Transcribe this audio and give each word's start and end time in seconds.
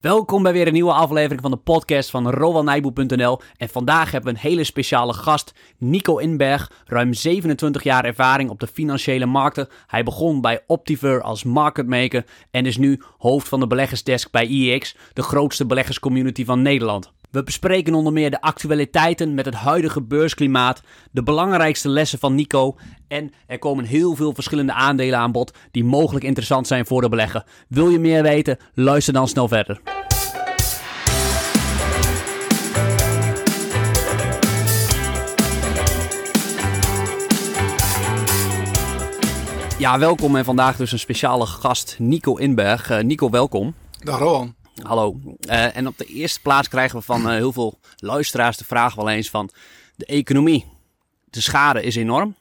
Welkom 0.00 0.42
bij 0.42 0.52
weer 0.52 0.66
een 0.66 0.72
nieuwe 0.72 0.92
aflevering 0.92 1.40
van 1.40 1.50
de 1.50 1.56
podcast 1.56 2.10
van 2.10 2.30
RowanNijboe.nl. 2.30 3.40
En 3.56 3.68
vandaag 3.68 4.10
hebben 4.10 4.32
we 4.32 4.38
een 4.38 4.50
hele 4.50 4.64
speciale 4.64 5.12
gast, 5.12 5.54
Nico 5.78 6.16
Inberg. 6.16 6.72
Ruim 6.86 7.14
27 7.14 7.82
jaar 7.82 8.04
ervaring 8.04 8.50
op 8.50 8.60
de 8.60 8.66
financiële 8.66 9.26
markten. 9.26 9.68
Hij 9.86 10.04
begon 10.04 10.40
bij 10.40 10.62
Optiver 10.66 11.22
als 11.22 11.44
marketmaker 11.44 12.24
en 12.50 12.66
is 12.66 12.76
nu 12.76 13.02
hoofd 13.18 13.48
van 13.48 13.60
de 13.60 13.66
beleggersdesk 13.66 14.30
bij 14.30 14.46
IEX, 14.46 14.96
de 15.12 15.22
grootste 15.22 15.66
beleggerscommunity 15.66 16.44
van 16.44 16.62
Nederland. 16.62 17.12
We 17.30 17.42
bespreken 17.42 17.94
onder 17.94 18.12
meer 18.12 18.30
de 18.30 18.40
actualiteiten 18.40 19.34
met 19.34 19.44
het 19.44 19.54
huidige 19.54 20.02
beursklimaat, 20.02 20.82
de 21.10 21.22
belangrijkste 21.22 21.88
lessen 21.88 22.18
van 22.18 22.34
Nico 22.34 22.76
en 23.08 23.32
er 23.46 23.58
komen 23.58 23.84
heel 23.84 24.14
veel 24.14 24.34
verschillende 24.34 24.72
aandelen 24.72 25.18
aan 25.18 25.32
bod 25.32 25.58
die 25.70 25.84
mogelijk 25.84 26.24
interessant 26.24 26.66
zijn 26.66 26.86
voor 26.86 27.00
de 27.00 27.08
belegger. 27.08 27.44
Wil 27.68 27.88
je 27.88 27.98
meer 27.98 28.22
weten? 28.22 28.58
Luister 28.74 29.12
dan 29.12 29.28
snel 29.28 29.48
verder. 29.48 29.80
Ja, 39.78 39.98
welkom 39.98 40.36
en 40.36 40.44
vandaag 40.44 40.76
dus 40.76 40.92
een 40.92 40.98
speciale 40.98 41.46
gast, 41.46 41.96
Nico 41.98 42.36
Inberg. 42.36 42.90
Uh, 42.90 43.00
Nico, 43.00 43.30
welkom. 43.30 43.74
Dag 44.04 44.18
Rohan. 44.18 44.54
Hallo. 44.82 45.20
Uh, 45.48 45.76
en 45.76 45.86
op 45.86 45.98
de 45.98 46.04
eerste 46.04 46.40
plaats 46.40 46.68
krijgen 46.68 46.98
we 46.98 47.04
van 47.04 47.26
uh, 47.26 47.32
heel 47.32 47.52
veel 47.52 47.78
luisteraars 47.96 48.56
de 48.56 48.64
vraag 48.64 48.94
wel 48.94 49.08
eens 49.08 49.30
van 49.30 49.50
de 49.96 50.06
economie. 50.06 50.66
De 51.24 51.40
schade 51.40 51.82
is 51.82 51.96
enorm, 51.96 52.34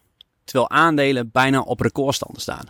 terwijl 0.44 0.70
aandelen 0.70 1.30
bijna 1.32 1.62
op 1.62 1.80
recordstanden 1.80 2.42
staan. 2.42 2.68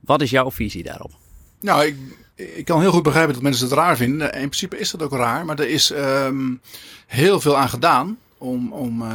Wat 0.00 0.20
is 0.20 0.30
jouw 0.30 0.50
visie 0.50 0.82
daarop? 0.82 1.12
Nou, 1.60 1.84
ik, 1.84 1.96
ik 2.34 2.64
kan 2.64 2.80
heel 2.80 2.92
goed 2.92 3.02
begrijpen 3.02 3.34
dat 3.34 3.42
mensen 3.42 3.64
het 3.64 3.74
raar 3.74 3.96
vinden. 3.96 4.32
In 4.32 4.38
principe 4.38 4.78
is 4.78 4.90
dat 4.90 5.02
ook 5.02 5.12
raar, 5.12 5.44
maar 5.44 5.58
er 5.58 5.68
is 5.68 5.90
um, 5.90 6.60
heel 7.06 7.40
veel 7.40 7.56
aan 7.56 7.68
gedaan 7.68 8.18
om, 8.38 8.72
om 8.72 9.02
uh, 9.02 9.08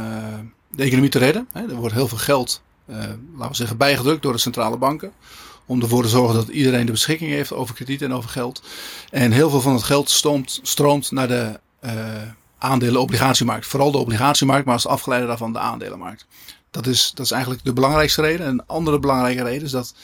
de 0.70 0.82
economie 0.82 1.10
te 1.10 1.18
redden. 1.18 1.48
er 1.52 1.74
wordt 1.74 1.94
heel 1.94 2.08
veel 2.08 2.18
geld, 2.18 2.62
laten 2.86 3.48
we 3.48 3.54
zeggen, 3.54 3.76
bijgedrukt 3.76 4.22
door 4.22 4.32
de 4.32 4.38
centrale 4.38 4.76
banken 4.76 5.12
om 5.68 5.82
ervoor 5.82 6.02
te 6.02 6.08
zorgen 6.08 6.34
dat 6.34 6.48
iedereen 6.48 6.86
de 6.86 6.92
beschikking 6.92 7.30
heeft 7.30 7.52
over 7.52 7.74
krediet 7.74 8.02
en 8.02 8.12
over 8.12 8.30
geld. 8.30 8.62
En 9.10 9.32
heel 9.32 9.50
veel 9.50 9.60
van 9.60 9.72
het 9.72 9.82
geld 9.82 10.10
stroomt, 10.62 11.10
naar 11.10 11.28
de 11.28 11.60
uh, 11.84 11.92
aandelen-obligatiemarkt. 12.58 13.66
Vooral 13.66 13.90
de 13.90 13.98
obligatiemarkt, 13.98 14.64
maar 14.64 14.74
als 14.74 14.86
afgeleide 14.86 15.26
daarvan 15.26 15.52
de 15.52 15.58
aandelenmarkt. 15.58 16.26
Dat 16.70 16.86
is, 16.86 17.12
dat 17.14 17.24
is 17.24 17.32
eigenlijk 17.32 17.64
de 17.64 17.72
belangrijkste 17.72 18.22
reden. 18.22 18.46
En 18.46 18.52
een 18.52 18.66
andere 18.66 18.98
belangrijke 18.98 19.42
reden 19.42 19.64
is 19.64 19.70
dat 19.70 19.94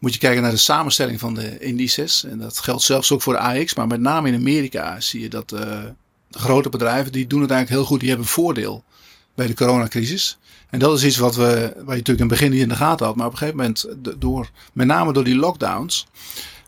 moet 0.00 0.12
je 0.12 0.18
kijken 0.18 0.42
naar 0.42 0.50
de 0.50 0.56
samenstelling 0.56 1.20
van 1.20 1.34
de 1.34 1.58
indices. 1.58 2.24
En 2.24 2.38
dat 2.38 2.58
geldt 2.58 2.82
zelfs 2.82 3.12
ook 3.12 3.22
voor 3.22 3.32
de 3.32 3.38
AX. 3.38 3.74
Maar 3.74 3.86
met 3.86 4.00
name 4.00 4.28
in 4.28 4.34
Amerika 4.34 5.00
zie 5.00 5.20
je 5.20 5.28
dat 5.28 5.48
de 5.48 5.94
grote 6.30 6.68
bedrijven, 6.68 7.12
die 7.12 7.26
doen 7.26 7.40
het 7.40 7.50
eigenlijk 7.50 7.80
heel 7.80 7.90
goed. 7.90 8.00
Die 8.00 8.08
hebben 8.08 8.26
voordeel 8.26 8.84
bij 9.34 9.46
de 9.46 9.54
coronacrisis. 9.54 10.38
En 10.70 10.78
dat 10.78 10.96
is 10.96 11.04
iets 11.04 11.16
wat 11.16 11.36
we, 11.36 11.42
waar 11.44 11.74
je 11.74 11.74
natuurlijk 11.84 12.06
in 12.06 12.18
het 12.18 12.28
begin 12.28 12.50
niet 12.50 12.60
in 12.60 12.68
de 12.68 12.76
gaten 12.76 13.06
had. 13.06 13.16
Maar 13.16 13.26
op 13.26 13.32
een 13.32 13.38
gegeven 13.38 13.60
moment, 13.60 13.88
door, 14.18 14.50
met 14.72 14.86
name 14.86 15.12
door 15.12 15.24
die 15.24 15.36
lockdowns, 15.36 16.06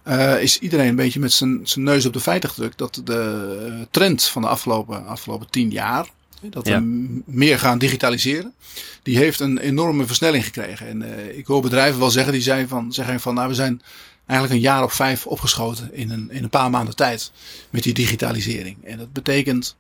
uh, 0.09 0.43
is 0.43 0.59
iedereen 0.59 0.89
een 0.89 0.97
beetje 0.97 1.21
met 1.21 1.33
zijn, 1.33 1.61
zijn 1.63 1.85
neus 1.85 2.07
op 2.07 2.13
de 2.13 2.21
feiten 2.21 2.49
gedrukt. 2.49 2.79
Dat 2.79 3.01
de 3.05 3.87
trend 3.91 4.25
van 4.25 4.43
de 4.43 4.49
afgelopen, 4.49 5.07
afgelopen 5.07 5.51
tien 5.51 5.71
jaar, 5.71 6.07
dat 6.43 6.65
we 6.65 6.71
ja. 6.71 6.83
meer 7.25 7.59
gaan 7.59 7.79
digitaliseren, 7.79 8.55
die 9.03 9.17
heeft 9.17 9.41
een 9.41 9.59
enorme 9.59 10.07
versnelling 10.07 10.45
gekregen. 10.45 10.89
En 10.89 11.03
uh, 11.03 11.39
ik 11.39 11.47
hoor 11.47 11.63
bedrijven 11.63 12.01
wel 12.01 12.11
zeggen, 12.11 12.33
die 12.33 12.43
zijn 12.43 12.69
van, 12.69 12.93
zeggen 12.93 13.21
van, 13.21 13.35
nou 13.35 13.49
we 13.49 13.55
zijn 13.55 13.83
eigenlijk 14.27 14.61
een 14.61 14.67
jaar 14.71 14.85
of 14.85 14.93
vijf 14.93 15.27
opgeschoten 15.27 15.95
in 15.95 16.11
een, 16.11 16.31
in 16.31 16.43
een 16.43 16.51
paar 16.51 16.71
maanden 16.71 16.97
tijd 16.97 17.33
met 17.71 17.83
die 17.83 17.95
digitalisering. 17.95 18.85
En 18.85 18.99
dat 18.99 19.13
betekent, 19.13 19.77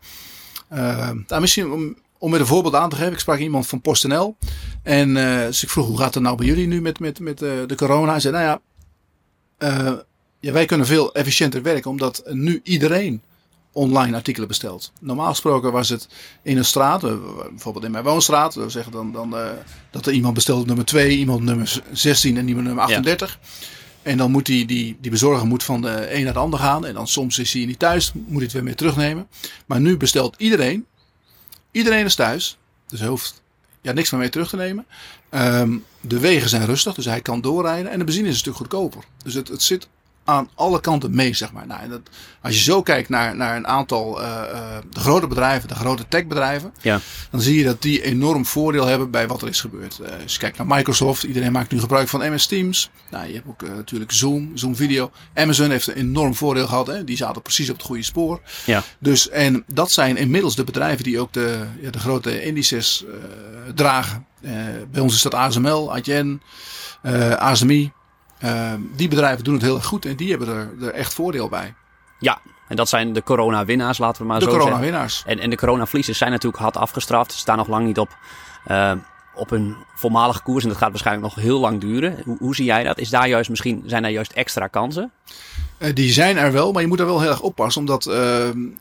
uh, 0.73 1.11
nou, 1.27 1.41
misschien 1.41 1.73
om, 1.73 1.97
om 2.21 2.31
met 2.31 2.41
een 2.41 2.47
voorbeeld 2.47 2.75
aan 2.75 2.91
te 2.91 2.97
geven, 2.97 3.13
ik 3.13 3.19
sprak 3.19 3.39
iemand 3.39 3.67
van 3.67 3.81
PostNL. 3.81 4.37
En 4.83 5.09
uh, 5.09 5.41
dus 5.41 5.63
ik 5.63 5.71
vroeg, 5.71 5.87
hoe 5.87 5.99
gaat 5.99 6.15
het 6.15 6.23
nou 6.23 6.37
bij 6.37 6.47
jullie 6.47 6.67
nu 6.67 6.81
met, 6.81 7.01
met, 7.01 7.21
met 7.21 7.43
uh, 7.43 7.51
de 7.67 7.75
corona? 7.75 8.11
Hij 8.11 8.21
zei, 8.21 8.35
nou 8.35 8.45
ja, 8.47 8.61
uh, 9.69 9.99
ja, 10.41 10.53
wij 10.53 10.65
kunnen 10.65 10.87
veel 10.87 11.15
efficiënter 11.15 11.63
werken, 11.63 11.91
omdat 11.91 12.23
nu 12.27 12.61
iedereen 12.63 13.23
online 13.73 14.17
artikelen 14.17 14.49
bestelt. 14.49 14.93
Normaal 15.01 15.29
gesproken 15.29 15.73
was 15.73 15.89
het 15.89 16.09
in 16.43 16.57
een 16.57 16.65
straat, 16.65 17.01
bijvoorbeeld 17.51 17.85
in 17.85 17.91
mijn 17.91 18.05
woonstraat, 18.05 18.55
we 18.55 18.69
zeggen 18.69 18.93
dan, 18.93 19.13
dan 19.13 19.35
dat 19.91 20.07
er 20.07 20.13
iemand 20.13 20.35
bestelt 20.35 20.67
nummer 20.67 20.85
2, 20.85 21.17
iemand 21.17 21.43
nummer 21.43 21.83
16 21.93 22.37
en 22.37 22.49
iemand 22.49 22.67
nummer 22.67 22.85
38. 22.85 23.39
Ja. 23.41 23.49
En 24.03 24.17
dan 24.17 24.31
moet 24.31 24.47
die, 24.47 24.67
die, 24.67 24.97
die 25.01 25.11
bezorger 25.11 25.47
moet 25.47 25.63
van 25.63 25.81
de 25.81 26.15
een 26.15 26.25
naar 26.25 26.33
de 26.33 26.39
ander 26.39 26.59
gaan. 26.59 26.87
En 26.87 26.95
dan 26.95 27.07
soms 27.07 27.39
is 27.39 27.53
hij 27.53 27.65
niet 27.65 27.79
thuis, 27.79 28.13
moet 28.13 28.27
hij 28.27 28.43
het 28.43 28.53
weer 28.53 28.65
mee 28.65 28.75
terugnemen. 28.75 29.29
Maar 29.67 29.81
nu 29.81 29.97
bestelt 29.97 30.35
iedereen 30.39 30.87
Iedereen 31.71 32.05
is 32.05 32.15
thuis, 32.15 32.59
dus 32.89 33.01
hij 33.01 33.09
hoeft 33.09 33.43
ja, 33.81 33.93
niks 33.93 34.11
meer 34.11 34.21
mee 34.21 34.29
terug 34.29 34.49
te 34.49 34.57
nemen. 34.57 34.87
Um, 35.31 35.85
de 36.01 36.19
wegen 36.19 36.49
zijn 36.49 36.67
rustig, 36.67 36.95
dus 36.95 37.05
hij 37.05 37.21
kan 37.21 37.41
doorrijden. 37.41 37.91
En 37.91 37.99
de 37.99 38.05
benzine 38.05 38.29
is 38.29 38.33
een 38.33 38.41
stuk 38.41 38.55
goedkoper. 38.55 39.05
Dus 39.25 39.35
het, 39.35 39.49
het 39.49 39.63
zit 39.63 39.89
aan 40.25 40.51
alle 40.55 40.81
kanten 40.81 41.15
mee, 41.15 41.35
zeg 41.35 41.53
maar. 41.53 41.67
Nou, 41.67 41.83
en 41.83 41.91
dat, 41.91 42.01
als 42.43 42.55
je 42.55 42.63
zo 42.63 42.83
kijkt 42.83 43.09
naar, 43.09 43.37
naar 43.37 43.57
een 43.57 43.67
aantal 43.67 44.23
uh, 44.23 44.27
uh, 44.53 44.77
de 44.91 45.01
grote 45.01 45.27
bedrijven, 45.27 45.69
de 45.69 45.75
grote 45.75 46.09
techbedrijven, 46.09 46.73
ja. 46.81 47.01
dan 47.31 47.41
zie 47.41 47.59
je 47.59 47.65
dat 47.65 47.83
die 47.83 48.03
enorm 48.03 48.47
voordeel 48.47 48.87
hebben 48.87 49.11
bij 49.11 49.29
wat 49.29 49.43
er 49.43 49.49
is 49.49 49.61
gebeurd. 49.61 49.99
Uh, 50.03 50.09
als 50.23 50.33
je 50.33 50.39
kijkt 50.39 50.59
naar 50.59 50.67
Microsoft, 50.67 51.23
iedereen 51.23 51.53
maakt 51.53 51.71
nu 51.71 51.81
gebruik 51.81 52.09
van 52.09 52.33
MS 52.33 52.47
Teams. 52.47 52.91
Nou, 53.11 53.27
je 53.27 53.35
hebt 53.35 53.49
ook 53.49 53.63
natuurlijk 53.63 54.13
Zoom, 54.13 54.51
Zoom 54.55 54.77
Video. 54.77 55.11
Amazon 55.35 55.71
heeft 55.71 55.87
een 55.87 55.95
enorm 55.95 56.35
voordeel 56.35 56.67
gehad, 56.67 56.87
hè? 56.87 57.05
die 57.05 57.17
zaten 57.17 57.43
precies 57.43 57.71
op 57.71 57.77
het 57.77 57.87
goede 57.87 58.03
spoor. 58.03 58.41
Ja. 58.65 58.83
Dus, 58.99 59.29
en 59.29 59.65
dat 59.67 59.91
zijn 59.91 60.17
inmiddels 60.17 60.57
de 60.57 60.65
bedrijven 60.65 61.05
die 61.05 61.21
ook 61.21 61.33
de, 61.33 61.59
ja, 61.81 61.91
de 61.91 61.99
grote 61.99 62.45
indices 62.45 63.05
dragen. 63.75 64.27
bij 64.91 65.01
ons 65.01 65.15
is 65.15 65.23
dat 65.23 65.35
ASML, 65.35 65.95
Adyen, 65.95 66.43
ASMI. 67.39 67.93
Uh, 68.45 68.73
die 68.97 69.09
bedrijven 69.09 69.45
doen 69.45 69.55
het 69.55 69.63
heel 69.63 69.75
erg 69.75 69.85
goed 69.85 70.05
en 70.05 70.17
die 70.17 70.31
hebben 70.31 70.49
er, 70.49 70.71
er 70.81 70.93
echt 70.93 71.15
voordeel 71.15 71.49
bij. 71.49 71.75
Ja, 72.19 72.41
en 72.69 72.77
dat 72.77 72.89
zijn 72.89 73.13
de 73.13 73.23
corona-winnaars, 73.23 73.99
laten 73.99 74.23
we 74.23 74.29
maar 74.29 74.39
de 74.39 74.45
zo 74.45 74.61
zeggen. 74.61 74.81
winnaars. 74.81 75.23
En, 75.27 75.39
en 75.39 75.51
de 75.51 75.57
corona-verliezers 75.57 76.19
zijn 76.19 76.31
natuurlijk 76.31 76.63
hard 76.63 76.77
afgestraft. 76.77 77.33
Ze 77.33 77.39
staan 77.39 77.57
nog 77.57 77.69
lang 77.69 77.87
niet 77.87 77.99
op, 77.99 78.17
uh, 78.71 78.93
op 79.35 79.51
hun 79.51 79.77
voormalige 79.95 80.43
koers. 80.43 80.63
En 80.63 80.69
dat 80.69 80.79
gaat 80.79 80.91
waarschijnlijk 80.91 81.35
nog 81.35 81.45
heel 81.45 81.61
lang 81.61 81.81
duren. 81.81 82.19
Hoe, 82.25 82.37
hoe 82.39 82.55
zie 82.55 82.65
jij 82.65 82.83
dat? 82.83 82.99
Is 82.99 83.11
daar 83.11 83.29
juist 83.29 83.51
misschien, 83.51 83.83
zijn 83.87 84.03
daar 84.03 84.11
juist 84.11 84.33
extra 84.33 84.67
kansen? 84.67 85.11
Uh, 85.79 85.95
die 85.95 86.13
zijn 86.13 86.37
er 86.37 86.53
wel, 86.53 86.73
maar 86.73 86.83
je 86.83 86.89
moet 86.89 87.01
er 87.01 87.07
wel 87.07 87.21
heel 87.21 87.31
erg 87.31 87.41
oppassen. 87.41 87.81
Omdat, 87.81 88.07
uh, 88.07 88.15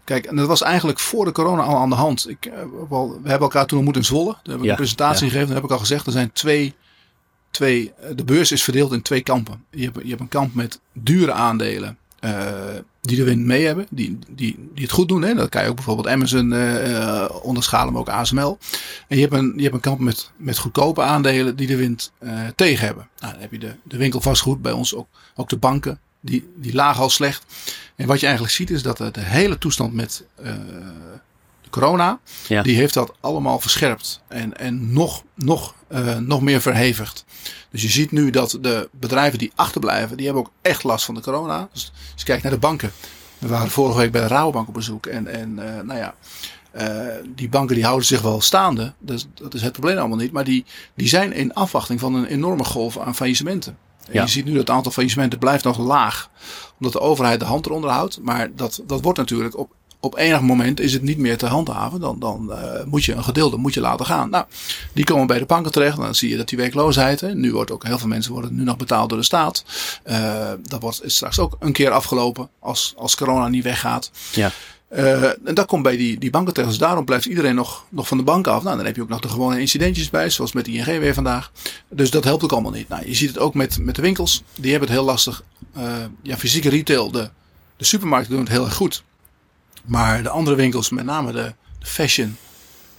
kijk, 0.03 0.25
en 0.25 0.35
dat 0.35 0.47
was 0.47 0.61
eigenlijk 0.61 0.99
voor 0.99 1.25
de 1.25 1.31
corona 1.31 1.63
al 1.63 1.77
aan 1.77 1.89
de 1.89 1.95
hand. 1.95 2.29
Ik, 2.29 2.51
wel, 2.89 3.09
we 3.09 3.29
hebben 3.29 3.47
elkaar 3.47 3.65
toen 3.65 3.77
ontmoet 3.77 3.97
in 3.97 4.05
Zwolle. 4.05 4.35
Daar 4.43 4.53
heb 4.53 4.57
ik 4.57 4.63
Ja, 4.63 4.69
een 4.69 4.75
presentatie 4.75 5.25
ja. 5.25 5.31
gegeven. 5.31 5.47
Daar 5.47 5.55
heb 5.61 5.65
ik 5.65 5.71
al 5.71 5.79
gezegd, 5.79 6.05
er 6.05 6.11
zijn 6.11 6.31
twee 6.31 6.75
twee, 7.51 7.93
de 8.15 8.23
beurs 8.23 8.51
is 8.51 8.63
verdeeld 8.63 8.91
in 8.91 9.01
twee 9.01 9.21
kampen. 9.21 9.63
Je 9.71 9.83
hebt, 9.83 9.99
je 10.03 10.09
hebt 10.09 10.21
een 10.21 10.27
kamp 10.27 10.53
met 10.53 10.79
dure 10.93 11.31
aandelen. 11.31 11.97
Uh, 12.23 12.51
die 13.01 13.17
de 13.17 13.23
wind 13.23 13.45
mee 13.45 13.65
hebben, 13.65 13.87
die, 13.89 14.19
die, 14.29 14.69
die 14.73 14.83
het 14.83 14.91
goed 14.91 15.07
doen. 15.07 15.21
Hè? 15.21 15.33
Dat 15.33 15.49
kan 15.49 15.63
je 15.63 15.69
ook 15.69 15.75
bijvoorbeeld 15.75 16.07
Amazon 16.07 16.51
uh, 16.51 17.29
onderschalen, 17.41 17.93
maar 17.93 18.01
ook 18.01 18.09
ASML. 18.09 18.57
En 19.07 19.15
je 19.15 19.21
hebt 19.21 19.33
een, 19.33 19.53
je 19.55 19.61
hebt 19.61 19.73
een 19.73 19.79
kamp 19.79 19.99
met, 19.99 20.31
met 20.37 20.57
goedkope 20.57 21.01
aandelen 21.01 21.55
die 21.55 21.67
de 21.67 21.75
wind 21.75 22.11
uh, 22.19 22.39
tegen 22.55 22.85
hebben. 22.85 23.07
Nou, 23.19 23.33
dan 23.33 23.41
heb 23.41 23.51
je 23.51 23.59
de, 23.59 23.75
de 23.83 23.97
winkel 23.97 24.21
vastgoed, 24.21 24.61
bij 24.61 24.71
ons 24.71 24.95
ook, 24.95 25.07
ook 25.35 25.49
de 25.49 25.57
banken, 25.57 25.99
die, 26.19 26.49
die 26.55 26.73
lagen 26.73 27.01
al 27.01 27.09
slecht. 27.09 27.45
En 27.95 28.07
wat 28.07 28.19
je 28.19 28.25
eigenlijk 28.25 28.55
ziet 28.55 28.69
is 28.69 28.83
dat 28.83 28.97
de 28.97 29.11
hele 29.15 29.57
toestand 29.57 29.93
met 29.93 30.23
corona, 31.69 32.19
Ja. 32.47 32.61
die 32.61 32.75
heeft 32.75 32.93
dat 32.93 33.13
allemaal 33.19 33.59
verscherpt. 33.59 34.21
En, 34.27 34.57
en 34.57 34.93
nog, 34.93 35.23
nog, 35.35 35.73
uh, 35.91 36.17
nog 36.17 36.41
meer 36.41 36.61
verhevigd. 36.61 37.25
Dus 37.71 37.81
je 37.81 37.87
ziet 37.89 38.11
nu 38.11 38.29
dat 38.29 38.57
de 38.61 38.89
bedrijven 38.91 39.39
die 39.39 39.51
achterblijven, 39.55 40.17
die 40.17 40.25
hebben 40.25 40.43
ook 40.43 40.51
echt 40.61 40.83
last 40.83 41.05
van 41.05 41.15
de 41.15 41.21
corona. 41.21 41.69
Dus 41.73 41.91
als 41.95 42.21
je 42.21 42.25
kijkt 42.25 42.43
naar 42.43 42.51
de 42.51 42.57
banken. 42.59 42.91
We 43.37 43.47
waren 43.47 43.69
vorige 43.71 43.97
week 43.97 44.11
bij 44.11 44.21
de 44.21 44.27
Rabobank 44.27 44.67
op 44.67 44.73
bezoek. 44.73 45.05
En, 45.05 45.27
en 45.27 45.49
uh, 45.59 45.81
nou 45.81 45.99
ja, 45.99 46.15
uh, 46.77 47.15
die 47.35 47.49
banken 47.49 47.75
die 47.75 47.83
houden 47.85 48.05
zich 48.05 48.21
wel 48.21 48.41
staande. 48.41 48.93
Dus 48.99 49.27
dat 49.33 49.53
is 49.53 49.61
het 49.61 49.71
probleem 49.71 49.97
allemaal 49.97 50.17
niet. 50.17 50.31
Maar 50.31 50.43
die, 50.43 50.65
die 50.95 51.07
zijn 51.07 51.33
in 51.33 51.53
afwachting 51.53 51.99
van 51.99 52.13
een 52.13 52.25
enorme 52.25 52.63
golf 52.63 52.97
aan 52.97 53.15
faillissementen. 53.15 53.77
En 54.07 54.13
Ja. 54.13 54.21
je 54.21 54.29
ziet 54.29 54.45
nu 54.45 54.51
dat 54.51 54.59
het 54.59 54.69
aantal 54.69 54.91
faillissementen 54.91 55.39
blijft 55.39 55.63
nog 55.63 55.77
laag. 55.77 56.29
Omdat 56.77 56.93
de 56.93 56.99
overheid 56.99 57.39
de 57.39 57.45
hand 57.45 57.65
eronder 57.65 57.89
houdt. 57.89 58.19
Maar 58.21 58.55
dat, 58.55 58.81
dat 58.87 59.01
wordt 59.01 59.17
natuurlijk 59.17 59.57
op, 59.57 59.71
op 59.99 60.17
enig 60.17 60.41
moment 60.41 60.79
is 60.79 60.93
het 60.93 61.01
niet 61.01 61.17
meer 61.17 61.37
te 61.37 61.45
handhaven. 61.45 61.99
Dan, 61.99 62.19
dan 62.19 62.47
uh, 62.49 62.83
moet 62.85 63.05
je 63.05 63.13
een 63.13 63.23
gedeelte 63.23 63.57
moet 63.57 63.73
je 63.73 63.81
laten 63.81 64.05
gaan. 64.05 64.29
Nou, 64.29 64.45
die 64.93 65.03
komen 65.03 65.27
bij 65.27 65.39
de 65.39 65.45
banken 65.45 65.71
terecht. 65.71 65.97
En 65.97 66.03
dan 66.03 66.15
zie 66.15 66.29
je 66.29 66.37
dat 66.37 66.49
die 66.49 66.57
werkloosheid. 66.57 67.21
Hè, 67.21 67.35
nu 67.35 67.51
wordt 67.51 67.71
ook 67.71 67.85
heel 67.85 67.97
veel 67.97 68.07
mensen 68.07 68.31
worden 68.31 68.55
nu 68.55 68.63
nog 68.63 68.77
betaald 68.77 69.09
door 69.09 69.17
de 69.17 69.23
staat. 69.23 69.63
Uh, 70.05 70.51
dat 70.67 70.81
wordt 70.81 71.01
straks 71.05 71.39
ook 71.39 71.55
een 71.59 71.71
keer 71.71 71.91
afgelopen 71.91 72.49
als, 72.59 72.93
als 72.97 73.15
corona 73.15 73.47
niet 73.47 73.63
weggaat. 73.63 74.11
Ja. 74.31 74.51
Uh, 74.93 75.23
en 75.23 75.53
dat 75.53 75.65
komt 75.65 75.83
bij 75.83 75.97
die, 75.97 76.19
die 76.19 76.29
banken 76.29 76.53
terecht. 76.53 76.71
Dus 76.71 76.81
daarom 76.81 77.05
blijft 77.05 77.25
iedereen 77.25 77.55
nog, 77.55 77.85
nog 77.89 78.07
van 78.07 78.17
de 78.17 78.23
bank 78.23 78.47
af. 78.47 78.63
Nou, 78.63 78.75
dan 78.75 78.85
heb 78.85 78.95
je 78.95 79.01
ook 79.01 79.09
nog 79.09 79.19
de 79.19 79.29
gewone 79.29 79.59
incidentjes 79.59 80.09
bij, 80.09 80.29
zoals 80.29 80.53
met 80.53 80.67
ING 80.67 80.85
weer 80.85 81.13
vandaag. 81.13 81.51
Dus 81.89 82.11
dat 82.11 82.23
helpt 82.23 82.43
ook 82.43 82.51
allemaal 82.51 82.71
niet. 82.71 82.89
Nou, 82.89 83.07
je 83.07 83.15
ziet 83.15 83.29
het 83.29 83.39
ook 83.39 83.53
met, 83.53 83.77
met 83.79 83.95
de 83.95 84.01
winkels. 84.01 84.43
Die 84.55 84.71
hebben 84.71 84.89
het 84.89 84.97
heel 84.97 85.07
lastig. 85.07 85.43
Uh, 85.77 85.83
ja, 86.21 86.37
fysieke 86.37 86.69
retail, 86.69 87.11
de, 87.11 87.29
de 87.77 87.85
supermarkten 87.85 88.31
doen 88.31 88.43
het 88.43 88.51
heel 88.51 88.65
erg 88.65 88.75
goed. 88.75 89.03
Maar 89.85 90.23
de 90.23 90.29
andere 90.29 90.55
winkels, 90.55 90.89
met 90.89 91.05
name 91.05 91.31
de, 91.31 91.53
de 91.79 91.85
fashion, 91.85 92.37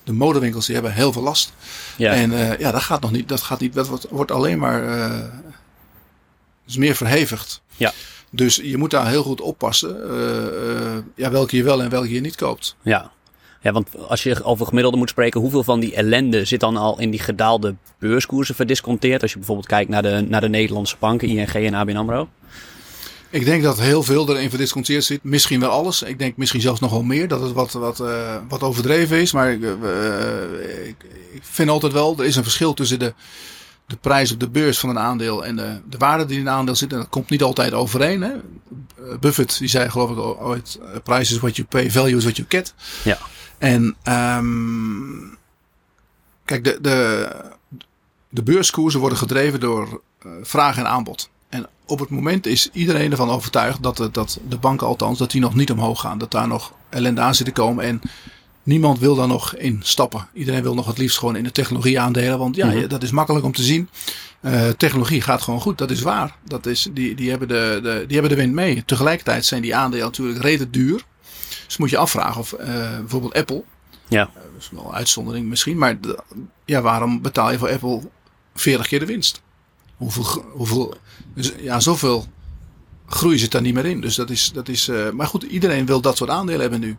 de 0.04 0.12
modewinkels, 0.12 0.64
die 0.66 0.74
hebben 0.74 0.92
heel 0.92 1.12
veel 1.12 1.22
last. 1.22 1.52
Ja. 1.96 2.12
En 2.12 2.30
uh, 2.30 2.58
ja, 2.58 2.70
dat 2.70 2.82
gaat 2.82 3.00
nog 3.00 3.10
niet. 3.10 3.28
Dat 3.28 3.40
gaat 3.40 3.60
niet. 3.60 3.74
Dat 3.74 3.88
wordt, 3.88 4.06
wordt 4.10 4.30
alleen 4.30 4.58
maar 4.58 4.82
uh, 4.84 5.24
is 6.66 6.76
meer 6.76 6.94
verhevigd. 6.94 7.62
Ja. 7.76 7.92
Dus 8.30 8.56
je 8.56 8.76
moet 8.76 8.90
daar 8.90 9.08
heel 9.08 9.22
goed 9.22 9.40
oppassen. 9.40 9.96
Uh, 10.10 10.98
ja, 11.14 11.30
welke 11.30 11.56
je 11.56 11.62
wel 11.62 11.82
en 11.82 11.90
welke 11.90 12.12
je 12.12 12.20
niet 12.20 12.36
koopt. 12.36 12.76
Ja. 12.82 13.10
Ja, 13.62 13.72
want 13.72 13.88
als 14.08 14.22
je 14.22 14.44
over 14.44 14.66
gemiddelde 14.66 14.96
moet 14.96 15.08
spreken, 15.08 15.40
hoeveel 15.40 15.64
van 15.64 15.80
die 15.80 15.94
ellende 15.94 16.44
zit 16.44 16.60
dan 16.60 16.76
al 16.76 17.00
in 17.00 17.10
die 17.10 17.20
gedaalde 17.20 17.74
beurskoersen 17.98 18.54
verdisconteerd? 18.54 19.22
Als 19.22 19.30
je 19.30 19.36
bijvoorbeeld 19.38 19.66
kijkt 19.66 19.90
naar 19.90 20.02
de, 20.02 20.24
naar 20.28 20.40
de 20.40 20.48
Nederlandse 20.48 20.96
banken, 20.98 21.28
ING 21.28 21.48
en 21.48 21.74
ABN 21.74 21.96
AMRO. 21.96 22.28
Ik 23.30 23.44
denk 23.44 23.62
dat 23.62 23.78
heel 23.78 24.02
veel 24.02 24.28
erin 24.28 24.48
verdisconteerd 24.48 25.04
zit. 25.04 25.22
Misschien 25.22 25.60
wel 25.60 25.70
alles. 25.70 26.02
Ik 26.02 26.18
denk 26.18 26.36
misschien 26.36 26.60
zelfs 26.60 26.80
nog 26.80 26.90
wel 26.90 27.02
meer. 27.02 27.28
Dat 27.28 27.40
het 27.40 27.52
wat, 27.52 27.72
wat, 27.72 28.00
uh, 28.00 28.36
wat 28.48 28.62
overdreven 28.62 29.20
is. 29.20 29.32
Maar 29.32 29.54
uh, 29.54 30.88
ik, 30.88 30.96
ik, 31.32 31.42
vind 31.42 31.70
altijd 31.70 31.92
wel, 31.92 32.14
er 32.18 32.24
is 32.24 32.36
een 32.36 32.42
verschil 32.42 32.74
tussen 32.74 32.98
de, 32.98 33.14
de 33.86 33.96
prijs 33.96 34.32
op 34.32 34.40
de 34.40 34.48
beurs 34.48 34.78
van 34.78 34.88
een 34.88 34.98
aandeel 34.98 35.44
en 35.44 35.56
de, 35.56 35.80
de 35.88 35.98
waarde 35.98 36.26
die 36.26 36.38
in 36.38 36.46
een 36.46 36.52
aandeel 36.52 36.74
zit. 36.74 36.92
En 36.92 36.98
dat 36.98 37.08
komt 37.08 37.30
niet 37.30 37.42
altijd 37.42 37.72
overeen. 37.72 38.22
Hè? 38.22 38.32
Buffett 39.20 39.58
die 39.58 39.68
zei 39.68 39.90
geloof 39.90 40.10
ik 40.10 40.18
ooit, 40.18 40.78
price 41.04 41.34
is 41.34 41.40
what 41.40 41.56
you 41.56 41.68
pay, 41.68 41.90
value 41.90 42.16
is 42.16 42.22
what 42.22 42.36
you 42.36 42.48
get. 42.48 42.74
Ja. 43.04 43.18
En 43.58 43.96
um, 44.38 45.38
kijk, 46.44 46.64
de, 46.64 46.78
de, 46.80 47.28
de 48.28 48.42
beurskoersen 48.42 49.00
worden 49.00 49.18
gedreven 49.18 49.60
door 49.60 50.02
uh, 50.26 50.32
vraag 50.42 50.76
en 50.76 50.88
aanbod. 50.88 51.30
Op 51.90 51.98
het 51.98 52.10
moment 52.10 52.46
is 52.46 52.68
iedereen 52.72 53.10
ervan 53.10 53.30
overtuigd 53.30 53.82
dat, 53.82 53.96
de, 53.96 54.10
dat 54.10 54.38
de 54.48 54.58
banken 54.58 54.86
althans, 54.86 55.18
dat 55.18 55.30
die 55.30 55.40
nog 55.40 55.54
niet 55.54 55.70
omhoog 55.70 56.00
gaan. 56.00 56.18
Dat 56.18 56.30
daar 56.30 56.48
nog 56.48 56.72
ellende 56.88 57.20
aan 57.20 57.34
zit 57.34 57.46
te 57.46 57.52
komen. 57.52 57.84
En 57.84 58.00
niemand 58.62 58.98
wil 58.98 59.14
daar 59.14 59.28
nog 59.28 59.54
in 59.54 59.80
stappen. 59.82 60.28
Iedereen 60.32 60.62
wil 60.62 60.74
nog 60.74 60.86
het 60.86 60.98
liefst 60.98 61.18
gewoon 61.18 61.36
in 61.36 61.44
de 61.44 61.52
technologie 61.52 62.00
aandelen. 62.00 62.38
Want 62.38 62.56
ja, 62.56 62.66
mm-hmm. 62.66 62.88
dat 62.88 63.02
is 63.02 63.10
makkelijk 63.10 63.44
om 63.44 63.52
te 63.52 63.62
zien. 63.62 63.88
Uh, 64.40 64.68
technologie 64.68 65.20
gaat 65.20 65.42
gewoon 65.42 65.60
goed, 65.60 65.78
dat 65.78 65.90
is 65.90 66.00
waar. 66.00 66.36
Dat 66.44 66.66
is, 66.66 66.88
die, 66.92 67.14
die, 67.14 67.30
hebben 67.30 67.48
de, 67.48 67.80
de, 67.82 68.04
die 68.06 68.18
hebben 68.18 68.36
de 68.36 68.42
wind 68.42 68.54
mee. 68.54 68.84
Tegelijkertijd 68.84 69.44
zijn 69.44 69.62
die 69.62 69.76
aandelen 69.76 70.04
natuurlijk 70.04 70.42
reden 70.42 70.70
duur. 70.70 71.04
Dus 71.66 71.76
moet 71.76 71.90
je 71.90 71.96
afvragen 71.96 72.40
of 72.40 72.52
uh, 72.60 72.66
bijvoorbeeld 72.98 73.34
Apple. 73.34 73.62
Ja. 74.08 74.28
Uh, 74.28 74.34
dat 74.34 74.60
is 74.60 74.70
wel 74.70 74.86
een 74.86 74.94
uitzondering 74.94 75.48
misschien. 75.48 75.78
Maar 75.78 75.98
ja, 76.64 76.80
waarom 76.80 77.22
betaal 77.22 77.50
je 77.50 77.58
voor 77.58 77.70
Apple 77.70 78.00
40 78.54 78.86
keer 78.86 78.98
de 78.98 79.06
winst? 79.06 79.42
Hoeveel, 80.00 80.44
hoeveel 80.52 80.94
dus, 81.34 81.52
ja, 81.58 81.80
zoveel 81.80 82.26
groei 83.06 83.38
zit 83.38 83.50
daar 83.50 83.62
niet 83.62 83.74
meer 83.74 83.86
in. 83.86 84.00
Dus 84.00 84.14
dat 84.14 84.30
is, 84.30 84.50
dat 84.52 84.68
is 84.68 84.88
uh, 84.88 85.10
maar 85.10 85.26
goed, 85.26 85.42
iedereen 85.42 85.86
wil 85.86 86.00
dat 86.00 86.16
soort 86.16 86.30
aandelen 86.30 86.60
hebben 86.60 86.80
nu. 86.80 86.96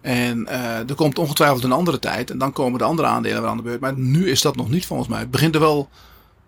En 0.00 0.46
uh, 0.48 0.88
er 0.88 0.94
komt 0.94 1.18
ongetwijfeld 1.18 1.64
een 1.64 1.72
andere 1.72 1.98
tijd. 1.98 2.30
En 2.30 2.38
dan 2.38 2.52
komen 2.52 2.78
de 2.78 2.84
andere 2.84 3.08
aandelen 3.08 3.40
weer 3.40 3.50
aan 3.50 3.56
de 3.56 3.62
beurt. 3.62 3.80
Maar 3.80 3.98
nu 3.98 4.30
is 4.30 4.42
dat 4.42 4.56
nog 4.56 4.70
niet 4.70 4.86
volgens 4.86 5.08
mij. 5.08 5.18
Het 5.18 5.30
begint 5.30 5.54
er 5.54 5.60
wel, 5.60 5.88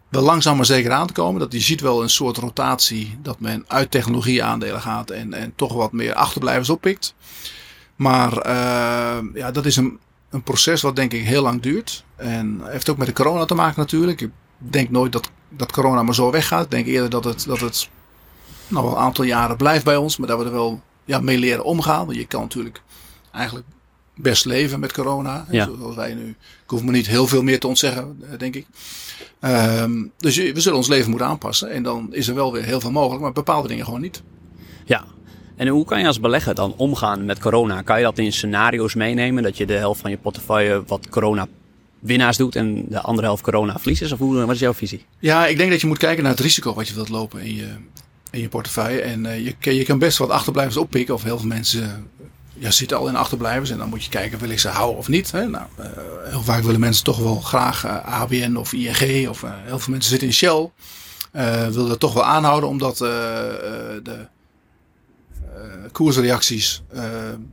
wel 0.08 0.22
langzaam 0.22 0.56
maar 0.56 0.66
zeker 0.66 0.92
aan 0.92 1.06
te 1.06 1.12
komen. 1.12 1.40
Dat 1.40 1.52
je 1.52 1.60
ziet 1.60 1.80
wel 1.80 2.02
een 2.02 2.10
soort 2.10 2.36
rotatie. 2.36 3.18
Dat 3.22 3.40
men 3.40 3.64
uit 3.66 3.90
technologie 3.90 4.44
aandelen 4.44 4.80
gaat. 4.80 5.10
En, 5.10 5.32
en 5.32 5.52
toch 5.56 5.72
wat 5.72 5.92
meer 5.92 6.14
achterblijvers 6.14 6.70
oppikt. 6.70 7.14
Maar 7.96 8.46
uh, 8.46 9.18
ja, 9.34 9.50
dat 9.50 9.66
is 9.66 9.76
een, 9.76 9.98
een 10.30 10.42
proces 10.42 10.82
wat 10.82 10.96
denk 10.96 11.12
ik 11.12 11.24
heel 11.24 11.42
lang 11.42 11.62
duurt. 11.62 12.04
En 12.16 12.60
heeft 12.64 12.88
ook 12.88 12.96
met 12.96 13.06
de 13.06 13.12
corona 13.12 13.44
te 13.44 13.54
maken 13.54 13.80
natuurlijk. 13.80 14.28
Denk 14.58 14.90
nooit 14.90 15.12
dat, 15.12 15.30
dat 15.48 15.72
corona 15.72 16.02
maar 16.02 16.14
zo 16.14 16.30
weggaat. 16.30 16.64
Ik 16.64 16.70
denk 16.70 16.86
eerder 16.86 17.10
dat 17.10 17.24
het, 17.24 17.44
dat 17.46 17.60
het 17.60 17.88
nog 18.68 18.82
wel 18.82 18.92
een 18.92 19.02
aantal 19.02 19.24
jaren 19.24 19.56
blijft 19.56 19.84
bij 19.84 19.96
ons. 19.96 20.16
Maar 20.16 20.28
dat 20.28 20.38
we 20.38 20.44
er 20.44 20.52
wel 20.52 20.82
ja, 21.04 21.20
mee 21.20 21.38
leren 21.38 21.64
omgaan. 21.64 22.06
Want 22.06 22.18
je 22.18 22.26
kan 22.26 22.40
natuurlijk 22.40 22.82
eigenlijk 23.32 23.66
best 24.16 24.44
leven 24.44 24.80
met 24.80 24.92
corona. 24.92 25.46
Ja. 25.50 25.64
Zoals 25.64 25.96
wij 25.96 26.14
nu. 26.14 26.28
Ik 26.64 26.70
hoef 26.70 26.82
me 26.82 26.90
niet 26.90 27.06
heel 27.06 27.26
veel 27.26 27.42
meer 27.42 27.60
te 27.60 27.66
ontzeggen, 27.66 28.22
denk 28.38 28.54
ik. 28.54 28.66
Um, 29.40 30.12
dus 30.16 30.36
we 30.36 30.60
zullen 30.60 30.78
ons 30.78 30.88
leven 30.88 31.10
moeten 31.10 31.28
aanpassen. 31.28 31.70
En 31.70 31.82
dan 31.82 32.08
is 32.10 32.28
er 32.28 32.34
wel 32.34 32.52
weer 32.52 32.64
heel 32.64 32.80
veel 32.80 32.90
mogelijk. 32.90 33.22
Maar 33.22 33.32
bepaalde 33.32 33.68
dingen 33.68 33.84
gewoon 33.84 34.00
niet. 34.00 34.22
Ja. 34.84 35.04
En 35.56 35.68
hoe 35.68 35.84
kan 35.84 36.00
je 36.00 36.06
als 36.06 36.20
belegger 36.20 36.54
dan 36.54 36.74
omgaan 36.76 37.24
met 37.24 37.38
corona? 37.38 37.82
Kan 37.82 37.98
je 37.98 38.04
dat 38.04 38.18
in 38.18 38.32
scenario's 38.32 38.94
meenemen? 38.94 39.42
Dat 39.42 39.56
je 39.56 39.66
de 39.66 39.72
helft 39.72 40.00
van 40.00 40.10
je 40.10 40.18
portefeuille 40.18 40.82
wat 40.86 41.08
corona 41.08 41.46
winnaars 42.04 42.36
doet 42.36 42.56
en 42.56 42.84
de 42.88 43.00
andere 43.00 43.26
helft 43.26 43.42
corona 43.42 43.78
verliezers? 43.78 44.12
Of 44.12 44.18
hoe, 44.18 44.44
wat 44.44 44.54
is 44.54 44.60
jouw 44.60 44.74
visie? 44.74 45.04
Ja, 45.18 45.46
ik 45.46 45.56
denk 45.56 45.70
dat 45.70 45.80
je 45.80 45.86
moet 45.86 45.98
kijken 45.98 46.22
naar 46.22 46.32
het 46.32 46.40
risico 46.40 46.74
wat 46.74 46.88
je 46.88 46.94
wilt 46.94 47.08
lopen 47.08 47.40
in 47.40 47.54
je, 47.54 47.68
in 48.30 48.40
je 48.40 48.48
portefeuille. 48.48 49.00
En 49.00 49.24
uh, 49.24 49.44
je, 49.44 49.76
je 49.76 49.84
kan 49.84 49.98
best 49.98 50.18
wat 50.18 50.30
achterblijvers 50.30 50.76
oppikken. 50.76 51.14
Of 51.14 51.22
heel 51.22 51.38
veel 51.38 51.48
mensen 51.48 52.10
ja, 52.54 52.70
zitten 52.70 52.96
al 52.96 53.08
in 53.08 53.16
achterblijvers. 53.16 53.70
En 53.70 53.78
dan 53.78 53.88
moet 53.88 54.04
je 54.04 54.10
kijken, 54.10 54.38
wil 54.38 54.50
ik 54.50 54.58
ze 54.58 54.68
houden 54.68 54.98
of 54.98 55.08
niet. 55.08 55.30
Hè? 55.32 55.46
Nou, 55.46 55.66
heel 56.24 56.42
vaak 56.42 56.62
willen 56.62 56.80
mensen 56.80 57.04
toch 57.04 57.18
wel 57.18 57.40
graag 57.40 57.84
uh, 57.84 58.20
ABN 58.20 58.56
of 58.56 58.72
ING. 58.72 59.28
Of 59.28 59.44
heel 59.64 59.78
veel 59.78 59.92
mensen 59.92 60.10
zitten 60.10 60.28
in 60.28 60.34
Shell. 60.34 60.70
willen 61.70 61.88
dat 61.88 62.00
toch 62.00 62.14
wel 62.14 62.24
aanhouden, 62.24 62.68
omdat 62.68 62.98
de 62.98 64.26
koersreacties 65.92 66.82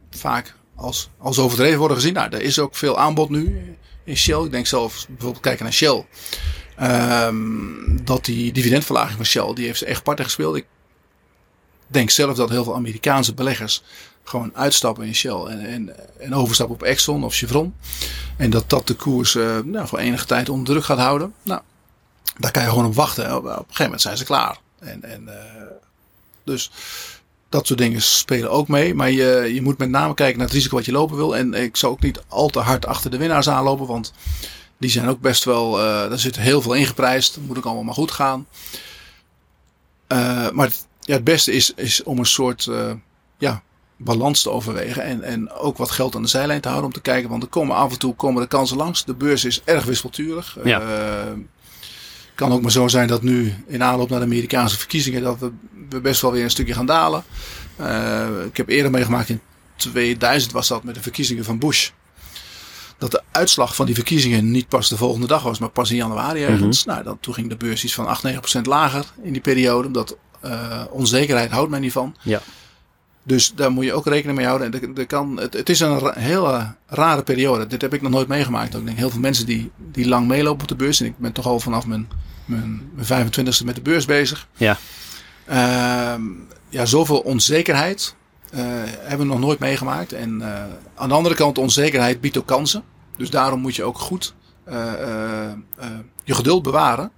vaak 0.09 0.55
als, 0.75 1.09
als 1.17 1.39
overdreven 1.39 1.79
worden 1.79 1.97
gezien. 1.97 2.13
Nou, 2.13 2.29
er 2.31 2.41
is 2.41 2.59
ook 2.59 2.75
veel 2.75 2.99
aanbod 2.99 3.29
nu 3.29 3.75
in 4.03 4.17
Shell. 4.17 4.43
Ik 4.43 4.51
denk 4.51 4.67
zelf 4.67 5.05
bijvoorbeeld 5.07 5.43
kijken 5.43 5.63
naar 5.63 5.73
Shell. 5.73 6.05
Um, 6.81 8.05
dat 8.05 8.25
die 8.25 8.51
dividendverlaging 8.51 9.15
van 9.15 9.25
Shell, 9.25 9.53
die 9.53 9.65
heeft 9.65 9.79
ze 9.79 9.85
echt 9.85 10.03
parten 10.03 10.25
gespeeld. 10.25 10.55
Ik 10.55 10.65
denk 11.87 12.09
zelf 12.09 12.35
dat 12.35 12.49
heel 12.49 12.63
veel 12.63 12.75
Amerikaanse 12.75 13.33
beleggers 13.33 13.83
gewoon 14.23 14.55
uitstappen 14.55 15.05
in 15.05 15.15
Shell 15.15 15.43
en, 15.45 15.65
en, 15.65 15.95
en 16.19 16.35
overstappen 16.35 16.75
op 16.75 16.83
Exxon 16.83 17.23
of 17.23 17.35
Chevron. 17.35 17.75
En 18.37 18.49
dat 18.49 18.69
dat 18.69 18.87
de 18.87 18.93
koers 18.93 19.35
uh, 19.35 19.59
nou, 19.59 19.87
voor 19.87 19.99
enige 19.99 20.25
tijd 20.25 20.49
onder 20.49 20.65
druk 20.65 20.83
gaat 20.83 20.97
houden. 20.97 21.33
Nou, 21.43 21.61
daar 22.37 22.51
kan 22.51 22.63
je 22.63 22.69
gewoon 22.69 22.85
op 22.85 22.95
wachten. 22.95 23.35
Op, 23.35 23.43
een 23.43 23.51
gegeven 23.51 23.83
moment 23.83 24.01
zijn 24.01 24.17
ze 24.17 24.23
klaar. 24.23 24.59
En, 24.79 25.03
en 25.03 25.23
uh, 25.27 25.33
dus 26.43 26.71
dat 27.51 27.67
soort 27.67 27.79
dingen 27.79 28.01
spelen 28.01 28.51
ook 28.51 28.67
mee. 28.67 28.93
Maar 28.93 29.11
je, 29.11 29.51
je 29.53 29.61
moet 29.61 29.77
met 29.77 29.89
name 29.89 30.13
kijken 30.13 30.37
naar 30.37 30.47
het 30.47 30.55
risico 30.55 30.75
wat 30.75 30.85
je 30.85 30.91
lopen 30.91 31.15
wil. 31.15 31.35
En 31.35 31.53
ik 31.53 31.77
zou 31.77 31.91
ook 31.91 32.01
niet 32.01 32.21
al 32.27 32.47
te 32.47 32.59
hard 32.59 32.85
achter 32.85 33.11
de 33.11 33.17
winnaars 33.17 33.49
aanlopen. 33.49 33.87
Want 33.87 34.13
die 34.77 34.89
zijn 34.89 35.07
ook 35.07 35.19
best 35.19 35.43
wel. 35.43 35.79
Uh, 35.79 35.83
daar 35.83 36.19
zit 36.19 36.35
heel 36.35 36.61
veel 36.61 36.73
ingeprijsd. 36.73 37.35
Dat 37.35 37.43
moet 37.43 37.57
ook 37.57 37.65
allemaal 37.65 37.83
maar 37.83 37.93
goed 37.93 38.11
gaan. 38.11 38.47
Uh, 40.07 40.49
maar 40.49 40.67
het, 40.67 40.87
ja, 40.99 41.13
het 41.13 41.23
beste 41.23 41.51
is, 41.51 41.73
is 41.75 42.03
om 42.03 42.19
een 42.19 42.25
soort 42.25 42.65
uh, 42.65 42.91
ja, 43.37 43.63
balans 43.97 44.41
te 44.41 44.49
overwegen. 44.49 45.03
En, 45.03 45.23
en 45.23 45.51
ook 45.51 45.77
wat 45.77 45.91
geld 45.91 46.15
aan 46.15 46.21
de 46.21 46.27
zijlijn 46.27 46.61
te 46.61 46.67
houden 46.67 46.89
om 46.89 46.95
te 46.95 47.01
kijken. 47.01 47.29
Want 47.29 47.43
er 47.43 47.49
komen 47.49 47.75
af 47.75 47.91
en 47.91 47.99
toe 47.99 48.15
komen 48.15 48.41
de 48.41 48.47
kansen 48.47 48.77
langs. 48.77 49.05
De 49.05 49.13
beurs 49.13 49.45
is 49.45 49.61
erg 49.63 49.85
wispelturig. 49.85 50.57
Ja. 50.63 50.81
Kan 52.41 52.51
ook 52.51 52.61
maar 52.61 52.71
zo 52.71 52.87
zijn 52.87 53.07
dat 53.07 53.21
nu 53.21 53.53
in 53.67 53.83
aanloop 53.83 54.09
naar 54.09 54.19
de 54.19 54.25
Amerikaanse 54.25 54.77
verkiezingen. 54.77 55.21
dat 55.21 55.39
we, 55.89 56.01
best 56.01 56.21
wel 56.21 56.31
weer 56.31 56.43
een 56.43 56.49
stukje 56.49 56.73
gaan 56.73 56.85
dalen. 56.85 57.23
ik 58.45 58.57
heb 58.57 58.69
eerder 58.69 58.91
meegemaakt 58.91 59.29
in 59.29 59.39
2000 59.75 60.51
was 60.51 60.67
dat 60.67 60.83
met 60.83 60.95
de 60.95 61.01
verkiezingen 61.01 61.43
van 61.43 61.59
Bush 61.59 61.89
dat 63.01 63.11
de 63.11 63.21
uitslag 63.31 63.75
van 63.75 63.85
die 63.85 63.95
verkiezingen 63.95 64.51
niet 64.51 64.67
pas 64.67 64.89
de 64.89 64.97
volgende 64.97 65.27
dag 65.27 65.43
was, 65.43 65.59
maar 65.59 65.69
pas 65.69 65.89
in 65.89 65.95
januari 65.95 66.43
ergens. 66.43 66.85
Mm-hmm. 66.85 66.93
Nou, 66.93 67.03
dan, 67.03 67.19
toen 67.19 67.33
ging 67.33 67.49
de 67.49 67.55
beurs 67.55 67.83
iets 67.83 67.93
van 67.93 68.07
8, 68.07 68.27
9% 68.57 68.61
lager 68.61 69.05
in 69.23 69.31
die 69.31 69.41
periode. 69.41 69.87
Omdat 69.87 70.17
uh, 70.45 70.83
onzekerheid 70.89 71.51
houdt 71.51 71.69
men 71.69 71.81
niet 71.81 71.91
van. 71.91 72.15
Ja. 72.21 72.41
Dus 73.23 73.53
daar 73.55 73.71
moet 73.71 73.85
je 73.85 73.93
ook 73.93 74.05
rekening 74.05 74.37
mee 74.37 74.47
houden. 74.47 74.73
En 74.73 75.07
kan, 75.07 75.39
het, 75.39 75.53
het, 75.53 75.69
is 75.69 75.79
een 75.79 75.99
ra 75.99 76.13
hele 76.17 76.75
rare 76.87 77.23
periode. 77.23 77.67
Dit 77.67 77.81
heb 77.81 77.93
ik 77.93 78.01
nog 78.01 78.11
nooit 78.11 78.27
meegemaakt. 78.27 78.75
Ik 78.75 78.85
denk 78.85 78.97
heel 78.97 79.09
veel 79.09 79.19
mensen 79.19 79.45
die, 79.45 79.71
die 79.91 80.07
lang 80.07 80.27
meelopen 80.27 80.61
op 80.61 80.67
de 80.67 80.75
beurs. 80.75 80.99
En 80.99 81.05
ik 81.05 81.17
ben 81.17 81.31
toch 81.31 81.45
al 81.45 81.59
vanaf 81.59 81.85
mijn, 81.85 82.07
mijn, 82.45 82.91
mijn 82.93 83.27
25ste 83.27 83.65
met 83.65 83.75
de 83.75 83.81
beurs 83.81 84.05
bezig. 84.05 84.47
Ja. 84.57 84.77
Uh, 85.49 86.13
ja, 86.69 86.85
zoveel 86.85 87.19
onzekerheid. 87.19 88.15
Uh, 88.53 88.59
hebben 88.99 89.27
we 89.27 89.33
nog 89.33 89.39
nooit 89.39 89.59
meegemaakt. 89.59 90.13
En 90.13 90.39
uh, 90.39 90.63
aan 90.95 91.09
de 91.09 91.15
andere 91.15 91.35
kant, 91.35 91.57
onzekerheid 91.57 92.21
biedt 92.21 92.37
ook 92.37 92.45
kansen. 92.45 92.83
Dus 93.17 93.29
daarom 93.29 93.59
moet 93.59 93.75
je 93.75 93.83
ook 93.83 93.97
goed 93.97 94.33
uh, 94.67 94.75
je 96.23 96.33
geduld 96.33 96.63
bewaren 96.63 97.11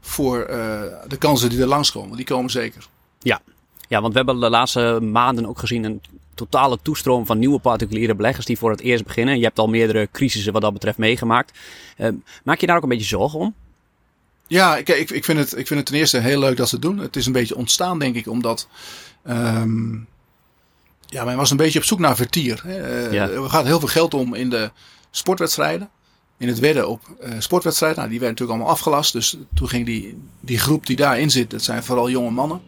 voor 0.00 0.46
de 1.08 1.16
kansen 1.18 1.50
die 1.50 1.60
er 1.60 1.66
langskomen. 1.66 2.16
Die 2.16 2.26
komen 2.26 2.50
zeker. 2.50 2.86
Ja. 3.18 3.40
ja, 3.88 4.00
want 4.00 4.12
we 4.12 4.18
hebben 4.18 4.40
de 4.40 4.50
laatste 4.50 4.98
maanden 5.02 5.46
ook 5.46 5.58
gezien 5.58 5.84
een 5.84 6.00
totale 6.34 6.78
toestroom 6.82 7.26
van 7.26 7.38
nieuwe 7.38 7.58
particuliere 7.58 8.14
beleggers 8.14 8.46
die 8.46 8.58
voor 8.58 8.70
het 8.70 8.80
eerst 8.80 9.04
beginnen. 9.04 9.38
Je 9.38 9.44
hebt 9.44 9.58
al 9.58 9.68
meerdere 9.68 10.08
crisissen 10.12 10.52
wat 10.52 10.62
dat 10.62 10.72
betreft 10.72 10.98
meegemaakt. 10.98 11.58
maak 12.44 12.58
je 12.58 12.66
daar 12.66 12.76
ook 12.76 12.82
een 12.82 12.88
beetje 12.88 13.04
zorgen 13.04 13.38
om? 13.38 13.54
Ja, 14.52 14.76
ik, 14.76 14.88
ik, 14.88 15.10
ik, 15.10 15.24
vind 15.24 15.38
het, 15.38 15.56
ik 15.56 15.66
vind 15.66 15.78
het 15.80 15.86
ten 15.86 15.96
eerste 15.96 16.18
heel 16.18 16.38
leuk 16.38 16.56
dat 16.56 16.68
ze 16.68 16.74
het 16.74 16.84
doen. 16.84 16.98
Het 16.98 17.16
is 17.16 17.26
een 17.26 17.32
beetje 17.32 17.56
ontstaan, 17.56 17.98
denk 17.98 18.16
ik, 18.16 18.26
omdat. 18.26 18.68
Um, 19.28 20.06
ja, 21.06 21.24
men 21.24 21.36
was 21.36 21.50
een 21.50 21.56
beetje 21.56 21.78
op 21.78 21.84
zoek 21.84 21.98
naar 21.98 22.16
vertier. 22.16 22.62
Uh, 22.66 23.12
Ja. 23.12 23.28
Er 23.28 23.50
gaat 23.50 23.64
heel 23.64 23.78
veel 23.78 23.88
geld 23.88 24.14
om 24.14 24.34
in 24.34 24.50
de 24.50 24.70
sportwedstrijden. 25.10 25.90
in 26.38 26.48
het 26.48 26.58
wedden 26.58 26.88
op 26.88 27.00
uh, 27.20 27.30
sportwedstrijden. 27.38 27.98
Nou, 27.98 28.10
die 28.10 28.20
werden 28.20 28.38
natuurlijk 28.38 28.58
allemaal 28.58 28.78
afgelast. 28.78 29.12
Dus 29.12 29.36
toen 29.54 29.68
ging 29.68 29.86
die, 29.86 30.22
die 30.40 30.58
groep 30.58 30.86
die 30.86 30.96
daarin 30.96 31.30
zit, 31.30 31.50
dat 31.50 31.62
zijn 31.62 31.84
vooral 31.84 32.10
jonge 32.10 32.30
mannen. 32.30 32.60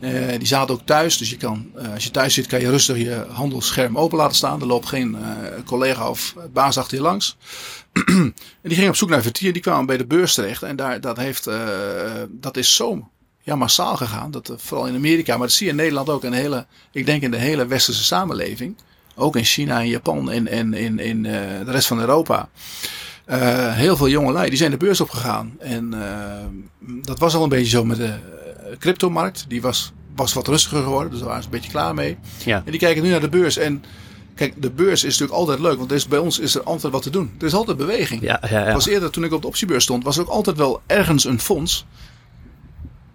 Uh, 0.00 0.38
die 0.38 0.46
zaten 0.46 0.74
ook 0.74 0.86
thuis. 0.86 1.18
Dus 1.18 1.30
je 1.30 1.36
kan, 1.36 1.70
uh, 1.76 1.92
als 1.92 2.04
je 2.04 2.10
thuis 2.10 2.34
zit, 2.34 2.46
kan 2.46 2.60
je 2.60 2.70
rustig 2.70 2.96
je 2.96 3.26
handelsscherm 3.28 3.98
open 3.98 4.18
laten 4.18 4.36
staan. 4.36 4.60
Er 4.60 4.66
loopt 4.66 4.88
geen 4.88 5.16
collega 5.64 6.08
of 6.08 6.34
baas 6.52 6.78
achter 6.78 6.96
je 6.96 7.02
langs. 7.02 7.36
En 7.92 8.34
die 8.62 8.74
gingen 8.74 8.90
op 8.90 8.96
zoek 8.96 9.08
naar 9.08 9.22
vertier. 9.22 9.52
Die 9.52 9.62
kwamen 9.62 9.86
bij 9.86 9.96
de 9.96 10.06
beurs 10.06 10.34
terecht. 10.34 10.62
En 10.62 10.76
daar, 10.76 11.00
dat, 11.00 11.16
heeft, 11.16 11.50
dat 12.30 12.56
is 12.56 12.74
zo 12.74 13.08
ja, 13.42 13.56
massaal 13.56 13.96
gegaan. 13.96 14.30
Dat, 14.30 14.52
vooral 14.56 14.86
in 14.86 14.94
Amerika, 14.94 15.36
maar 15.36 15.46
dat 15.46 15.56
zie 15.56 15.66
je 15.66 15.72
in 15.72 15.78
Nederland 15.78 16.08
ook. 16.08 16.24
In 16.24 16.32
hele, 16.32 16.66
ik 16.92 17.06
denk 17.06 17.22
in 17.22 17.30
de 17.30 17.36
hele 17.36 17.66
westerse 17.66 18.04
samenleving. 18.04 18.76
Ook 19.14 19.36
in 19.36 19.44
China 19.44 19.80
en 19.80 19.88
Japan 19.88 20.30
en, 20.30 20.48
en 20.48 20.74
in, 20.74 20.98
in 20.98 21.22
de 21.22 21.64
rest 21.66 21.86
van 21.86 22.00
Europa. 22.00 22.48
Heel 23.74 23.96
veel 23.96 24.08
jongelui 24.08 24.48
die 24.48 24.58
zijn 24.58 24.70
de 24.70 24.76
beurs 24.76 25.00
opgegaan. 25.00 25.56
En 25.58 25.94
dat 26.80 27.18
was 27.18 27.34
al 27.34 27.42
een 27.42 27.48
beetje 27.48 27.70
zo 27.70 27.84
met 27.84 27.96
de 27.96 28.14
cryptomarkt. 28.78 29.44
Die 29.48 29.62
was, 29.62 29.92
was 30.16 30.32
wat 30.32 30.48
rustiger 30.48 30.82
geworden, 30.82 31.10
dus 31.10 31.18
daar 31.18 31.28
waren 31.28 31.42
ze 31.42 31.48
een 31.48 31.54
beetje 31.54 31.70
klaar 31.70 31.94
mee. 31.94 32.18
Ja. 32.44 32.62
En 32.64 32.70
die 32.70 32.80
kijken 32.80 33.02
nu 33.02 33.10
naar 33.10 33.20
de 33.20 33.28
beurs. 33.28 33.56
En 33.56 33.84
kijk, 34.48 34.62
de 34.62 34.70
beurs 34.70 35.04
is 35.04 35.18
natuurlijk 35.18 35.38
altijd 35.38 35.58
leuk, 35.58 35.78
want 35.78 35.92
is, 35.92 36.06
bij 36.06 36.18
ons 36.18 36.38
is 36.38 36.54
er 36.54 36.62
altijd 36.62 36.92
wat 36.92 37.02
te 37.02 37.10
doen. 37.10 37.34
Er 37.38 37.46
is 37.46 37.54
altijd 37.54 37.76
beweging. 37.76 38.22
Ja, 38.22 38.40
ja, 38.50 38.66
ja. 38.66 38.72
Was 38.72 38.86
eerder, 38.86 39.10
toen 39.10 39.24
ik 39.24 39.32
op 39.32 39.40
de 39.42 39.46
optiebeurs 39.46 39.84
stond, 39.84 40.04
was 40.04 40.16
er 40.16 40.22
ook 40.22 40.28
altijd 40.28 40.56
wel 40.56 40.80
ergens 40.86 41.24
een 41.24 41.40
fonds. 41.40 41.86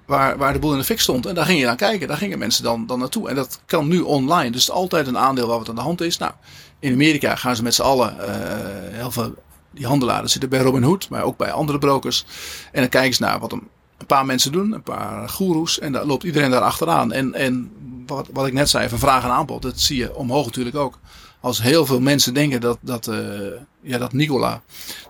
Waar, 0.06 0.38
waar 0.38 0.54
de 0.54 0.60
boel 0.60 0.72
in 0.72 0.78
de 0.78 0.84
fik 0.84 1.00
stond. 1.00 1.26
En 1.26 1.36
daar 1.36 1.46
ging 1.46 1.60
je 1.60 1.66
naar 1.66 1.76
kijken. 1.76 2.08
Daar 2.08 2.18
gingen 2.18 2.40
mensen 2.40 2.64
dan, 2.64 2.86
dan 2.86 3.00
naartoe. 3.00 3.30
En 3.30 3.36
dat 3.36 3.62
kan 3.66 3.88
nu 3.88 4.00
online. 4.00 4.50
Dus 4.50 4.72
altijd 4.72 5.08
een 5.08 5.18
aandeel 5.18 5.48
waar 5.48 5.58
wat 5.58 5.70
aan 5.70 5.76
de 5.76 5.82
hand 5.82 6.02
is. 6.02 6.18
Nou, 6.18 6.32
in 6.80 6.94
Amerika 6.94 7.36
gaan 7.36 7.56
ze 7.56 7.64
met 7.64 7.76
z'n 7.76 7.82
allen 7.82 8.16
heel 8.92 9.12
veel 9.12 9.34
die 9.72 9.88
handelaren 9.88 10.30
zitten 10.30 10.50
bij 10.50 10.60
Robinhood, 10.60 11.10
maar 11.10 11.24
ook 11.24 11.38
bij 11.38 11.52
andere 11.52 11.80
brokers. 11.80 12.26
En 12.72 12.82
dan 12.82 12.90
kijken 12.90 13.14
ze 13.14 13.22
naar 13.22 13.40
wat 13.40 13.52
een 13.52 13.68
paar 14.08 14.26
mensen 14.26 14.52
doen, 14.52 14.72
een 14.72 14.84
paar 14.84 15.30
goeroes. 15.30 15.80
En 15.80 15.92
daar 15.92 16.06
loopt 16.06 16.24
iedereen 16.24 16.52
daar 16.52 16.62
achteraan. 16.62 17.12
En, 17.12 17.34
en 17.34 17.72
wat, 18.06 18.28
wat 18.34 18.48
ik 18.48 18.54
net 18.54 18.70
zei 18.70 18.90
van 18.90 19.00
vraag 19.00 19.24
en 19.24 19.30
aanbod, 19.30 19.62
dat 19.62 19.80
zie 19.80 19.98
je 19.98 20.16
omhoog 20.16 20.46
natuurlijk 20.46 20.76
ook. 20.76 21.00
Als 21.40 21.62
heel 21.62 21.86
veel 21.86 22.00
mensen 22.00 22.34
denken 22.34 22.62
dat, 22.62 22.78
dat, 22.82 23.08
uh, 23.08 23.18
ja, 23.82 23.98
dat 23.98 24.14
Nicola 24.14 24.62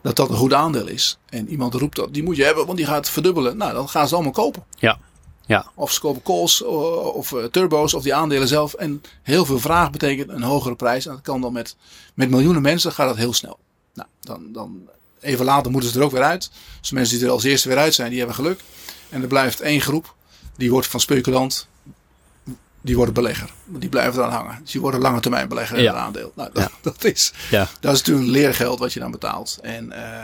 dat 0.02 0.16
dat 0.16 0.30
een 0.30 0.36
goed 0.36 0.54
aandeel 0.54 0.88
is. 0.88 1.18
En 1.30 1.50
iemand 1.50 1.74
roept 1.74 1.96
dat, 1.96 2.14
die 2.14 2.24
moet 2.24 2.36
je 2.36 2.44
hebben, 2.44 2.66
want 2.66 2.78
die 2.78 2.88
gaat 2.88 3.10
verdubbelen. 3.10 3.58
Nou, 3.58 3.74
dan 3.74 3.90
gaan 3.90 4.08
ze 4.08 4.14
allemaal 4.14 4.32
kopen. 4.32 4.64
Ja. 4.80 5.00
Ja. 5.46 5.66
Of 5.76 5.92
ze 5.92 6.00
kopen 6.00 6.22
calls 6.22 6.62
of 6.62 7.32
uh, 7.32 7.44
turbo's 7.44 7.94
of 7.94 8.04
die 8.04 8.16
aandelen 8.16 8.48
zelf. 8.48 8.74
En 8.74 9.02
heel 9.24 9.46
veel 9.46 9.60
vraag 9.60 9.92
betekent 9.92 10.30
een 10.30 10.44
hogere 10.44 10.76
prijs. 10.76 11.06
En 11.06 11.12
dat 11.12 11.22
kan 11.22 11.42
dan 11.42 11.54
met, 11.54 11.76
met 12.14 12.30
miljoenen 12.30 12.62
mensen 12.62 12.92
gaat 12.92 13.08
dat 13.08 13.18
heel 13.18 13.34
snel. 13.34 13.60
Nou, 13.94 14.10
dan, 14.22 14.52
dan 14.52 14.90
even 15.20 15.46
later 15.46 15.72
moeten 15.72 15.90
ze 15.92 16.00
er 16.00 16.06
ook 16.06 16.12
weer 16.12 16.24
uit. 16.24 16.52
Dus 16.80 16.90
de 16.90 16.96
mensen 16.96 17.18
die 17.18 17.26
er 17.26 17.32
als 17.32 17.44
eerste 17.44 17.68
weer 17.68 17.78
uit 17.78 17.94
zijn, 17.94 18.10
die 18.10 18.18
hebben 18.18 18.36
geluk. 18.36 18.60
En 19.10 19.22
er 19.22 19.28
blijft 19.28 19.60
één 19.60 19.82
groep, 19.82 20.16
die 20.56 20.72
wordt 20.72 20.88
van 20.88 21.00
speculant, 21.00 21.68
die 22.82 22.96
worden 22.96 23.14
belegger. 23.14 23.50
Die 23.66 23.90
blijven 23.90 24.20
eraan 24.20 24.34
hangen. 24.34 24.60
Dus 24.62 24.72
die 24.72 24.82
worden 24.82 25.02
lange 25.02 25.20
termijn 25.20 25.48
belegger 25.48 25.78
in 25.78 25.84
ja. 25.84 25.92
een 25.92 26.00
aandeel. 26.00 26.32
Nou, 26.36 26.50
dat, 26.54 26.72
dat, 26.82 27.04
is, 27.04 27.34
ja. 27.50 27.68
dat 27.80 27.94
is 27.94 28.00
natuurlijk 28.00 28.28
leergeld 28.28 28.80
wat 28.80 28.94
je 28.94 29.00
dan 29.00 29.12
betaalt. 29.12 29.60
En 29.62 29.86
uh, 29.86 30.20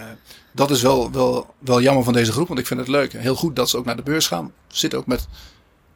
dat 0.51 0.71
is 0.71 0.81
wel, 0.81 1.11
wel, 1.11 1.53
wel 1.59 1.81
jammer 1.81 2.03
van 2.03 2.13
deze 2.13 2.31
groep, 2.31 2.47
want 2.47 2.59
ik 2.59 2.67
vind 2.67 2.79
het 2.79 2.89
leuk. 2.89 3.13
Heel 3.13 3.35
goed 3.35 3.55
dat 3.55 3.69
ze 3.69 3.77
ook 3.77 3.85
naar 3.85 3.95
de 3.95 4.03
beurs 4.03 4.27
gaan. 4.27 4.53
Zitten 4.67 4.99
ook 4.99 5.05
met, 5.05 5.27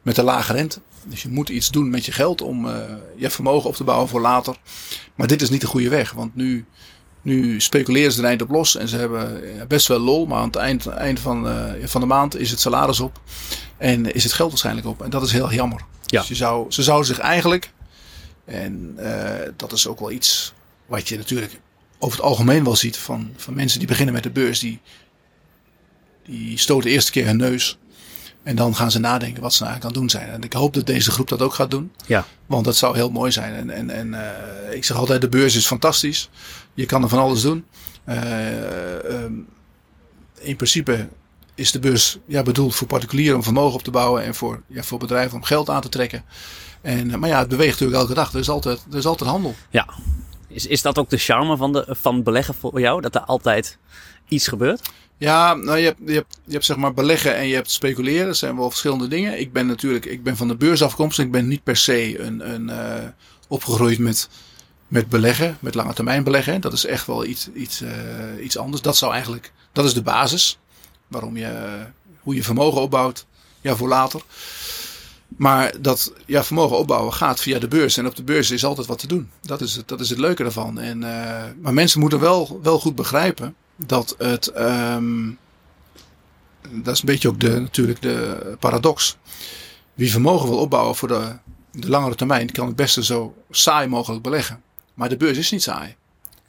met 0.01 0.15
de 0.15 0.23
lage 0.23 0.53
rente. 0.53 0.79
Dus 1.05 1.21
je 1.21 1.29
moet 1.29 1.49
iets 1.49 1.71
doen 1.71 1.89
met 1.89 2.05
je 2.05 2.11
geld 2.11 2.41
om 2.41 2.65
uh, 2.65 2.75
je 3.15 3.29
vermogen 3.29 3.69
op 3.69 3.75
te 3.75 3.83
bouwen 3.83 4.07
voor 4.07 4.21
later. 4.21 4.55
Maar 5.15 5.27
dit 5.27 5.41
is 5.41 5.49
niet 5.49 5.61
de 5.61 5.67
goede 5.67 5.89
weg, 5.89 6.11
want 6.11 6.35
nu 6.35 6.65
nu 7.27 7.61
speculeren 7.61 8.11
ze 8.11 8.21
er 8.21 8.27
eind 8.27 8.41
op 8.41 8.49
los 8.49 8.75
en 8.75 8.87
ze 8.87 8.97
hebben 8.97 9.41
best 9.67 9.87
wel 9.87 9.99
lol, 9.99 10.25
maar 10.25 10.37
aan 10.37 10.47
het 10.47 10.55
eind, 10.55 10.87
eind 10.87 11.19
van, 11.19 11.47
uh, 11.47 11.71
van 11.83 12.01
de 12.01 12.07
maand 12.07 12.37
is 12.37 12.51
het 12.51 12.59
salaris 12.59 12.99
op 12.99 13.21
en 13.77 14.13
is 14.13 14.23
het 14.23 14.33
geld 14.33 14.49
waarschijnlijk 14.49 14.87
op. 14.87 15.01
En 15.01 15.09
dat 15.09 15.23
is 15.23 15.31
heel 15.31 15.53
jammer. 15.53 15.81
Ja. 16.05 16.19
Dus 16.19 16.27
je 16.27 16.35
zou, 16.35 16.71
ze 16.71 16.83
zouden 16.83 17.07
zich 17.07 17.19
eigenlijk, 17.19 17.71
en 18.45 18.95
uh, 18.99 19.29
dat 19.55 19.71
is 19.71 19.87
ook 19.87 19.99
wel 19.99 20.11
iets 20.11 20.53
wat 20.85 21.07
je 21.07 21.17
natuurlijk 21.17 21.59
over 21.99 22.17
het 22.17 22.27
algemeen 22.27 22.63
wel 22.63 22.75
ziet 22.75 22.97
van, 22.97 23.33
van 23.35 23.53
mensen 23.53 23.79
die 23.79 23.87
beginnen 23.87 24.13
met 24.13 24.23
de 24.23 24.29
beurs, 24.29 24.59
die, 24.59 24.79
die 26.25 26.57
stoten 26.57 26.83
de 26.83 26.93
eerste 26.93 27.11
keer 27.11 27.25
hun 27.25 27.37
neus. 27.37 27.77
En 28.47 28.55
dan 28.55 28.75
gaan 28.75 28.91
ze 28.91 28.99
nadenken 28.99 29.41
wat 29.41 29.53
ze 29.53 29.63
nou 29.63 29.73
eigenlijk 29.73 29.95
aan 29.95 30.01
doen 30.01 30.19
zijn. 30.19 30.29
En 30.29 30.43
ik 30.43 30.53
hoop 30.53 30.73
dat 30.73 30.85
deze 30.85 31.11
groep 31.11 31.27
dat 31.27 31.41
ook 31.41 31.53
gaat 31.53 31.71
doen. 31.71 31.91
Ja. 32.05 32.25
Want 32.45 32.65
dat 32.65 32.75
zou 32.75 32.95
heel 32.95 33.09
mooi 33.09 33.31
zijn. 33.31 33.53
En, 33.53 33.69
en, 33.69 33.89
en 33.89 34.07
uh, 34.07 34.75
ik 34.75 34.83
zeg 34.83 34.97
altijd, 34.97 35.21
de 35.21 35.29
beurs 35.29 35.55
is 35.55 35.65
fantastisch. 35.65 36.29
Je 36.73 36.85
kan 36.85 37.03
er 37.03 37.09
van 37.09 37.19
alles 37.19 37.41
doen. 37.41 37.65
Uh, 38.05 39.23
um, 39.23 39.47
in 40.39 40.55
principe 40.55 41.07
is 41.55 41.71
de 41.71 41.79
beurs 41.79 42.17
ja, 42.25 42.43
bedoeld 42.43 42.75
voor 42.75 42.87
particulieren 42.87 43.35
om 43.35 43.43
vermogen 43.43 43.75
op 43.75 43.83
te 43.83 43.91
bouwen. 43.91 44.23
En 44.23 44.35
voor, 44.35 44.61
ja, 44.67 44.83
voor 44.83 44.99
bedrijven 44.99 45.37
om 45.37 45.43
geld 45.43 45.69
aan 45.69 45.81
te 45.81 45.89
trekken. 45.89 46.23
En, 46.81 47.19
maar 47.19 47.29
ja, 47.29 47.39
het 47.39 47.47
beweegt 47.47 47.71
natuurlijk 47.71 47.99
elke 47.99 48.13
dag. 48.13 48.33
Er 48.33 48.39
is 48.39 48.49
altijd, 48.49 48.85
er 48.91 48.97
is 48.97 49.05
altijd 49.05 49.29
handel. 49.29 49.55
Ja. 49.69 49.87
Is, 50.47 50.65
is 50.65 50.81
dat 50.81 50.97
ook 50.97 51.09
de 51.09 51.17
charme 51.17 51.57
van, 51.57 51.73
de, 51.73 51.85
van 51.89 52.23
beleggen 52.23 52.53
voor 52.53 52.79
jou? 52.79 53.01
Dat 53.01 53.15
er 53.15 53.21
altijd 53.21 53.77
iets 54.27 54.47
gebeurt? 54.47 54.89
Ja, 55.19 55.53
nou, 55.53 55.77
je 55.77 55.85
hebt, 55.85 55.99
je, 56.05 56.13
hebt, 56.13 56.39
je 56.45 56.51
hebt 56.51 56.65
zeg 56.65 56.77
maar 56.77 56.93
beleggen 56.93 57.35
en 57.35 57.47
je 57.47 57.55
hebt 57.55 57.71
speculeren. 57.71 58.25
Dat 58.25 58.37
zijn 58.37 58.55
wel 58.55 58.69
verschillende 58.69 59.07
dingen. 59.07 59.39
Ik 59.39 59.53
ben 59.53 59.67
natuurlijk 59.67 60.05
ik 60.05 60.23
ben 60.23 60.37
van 60.37 60.47
de 60.47 60.55
beurs 60.55 60.81
afkomstig. 60.81 61.25
Ik 61.25 61.31
ben 61.31 61.47
niet 61.47 61.63
per 61.63 61.77
se 61.77 62.19
een, 62.19 62.53
een, 62.53 62.67
uh, 62.69 63.09
opgegroeid 63.47 63.99
met, 63.99 64.29
met 64.87 65.09
beleggen, 65.09 65.57
met 65.59 65.75
lange 65.75 65.93
termijn 65.93 66.23
beleggen. 66.23 66.61
Dat 66.61 66.73
is 66.73 66.85
echt 66.85 67.07
wel 67.07 67.25
iets, 67.25 67.49
iets, 67.53 67.81
uh, 67.81 67.89
iets 68.43 68.57
anders. 68.57 68.81
Dat 68.81 68.97
zou 68.97 69.11
eigenlijk, 69.11 69.51
dat 69.71 69.85
is 69.85 69.93
de 69.93 70.01
basis. 70.01 70.57
Waarom 71.07 71.37
je, 71.37 71.77
hoe 72.19 72.35
je 72.35 72.43
vermogen 72.43 72.81
opbouwt. 72.81 73.25
Ja, 73.61 73.75
voor 73.75 73.87
later. 73.87 74.21
Maar 75.27 75.73
dat 75.81 76.13
ja, 76.25 76.43
vermogen 76.43 76.77
opbouwen 76.77 77.13
gaat 77.13 77.41
via 77.41 77.59
de 77.59 77.67
beurs. 77.67 77.97
En 77.97 78.07
op 78.07 78.15
de 78.15 78.23
beurs 78.23 78.51
is 78.51 78.65
altijd 78.65 78.87
wat 78.87 78.99
te 78.99 79.07
doen. 79.07 79.29
Dat 79.41 79.61
is 79.61 79.75
het, 79.75 79.87
dat 79.87 79.99
is 79.99 80.09
het 80.09 80.19
leuke 80.19 80.43
ervan. 80.43 80.79
En, 80.79 80.99
maar 81.61 81.73
mensen 81.73 81.99
moeten 81.99 82.19
wel, 82.19 82.59
wel 82.63 82.79
goed 82.79 82.95
begrijpen 82.95 83.55
dat 83.77 84.15
het. 84.17 84.59
Um, 84.59 85.37
dat 86.69 86.93
is 86.93 86.99
een 86.99 87.05
beetje 87.05 87.27
ook 87.27 87.39
de, 87.39 87.59
natuurlijk 87.59 88.01
de 88.01 88.55
paradox. 88.59 89.17
Wie 89.93 90.11
vermogen 90.11 90.49
wil 90.49 90.57
opbouwen 90.57 90.95
voor 90.95 91.07
de, 91.07 91.35
de 91.71 91.89
langere 91.89 92.15
termijn, 92.15 92.51
kan 92.51 92.67
het 92.67 92.75
beste 92.75 93.03
zo 93.03 93.35
saai 93.51 93.87
mogelijk 93.87 94.23
beleggen. 94.23 94.61
Maar 94.93 95.09
de 95.09 95.17
beurs 95.17 95.37
is 95.37 95.51
niet 95.51 95.63
saai. 95.63 95.95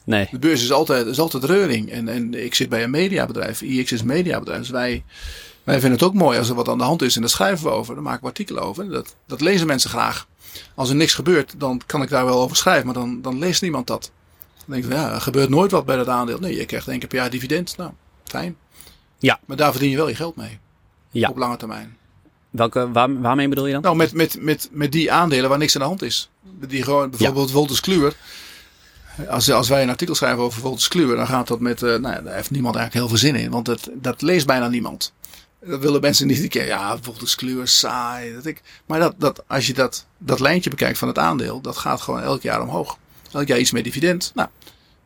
Nee. 0.05 0.29
De 0.31 0.39
beurs 0.39 0.63
is 0.63 0.73
altijd, 0.73 1.07
is 1.07 1.21
altijd 1.21 1.45
reuring. 1.45 1.91
En, 1.91 2.09
en 2.09 2.45
ik 2.45 2.55
zit 2.55 2.69
bij 2.69 2.83
een 2.83 2.91
mediabedrijf. 2.91 3.63
IX 3.63 3.93
is 3.93 4.01
een 4.01 4.07
mediabedrijf. 4.07 4.61
Dus 4.61 4.71
wij, 4.71 5.05
wij 5.65 5.81
vinden 5.81 5.99
het 5.99 6.03
ook 6.03 6.15
mooi 6.15 6.39
als 6.39 6.49
er 6.49 6.55
wat 6.55 6.69
aan 6.69 6.79
de 6.79 6.85
hand 6.85 7.03
is. 7.03 7.15
En 7.15 7.21
daar 7.21 7.31
schrijven 7.31 7.65
we 7.65 7.71
over. 7.71 7.95
Daar 7.95 8.03
maken 8.03 8.21
we 8.21 8.27
artikelen 8.27 8.63
over. 8.63 8.89
Dat, 8.89 9.15
dat 9.27 9.41
lezen 9.41 9.67
mensen 9.67 9.91
graag. 9.91 10.27
Als 10.75 10.89
er 10.91 10.97
niks 10.97 11.15
gebeurt, 11.15 11.55
dan 11.59 11.81
kan 11.87 12.03
ik 12.03 12.09
daar 12.09 12.25
wel 12.25 12.41
over 12.41 12.57
schrijven. 12.57 12.85
Maar 12.85 12.95
dan, 12.95 13.23
dan 13.23 13.39
leest 13.39 13.63
niemand 13.63 13.87
dat. 13.87 14.11
Dan 14.69 14.81
denk 14.81 14.93
je, 14.93 14.99
ja, 14.99 15.13
er 15.13 15.21
gebeurt 15.21 15.49
nooit 15.49 15.71
wat 15.71 15.85
bij 15.85 15.97
dat 15.97 16.09
aandeel. 16.09 16.39
Nee, 16.39 16.57
je 16.57 16.65
krijgt 16.65 16.89
één 16.89 16.99
keer 16.99 17.09
per 17.09 17.19
jaar 17.19 17.31
dividend. 17.31 17.77
Nou, 17.77 17.91
fijn. 18.25 18.57
Ja. 19.19 19.41
Maar 19.47 19.57
daar 19.57 19.71
verdien 19.71 19.91
je 19.91 19.97
wel 19.97 20.09
je 20.09 20.15
geld 20.15 20.37
mee. 20.37 20.59
Ja. 21.11 21.29
Op 21.29 21.37
lange 21.37 21.57
termijn. 21.57 21.97
Welke, 22.51 22.91
waar, 22.91 23.21
waarmee 23.21 23.49
bedoel 23.49 23.67
je 23.67 23.73
dan? 23.73 23.83
Nou, 23.83 23.97
met, 23.97 24.13
met, 24.13 24.37
met, 24.41 24.69
met 24.73 24.93
die 24.93 25.13
aandelen 25.13 25.49
waar 25.49 25.59
niks 25.59 25.75
aan 25.75 25.81
de 25.81 25.87
hand 25.87 26.03
is. 26.03 26.31
Die 26.43 26.83
gewoon, 26.83 27.11
bijvoorbeeld 27.11 27.71
ja. 27.75 27.81
Kluwer. 27.81 28.17
Als, 29.29 29.51
als 29.51 29.69
wij 29.69 29.83
een 29.83 29.89
artikel 29.89 30.15
schrijven 30.15 30.43
over 30.43 30.61
Voltus 30.61 30.89
Kluwer, 30.89 31.17
dan 31.17 31.27
gaat 31.27 31.49
dat 31.49 31.61
met, 31.61 31.83
uh, 31.83 31.89
nou 31.97 32.15
ja, 32.15 32.21
daar 32.21 32.35
heeft 32.35 32.51
niemand 32.51 32.77
eigenlijk 32.77 33.07
heel 33.07 33.19
veel 33.19 33.29
zin 33.31 33.43
in. 33.43 33.51
Want 33.51 33.67
het, 33.67 33.91
dat 33.95 34.23
leest 34.23 34.47
bijna 34.47 34.69
niemand. 34.69 35.13
Dat 35.61 35.81
willen 35.81 36.01
mensen 36.01 36.27
niet 36.27 36.43
een 36.43 36.49
keer, 36.49 36.67
ja, 36.67 36.99
Voltus 37.01 37.35
Kluwer, 37.35 37.69
saai. 37.69 38.35
Dat 38.35 38.47
ik, 38.47 38.63
maar 38.87 38.99
dat, 38.99 39.15
dat, 39.19 39.43
als 39.47 39.67
je 39.67 39.75
dat, 39.75 40.07
dat 40.19 40.41
lijntje 40.41 40.71
bekijkt 40.71 40.99
van 40.99 41.09
het 41.09 41.19
aandeel, 41.19 41.61
dat 41.61 41.77
gaat 41.77 42.01
gewoon 42.01 42.23
elk 42.23 42.43
jaar 42.43 42.63
omhoog. 42.63 42.99
Elk 43.33 43.47
jaar 43.47 43.59
iets 43.59 43.71
meer 43.71 43.83
dividend. 43.83 44.33
Nou, 44.35 44.49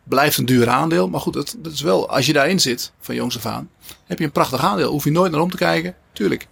blijft 0.03 0.39
een 0.39 0.45
duur 0.45 0.69
aandeel. 0.69 1.09
Maar 1.09 1.21
goed, 1.21 1.35
dat 1.35 1.73
is 1.73 1.81
wel, 1.81 2.09
als 2.09 2.27
je 2.27 2.33
daarin 2.33 2.61
zit, 2.61 2.93
van 3.01 3.15
jongs 3.15 3.37
af 3.37 3.47
aan, 3.47 3.71
heb 4.05 4.19
je 4.19 4.25
een 4.25 4.33
prachtig 4.33 4.65
aandeel. 4.65 4.91
Hoef 4.91 5.05
je 5.05 5.11
nooit 5.11 5.33
naar 5.33 5.41
om 5.41 5.51
te 5.51 5.57
kijken. 5.57 5.95
Tuurlijk. 6.13 6.47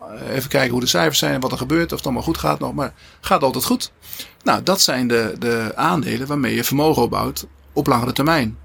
Eh, 0.00 0.36
even 0.36 0.50
kijken 0.50 0.70
hoe 0.70 0.80
de 0.80 0.86
cijfers 0.86 1.18
zijn 1.18 1.34
en 1.34 1.40
wat 1.40 1.52
er 1.52 1.58
gebeurt. 1.58 1.90
Of 1.92 1.96
het 1.96 2.04
allemaal 2.04 2.22
goed 2.22 2.38
gaat 2.38 2.58
nog. 2.58 2.74
Maar 2.74 2.92
gaat 3.20 3.42
altijd 3.42 3.64
goed. 3.64 3.92
Nou, 4.42 4.62
dat 4.62 4.80
zijn 4.80 5.08
de, 5.08 5.34
de 5.38 5.72
aandelen 5.74 6.26
waarmee 6.26 6.54
je 6.54 6.64
vermogen 6.64 7.02
opbouwt 7.02 7.46
op 7.72 7.86
langere 7.86 8.12
termijn. 8.12 8.58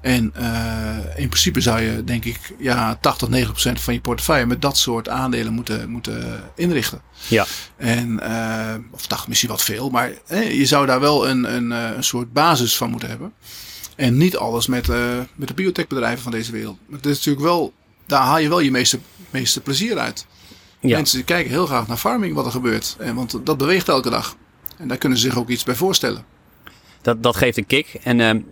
En 0.00 0.32
uh, 0.38 0.96
in 1.16 1.28
principe 1.28 1.60
zou 1.60 1.80
je, 1.80 2.04
denk 2.04 2.24
ik, 2.24 2.38
ja, 2.58 2.98
80, 3.00 3.28
90 3.28 3.52
procent 3.52 3.80
van 3.80 3.94
je 3.94 4.00
portefeuille 4.00 4.46
met 4.46 4.62
dat 4.62 4.78
soort 4.78 5.08
aandelen 5.08 5.52
moeten, 5.52 5.90
moeten 5.90 6.42
inrichten. 6.56 7.00
Ja. 7.28 7.46
En, 7.76 8.20
uh, 8.22 8.74
of 8.90 9.06
80 9.06 9.28
misschien 9.28 9.50
wat 9.50 9.62
veel, 9.62 9.90
maar 9.90 10.12
eh, 10.26 10.58
je 10.58 10.66
zou 10.66 10.86
daar 10.86 11.00
wel 11.00 11.28
een, 11.28 11.54
een, 11.54 11.70
een 11.70 12.04
soort 12.04 12.32
basis 12.32 12.76
van 12.76 12.90
moeten 12.90 13.08
hebben. 13.08 13.32
En 13.96 14.16
niet 14.16 14.36
alles 14.36 14.66
met, 14.66 14.88
uh, 14.88 15.18
met 15.34 15.48
de 15.48 15.54
biotechbedrijven 15.54 16.22
van 16.22 16.32
deze 16.32 16.52
wereld. 16.52 16.78
Maar 16.86 17.00
dat 17.00 17.10
is 17.10 17.16
natuurlijk 17.16 17.44
wel, 17.44 17.72
daar 18.06 18.22
haal 18.22 18.38
je 18.38 18.48
wel 18.48 18.60
je 18.60 18.70
meeste, 18.70 18.98
meeste 19.30 19.60
plezier 19.60 19.98
uit. 19.98 20.26
Ja. 20.80 20.96
Mensen 20.96 21.24
kijken 21.24 21.50
heel 21.50 21.66
graag 21.66 21.86
naar 21.86 21.96
farming, 21.96 22.34
wat 22.34 22.44
er 22.46 22.50
gebeurt. 22.50 22.96
En, 22.98 23.14
want 23.14 23.46
dat 23.46 23.58
beweegt 23.58 23.88
elke 23.88 24.10
dag. 24.10 24.36
En 24.78 24.88
daar 24.88 24.98
kunnen 24.98 25.18
ze 25.18 25.24
zich 25.24 25.38
ook 25.38 25.48
iets 25.48 25.64
bij 25.64 25.74
voorstellen. 25.74 26.24
Dat, 27.02 27.22
dat 27.22 27.36
geeft 27.36 27.56
een 27.56 27.66
kick. 27.66 27.98
En 28.02 28.46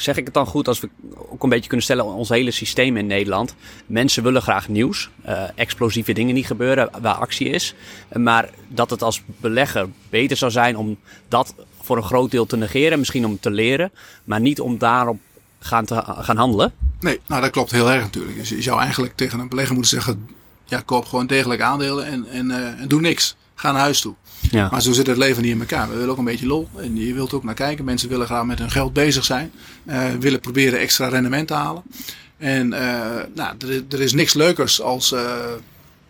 zeg 0.00 0.16
ik 0.16 0.24
het 0.24 0.34
dan 0.34 0.46
goed 0.46 0.68
als 0.68 0.80
we 0.80 0.88
ook 1.28 1.42
een 1.42 1.48
beetje 1.48 1.66
kunnen 1.66 1.84
stellen 1.84 2.04
ons 2.04 2.28
hele 2.28 2.50
systeem 2.50 2.96
in 2.96 3.06
Nederland. 3.06 3.54
Mensen 3.86 4.22
willen 4.22 4.42
graag 4.42 4.68
nieuws, 4.68 5.10
uh, 5.26 5.42
explosieve 5.54 6.12
dingen 6.12 6.34
die 6.34 6.44
gebeuren 6.44 6.90
waar 7.00 7.14
actie 7.14 7.48
is. 7.48 7.74
Maar 8.12 8.50
dat 8.68 8.90
het 8.90 9.02
als 9.02 9.22
belegger 9.26 9.88
beter 10.10 10.36
zou 10.36 10.50
zijn 10.50 10.76
om 10.76 10.98
dat 11.28 11.54
voor 11.80 11.96
een 11.96 12.02
groot 12.02 12.30
deel 12.30 12.46
te 12.46 12.56
negeren, 12.56 12.98
misschien 12.98 13.26
om 13.26 13.40
te 13.40 13.50
leren, 13.50 13.90
maar 14.24 14.40
niet 14.40 14.60
om 14.60 14.78
daarop 14.78 15.18
gaan, 15.58 15.84
te, 15.84 16.02
gaan 16.06 16.36
handelen. 16.36 16.72
Nee, 17.00 17.20
nou 17.26 17.40
dat 17.42 17.50
klopt 17.50 17.70
heel 17.70 17.90
erg 17.90 18.02
natuurlijk. 18.02 18.36
Dus 18.36 18.48
je 18.48 18.62
zou 18.62 18.80
eigenlijk 18.80 19.16
tegen 19.16 19.38
een 19.38 19.48
belegger 19.48 19.74
moeten 19.74 19.92
zeggen, 19.92 20.28
ja 20.64 20.80
koop 20.80 21.04
gewoon 21.04 21.26
degelijk 21.26 21.60
aandelen 21.60 22.06
en, 22.06 22.26
en, 22.26 22.50
uh, 22.50 22.80
en 22.80 22.88
doe 22.88 23.00
niks. 23.00 23.36
Ga 23.54 23.72
naar 23.72 23.80
huis 23.80 24.00
toe. 24.00 24.14
Ja. 24.50 24.68
Maar 24.70 24.82
zo 24.82 24.92
zit 24.92 25.06
het 25.06 25.16
leven 25.16 25.42
niet 25.42 25.52
in 25.52 25.60
elkaar. 25.60 25.88
We 25.88 25.94
willen 25.94 26.10
ook 26.10 26.18
een 26.18 26.24
beetje 26.24 26.46
lol. 26.46 26.68
En 26.76 26.96
je 26.96 27.14
wilt 27.14 27.32
ook 27.32 27.44
naar 27.44 27.54
kijken. 27.54 27.84
Mensen 27.84 28.08
willen 28.08 28.26
graag 28.26 28.44
met 28.44 28.58
hun 28.58 28.70
geld 28.70 28.92
bezig 28.92 29.24
zijn. 29.24 29.52
Uh, 29.86 30.04
willen 30.20 30.40
proberen 30.40 30.78
extra 30.78 31.08
rendement 31.08 31.46
te 31.46 31.54
halen. 31.54 31.82
En 32.36 32.72
uh, 32.72 32.78
nou, 33.34 33.56
er, 33.90 34.00
is 34.00 34.12
niks 34.12 34.34
leukers 34.34 34.80
als 34.80 35.12
uh, 35.12 35.20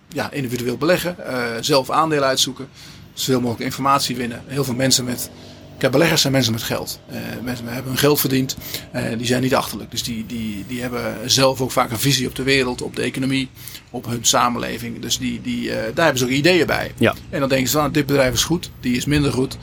ja, 0.09 0.31
individueel 0.31 0.77
beleggen. 0.77 1.17
zelf 1.61 1.91
aandelen 1.91 2.29
uitzoeken. 2.29 2.69
Zoveel 3.13 3.41
mogelijk 3.41 3.65
informatie 3.65 4.17
winnen. 4.17 4.43
Heel 4.47 4.65
veel 4.65 4.75
mensen 4.75 5.05
met 5.05 5.31
Kijk, 5.79 5.93
beleggers 5.93 6.21
zijn 6.21 6.33
mensen 6.33 6.53
met 6.53 6.63
geld. 6.63 7.01
Uh, 7.11 7.17
mensen 7.43 7.67
hebben 7.67 7.91
hun 7.91 7.99
geld 7.99 8.21
verdiend. 8.21 8.57
Uh, 8.95 9.03
die 9.19 9.27
zijn 9.27 9.43
niet 9.43 9.55
achterlijk. 9.55 9.91
Dus 9.91 10.03
die, 10.03 10.27
die, 10.27 10.65
die 10.69 10.81
hebben 10.81 11.31
zelf 11.31 11.61
ook 11.61 11.71
vaak 11.71 11.91
een 11.91 11.99
visie 11.99 12.29
op 12.29 12.35
de 12.35 12.43
wereld, 12.43 12.83
op 12.83 12.97
de 12.97 13.03
economie, 13.03 13.49
op 13.91 14.07
hun 14.07 14.25
samenleving. 14.25 15.01
Dus 15.01 15.19
die, 15.19 15.41
die, 15.41 15.69
uh, 15.69 15.75
daar 15.75 16.05
hebben 16.05 16.19
ze 16.19 16.25
ook 16.25 16.31
ideeën 16.31 16.67
bij. 16.67 16.93
Ja. 16.99 17.15
En 17.31 17.41
dan 17.41 17.49
denken 17.49 17.69
ze 17.69 17.79
van, 17.79 17.93
dit 17.93 18.07
bedrijf 18.07 18.35
is 18.35 18.45
goed, 18.45 18.71
die 18.81 18.97
is 18.97 19.05
minder 19.05 19.33
goed. 19.33 19.59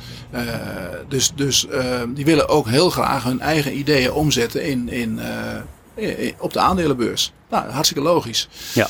dus 1.08 1.32
dus 1.36 1.68
die 2.14 2.26
willen 2.26 2.48
ook 2.48 2.68
heel 2.68 2.90
graag 2.90 3.24
hun 3.24 3.40
eigen 3.40 3.78
ideeën 3.78 4.12
omzetten 4.12 4.64
in, 4.64 4.90
in, 4.90 5.20
in 5.96 6.34
op 6.40 6.54
de 6.54 6.60
aandelenbeurs. 6.60 7.34
Nou, 7.50 7.70
hartstikke 7.70 8.04
logisch. 8.04 8.48
Ja. 8.74 8.88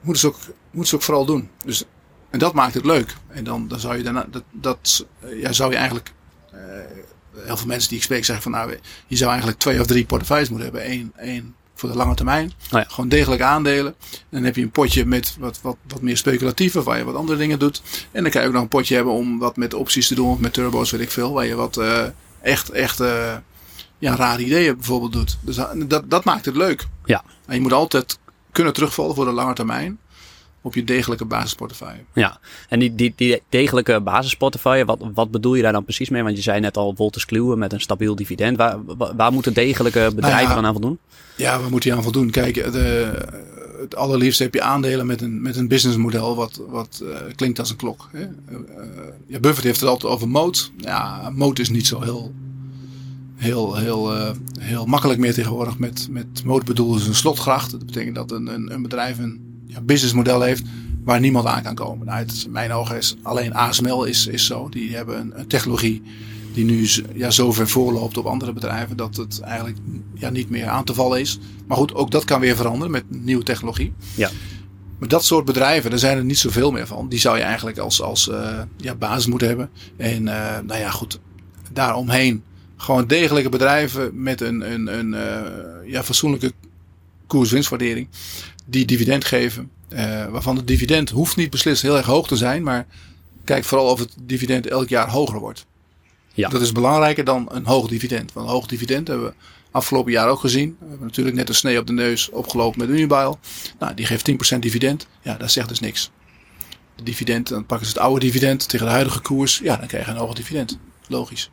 Moeten 0.00 0.20
ze 0.20 0.26
ook, 0.26 0.38
moeten 0.70 0.88
ze 0.90 0.94
ook 0.94 1.02
vooral 1.02 1.24
doen. 1.24 1.48
Dus, 1.64 1.84
en 2.30 2.38
dat 2.38 2.52
maakt 2.52 2.74
het 2.74 2.84
leuk. 2.84 3.14
En 3.28 3.44
dan, 3.44 3.68
dan 3.68 3.80
zou 3.80 3.96
je 3.96 4.02
daarna, 4.02 4.26
dat, 4.30 4.42
dat 4.50 5.06
ja, 5.40 5.52
zou 5.52 5.70
je 5.70 5.76
eigenlijk 5.76 6.12
heel 7.36 7.56
veel 7.56 7.66
mensen 7.66 7.88
die 7.88 7.98
ik 7.98 8.04
spreek 8.04 8.24
zeggen 8.24 8.42
van 8.42 8.52
nou, 8.52 8.78
je 9.06 9.16
zou 9.16 9.30
eigenlijk 9.30 9.60
twee 9.60 9.80
of 9.80 9.86
drie 9.86 10.04
portefeuilles 10.04 10.48
moeten 10.48 10.70
hebben. 10.70 10.90
Eén, 10.90 11.12
één 11.16 11.54
voor 11.74 11.90
de 11.90 11.96
lange 11.96 12.14
termijn. 12.14 12.46
Oh 12.46 12.80
ja. 12.80 12.84
Gewoon 12.88 13.08
degelijk 13.08 13.42
aandelen. 13.42 13.94
Dan 14.28 14.42
heb 14.42 14.56
je 14.56 14.62
een 14.62 14.70
potje 14.70 15.06
met 15.06 15.36
wat, 15.38 15.60
wat, 15.62 15.76
wat 15.88 16.02
meer 16.02 16.16
speculatieve, 16.16 16.82
waar 16.82 16.98
je 16.98 17.04
wat 17.04 17.14
andere 17.14 17.38
dingen 17.38 17.58
doet. 17.58 17.82
En 18.10 18.22
dan 18.22 18.32
kan 18.32 18.40
je 18.40 18.46
ook 18.46 18.52
nog 18.52 18.62
een 18.62 18.68
potje 18.68 18.94
hebben 18.94 19.12
om 19.12 19.38
wat 19.38 19.56
met 19.56 19.74
opties 19.74 20.06
te 20.06 20.14
doen, 20.14 20.30
of 20.30 20.38
met 20.38 20.52
turbo's, 20.52 20.90
weet 20.90 21.00
ik 21.00 21.10
veel. 21.10 21.32
Waar 21.32 21.46
je 21.46 21.54
wat 21.54 21.76
uh, 21.76 22.04
echt, 22.40 22.70
echt 22.70 23.00
uh, 23.00 23.36
ja, 23.98 24.16
rare 24.16 24.44
ideeën 24.44 24.76
bijvoorbeeld 24.76 25.12
doet. 25.12 25.38
Dus 25.40 25.56
dat, 25.86 26.10
dat 26.10 26.24
maakt 26.24 26.44
het 26.44 26.56
leuk. 26.56 26.86
Ja. 27.04 27.24
En 27.46 27.54
je 27.54 27.60
moet 27.60 27.72
altijd 27.72 28.18
kunnen 28.52 28.72
terugvallen 28.72 29.14
voor 29.14 29.24
de 29.24 29.32
lange 29.32 29.54
termijn 29.54 29.98
op 30.62 30.74
je 30.74 30.84
degelijke 30.84 31.24
basisportefeuille. 31.24 32.00
Ja, 32.12 32.38
en 32.68 32.78
die, 32.78 32.94
die, 32.94 33.12
die 33.16 33.42
degelijke 33.48 34.00
basisportefeuille, 34.00 34.84
wat, 34.84 34.98
wat 35.14 35.30
bedoel 35.30 35.54
je 35.54 35.62
daar 35.62 35.72
dan 35.72 35.84
precies 35.84 36.08
mee? 36.08 36.22
Want 36.22 36.36
je 36.36 36.42
zei 36.42 36.60
net 36.60 36.76
al 36.76 36.94
Wolters 36.96 37.24
Kluwen 37.24 37.58
met 37.58 37.72
een 37.72 37.80
stabiel 37.80 38.14
dividend. 38.14 38.56
Waar, 38.56 38.78
waar 39.16 39.32
moeten 39.32 39.54
degelijke 39.54 40.10
bedrijven 40.14 40.48
nou 40.48 40.60
ja, 40.60 40.66
aan 40.66 40.72
voldoen? 40.72 40.98
Ja, 41.36 41.60
waar 41.60 41.70
moet 41.70 41.84
je 41.84 41.94
aan 41.94 42.02
voldoen? 42.02 42.30
Kijk, 42.30 42.54
de, 42.54 43.12
het 43.82 43.96
allerliefst 43.96 44.38
heb 44.38 44.54
je 44.54 44.62
aandelen 44.62 45.06
met 45.06 45.20
een, 45.20 45.42
met 45.42 45.56
een 45.56 45.68
businessmodel 45.68 46.36
wat, 46.36 46.60
wat 46.68 47.00
uh, 47.02 47.16
klinkt 47.34 47.58
als 47.58 47.70
een 47.70 47.76
klok. 47.76 48.08
Hè? 48.12 48.20
Uh, 48.20 48.26
ja, 49.26 49.38
Buffett 49.38 49.64
heeft 49.64 49.80
het 49.80 49.88
altijd 49.88 50.12
over 50.12 50.28
moot. 50.28 50.72
Ja, 50.76 51.30
moot 51.34 51.58
is 51.58 51.70
niet 51.70 51.86
zo 51.86 52.00
heel, 52.00 52.32
heel, 53.36 53.76
heel, 53.76 54.16
uh, 54.16 54.30
heel 54.60 54.86
makkelijk 54.86 55.20
meer 55.20 55.34
tegenwoordig. 55.34 55.78
Met, 55.78 56.08
met 56.10 56.44
moot 56.44 56.64
bedoelen 56.64 57.00
ze 57.00 57.08
een 57.08 57.14
slotgracht. 57.14 57.70
Dat 57.70 57.86
betekent 57.86 58.14
dat 58.14 58.30
een, 58.30 58.46
een, 58.46 58.72
een 58.72 58.82
bedrijf 58.82 59.18
een 59.18 59.51
businessmodel 59.82 60.40
heeft 60.40 60.62
waar 61.04 61.20
niemand 61.20 61.46
aan 61.46 61.62
kan 61.62 61.74
komen. 61.74 62.06
Nou, 62.06 62.18
het, 62.18 62.46
mijn 62.50 62.72
ogen 62.72 62.96
is 62.96 63.16
alleen 63.22 63.54
ASML 63.54 64.04
is, 64.04 64.26
is 64.26 64.46
zo. 64.46 64.68
Die 64.68 64.96
hebben 64.96 65.20
een, 65.20 65.38
een 65.38 65.46
technologie 65.46 66.02
die 66.52 66.64
nu 66.64 66.88
ja, 67.14 67.30
zo 67.30 67.52
ver 67.52 67.68
voorloopt 67.68 68.16
op 68.16 68.26
andere 68.26 68.52
bedrijven 68.52 68.96
dat 68.96 69.16
het 69.16 69.40
eigenlijk 69.40 69.78
ja, 70.14 70.30
niet 70.30 70.50
meer 70.50 70.68
aan 70.68 70.84
te 70.84 70.94
vallen 70.94 71.20
is. 71.20 71.38
Maar 71.66 71.76
goed, 71.76 71.94
ook 71.94 72.10
dat 72.10 72.24
kan 72.24 72.40
weer 72.40 72.56
veranderen 72.56 72.90
met 72.90 73.04
nieuwe 73.08 73.44
technologie. 73.44 73.92
Ja. 74.14 74.30
Maar 74.98 75.08
dat 75.08 75.24
soort 75.24 75.44
bedrijven, 75.44 75.90
daar 75.90 75.98
zijn 75.98 76.16
er 76.16 76.24
niet 76.24 76.38
zoveel 76.38 76.70
meer 76.70 76.86
van. 76.86 77.08
Die 77.08 77.18
zou 77.18 77.36
je 77.36 77.42
eigenlijk 77.42 77.78
als, 77.78 78.02
als 78.02 78.28
uh, 78.28 78.58
ja, 78.76 78.94
basis 78.94 79.26
moeten 79.26 79.48
hebben. 79.48 79.70
En 79.96 80.22
uh, 80.22 80.58
nou 80.66 80.80
ja, 80.80 80.90
goed, 80.90 81.20
daaromheen 81.72 82.42
gewoon 82.76 83.06
degelijke 83.06 83.48
bedrijven 83.48 84.22
met 84.22 84.40
een, 84.40 84.72
een, 84.72 84.98
een 84.98 85.12
uh, 85.12 85.90
ja, 85.90 86.02
fatsoenlijke 86.02 86.52
koers-winstwaardering 87.26 88.08
die 88.72 88.84
dividend 88.84 89.24
geven. 89.24 89.70
Uh, 89.88 90.26
waarvan 90.26 90.56
het 90.56 90.66
dividend 90.66 91.10
hoeft 91.10 91.36
niet 91.36 91.50
beslist 91.50 91.82
heel 91.82 91.96
erg 91.96 92.06
hoog 92.06 92.28
te 92.28 92.36
zijn. 92.36 92.62
Maar 92.62 92.86
kijk 93.44 93.64
vooral 93.64 93.90
of 93.90 93.98
het 93.98 94.14
dividend 94.20 94.66
elk 94.66 94.88
jaar 94.88 95.10
hoger 95.10 95.38
wordt. 95.38 95.66
Ja. 96.34 96.48
Dat 96.48 96.60
is 96.60 96.72
belangrijker 96.72 97.24
dan 97.24 97.48
een 97.50 97.66
hoog 97.66 97.88
dividend. 97.88 98.32
Want 98.32 98.46
een 98.46 98.52
hoog 98.52 98.66
dividend 98.66 99.08
hebben 99.08 99.26
we 99.26 99.34
afgelopen 99.70 100.12
jaar 100.12 100.28
ook 100.28 100.40
gezien. 100.40 100.76
We 100.78 100.86
hebben 100.88 101.06
natuurlijk 101.06 101.36
net 101.36 101.48
een 101.48 101.54
snee 101.54 101.78
op 101.78 101.86
de 101.86 101.92
neus 101.92 102.30
opgelopen 102.30 102.80
met 102.80 102.88
Unibail. 102.88 103.38
Nou, 103.78 103.94
die 103.94 104.06
geeft 104.06 104.54
10% 104.54 104.58
dividend. 104.58 105.06
Ja, 105.22 105.34
dat 105.34 105.50
zegt 105.50 105.68
dus 105.68 105.80
niks. 105.80 106.10
De 106.96 107.02
dividend, 107.02 107.48
dan 107.48 107.66
pakken 107.66 107.86
ze 107.86 107.92
het 107.92 108.02
oude 108.02 108.20
dividend 108.20 108.68
tegen 108.68 108.86
de 108.86 108.92
huidige 108.92 109.20
koers. 109.20 109.60
Ja, 109.62 109.76
dan 109.76 109.86
krijg 109.86 110.04
je 110.04 110.10
een 110.10 110.16
hoger 110.16 110.34
dividend. 110.34 110.78
Logisch. 111.08 111.50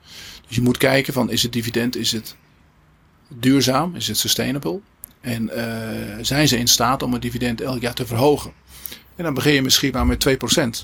Dus 0.47 0.55
je 0.55 0.61
moet 0.61 0.77
kijken 0.77 1.13
van 1.13 1.31
is 1.31 1.43
het 1.43 1.53
dividend, 1.53 1.95
is 1.95 2.11
het 2.11 2.35
duurzaam? 3.27 3.95
Is 3.95 4.07
het 4.07 4.17
sustainable? 4.17 4.79
En 5.21 5.49
uh, 5.55 6.17
zijn 6.21 6.47
ze 6.47 6.57
in 6.57 6.67
staat 6.67 7.03
om 7.03 7.13
het 7.13 7.21
dividend 7.21 7.61
elk 7.61 7.81
jaar 7.81 7.93
te 7.93 8.05
verhogen? 8.05 8.51
En 9.15 9.23
dan 9.25 9.33
begin 9.33 9.53
je 9.53 9.61
misschien 9.61 9.91
maar 9.91 10.05
met 10.05 10.27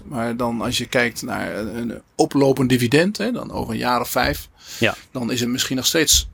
2%. 0.02 0.06
Maar 0.06 0.38
dan 0.38 0.62
als 0.62 0.78
je 0.78 0.86
kijkt 0.86 1.22
naar 1.22 1.58
een 1.58 2.02
oplopend 2.16 2.70
dividend, 2.70 3.18
hè, 3.18 3.32
dan 3.32 3.52
over 3.52 3.74
een 3.74 3.80
jaar 3.80 4.02
of 4.02 4.10
vijf, 4.10 4.50
ja. 4.80 4.96
dan 5.12 5.32
is 5.32 5.40
het 5.40 5.50
misschien 5.50 5.76
nog 5.76 5.86
steeds 5.86 6.28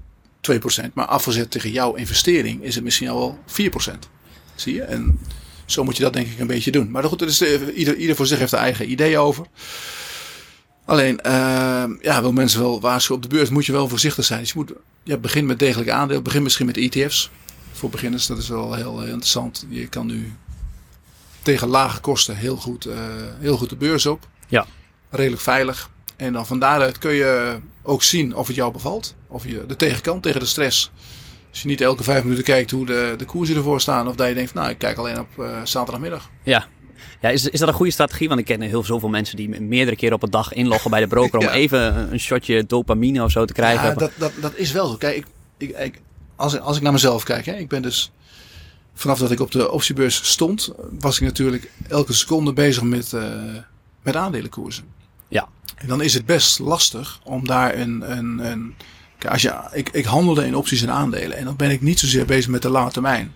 2%. 0.51 0.93
Maar 0.93 1.05
afgezet 1.05 1.51
tegen 1.51 1.71
jouw 1.71 1.93
investering 1.93 2.63
is 2.63 2.75
het 2.75 2.83
misschien 2.83 3.09
al 3.09 3.19
wel 3.19 3.39
4%. 3.95 3.97
Zie 4.55 4.73
je? 4.73 4.81
En 4.81 5.19
zo 5.65 5.83
moet 5.83 5.97
je 5.97 6.03
dat 6.03 6.13
denk 6.13 6.27
ik 6.27 6.39
een 6.39 6.47
beetje 6.47 6.71
doen. 6.71 6.91
Maar 6.91 7.03
goed, 7.03 7.21
is 7.21 7.41
ieder, 7.75 7.95
ieder 7.95 8.15
voor 8.15 8.27
zich 8.27 8.39
heeft 8.39 8.51
er 8.51 8.59
eigen 8.59 8.91
idee 8.91 9.17
over. 9.17 9.45
Alleen, 10.85 11.19
uh, 11.25 11.83
ja, 12.01 12.21
wil 12.21 12.31
mensen 12.31 12.61
wel 12.61 12.81
waarschuwen 12.81 13.23
op 13.23 13.29
de 13.29 13.35
beurs, 13.35 13.49
moet 13.49 13.65
je 13.65 13.71
wel 13.71 13.87
voorzichtig 13.87 14.25
zijn. 14.25 14.39
Dus 14.39 14.51
je 14.51 14.57
moet, 14.57 14.71
ja, 15.03 15.17
begin 15.17 15.45
met 15.45 15.59
degelijke 15.59 15.91
aandelen, 15.91 16.23
begin 16.23 16.43
misschien 16.43 16.65
met 16.65 16.77
ETF's 16.77 17.29
voor 17.81 17.89
beginners. 17.89 18.27
Dat 18.27 18.37
is 18.37 18.49
wel 18.49 18.73
heel, 18.73 18.99
heel 18.99 19.09
interessant. 19.09 19.65
Je 19.69 19.87
kan 19.87 20.05
nu 20.05 20.33
tegen 21.41 21.67
lage 21.67 21.99
kosten 21.99 22.35
heel 22.35 22.55
goed, 22.55 22.87
uh, 22.87 22.93
heel 23.39 23.57
goed 23.57 23.69
de 23.69 23.75
beurs 23.75 24.05
op. 24.05 24.27
Ja. 24.47 24.65
Redelijk 25.09 25.41
veilig. 25.41 25.89
En 26.15 26.33
dan 26.33 26.45
van 26.45 26.59
daaruit 26.59 26.97
kun 26.97 27.13
je 27.13 27.59
ook 27.81 28.03
zien 28.03 28.35
of 28.35 28.47
het 28.47 28.55
jou 28.55 28.71
bevalt. 28.71 29.15
Of 29.27 29.47
je 29.47 29.65
de 29.67 29.75
tegenkant 29.75 30.23
tegen 30.23 30.39
de 30.39 30.45
stress. 30.45 30.91
Als 31.49 31.61
je 31.61 31.67
niet 31.67 31.81
elke 31.81 32.03
vijf 32.03 32.23
minuten 32.23 32.43
kijkt 32.43 32.71
hoe 32.71 32.85
de, 32.85 33.13
de 33.17 33.25
koersen 33.25 33.55
ervoor 33.55 33.81
staan. 33.81 34.07
Of 34.07 34.15
dat 34.15 34.27
je 34.27 34.33
denkt, 34.33 34.53
nou 34.53 34.69
ik 34.69 34.77
kijk 34.77 34.97
alleen 34.97 35.19
op 35.19 35.29
uh, 35.39 35.57
zaterdagmiddag. 35.63 36.29
Ja, 36.43 36.67
ja, 37.21 37.29
is, 37.29 37.49
is 37.49 37.59
dat 37.59 37.67
een 37.67 37.73
goede 37.73 37.91
strategie? 37.91 38.27
Want 38.27 38.39
ik 38.39 38.45
ken 38.45 38.61
heel 38.61 38.83
zoveel 38.83 39.09
mensen 39.09 39.35
die 39.35 39.61
meerdere 39.61 39.95
keren 39.95 40.15
op 40.15 40.23
een 40.23 40.29
dag 40.29 40.53
inloggen 40.53 40.91
bij 40.91 40.99
de 40.99 41.07
broker 41.07 41.39
om 41.47 41.47
even 41.47 42.11
een 42.11 42.19
shotje 42.19 42.65
dopamine 42.65 43.23
of 43.23 43.31
zo 43.31 43.45
te 43.45 43.53
krijgen. 43.53 43.87
Ja, 43.87 43.93
dat, 43.93 44.11
dat, 44.17 44.31
dat 44.41 44.55
is 44.55 44.71
wel 44.71 44.87
zo. 44.87 44.95
Kijk, 44.95 45.15
ik, 45.15 45.25
ik, 45.57 45.77
ik, 45.77 46.01
als, 46.41 46.59
als 46.59 46.77
ik 46.77 46.83
naar 46.83 46.91
mezelf 46.91 47.23
kijk, 47.23 47.45
hè, 47.45 47.53
ik 47.53 47.67
ben 47.67 47.81
dus 47.81 48.11
vanaf 48.93 49.19
dat 49.19 49.31
ik 49.31 49.39
op 49.39 49.51
de 49.51 49.71
optiebeurs 49.71 50.29
stond, 50.29 50.71
was 50.99 51.15
ik 51.15 51.23
natuurlijk 51.23 51.71
elke 51.87 52.13
seconde 52.13 52.53
bezig 52.53 52.83
met, 52.83 53.11
uh, 53.11 53.33
met 54.01 54.15
aandelenkoersen. 54.15 54.83
Ja. 55.27 55.47
En 55.75 55.87
dan 55.87 56.01
is 56.01 56.13
het 56.13 56.25
best 56.25 56.59
lastig 56.59 57.19
om 57.23 57.47
daar 57.47 57.75
een. 57.75 58.17
een, 58.17 58.39
een 58.39 58.75
als 59.29 59.41
je, 59.41 59.69
ik, 59.71 59.89
ik 59.89 60.05
handelde 60.05 60.45
in 60.45 60.55
opties 60.55 60.81
en 60.81 60.91
aandelen 60.91 61.37
en 61.37 61.45
dan 61.45 61.55
ben 61.55 61.69
ik 61.69 61.81
niet 61.81 61.99
zozeer 61.99 62.25
bezig 62.25 62.51
met 62.51 62.61
de 62.61 62.69
lange 62.69 62.91
termijn. 62.91 63.33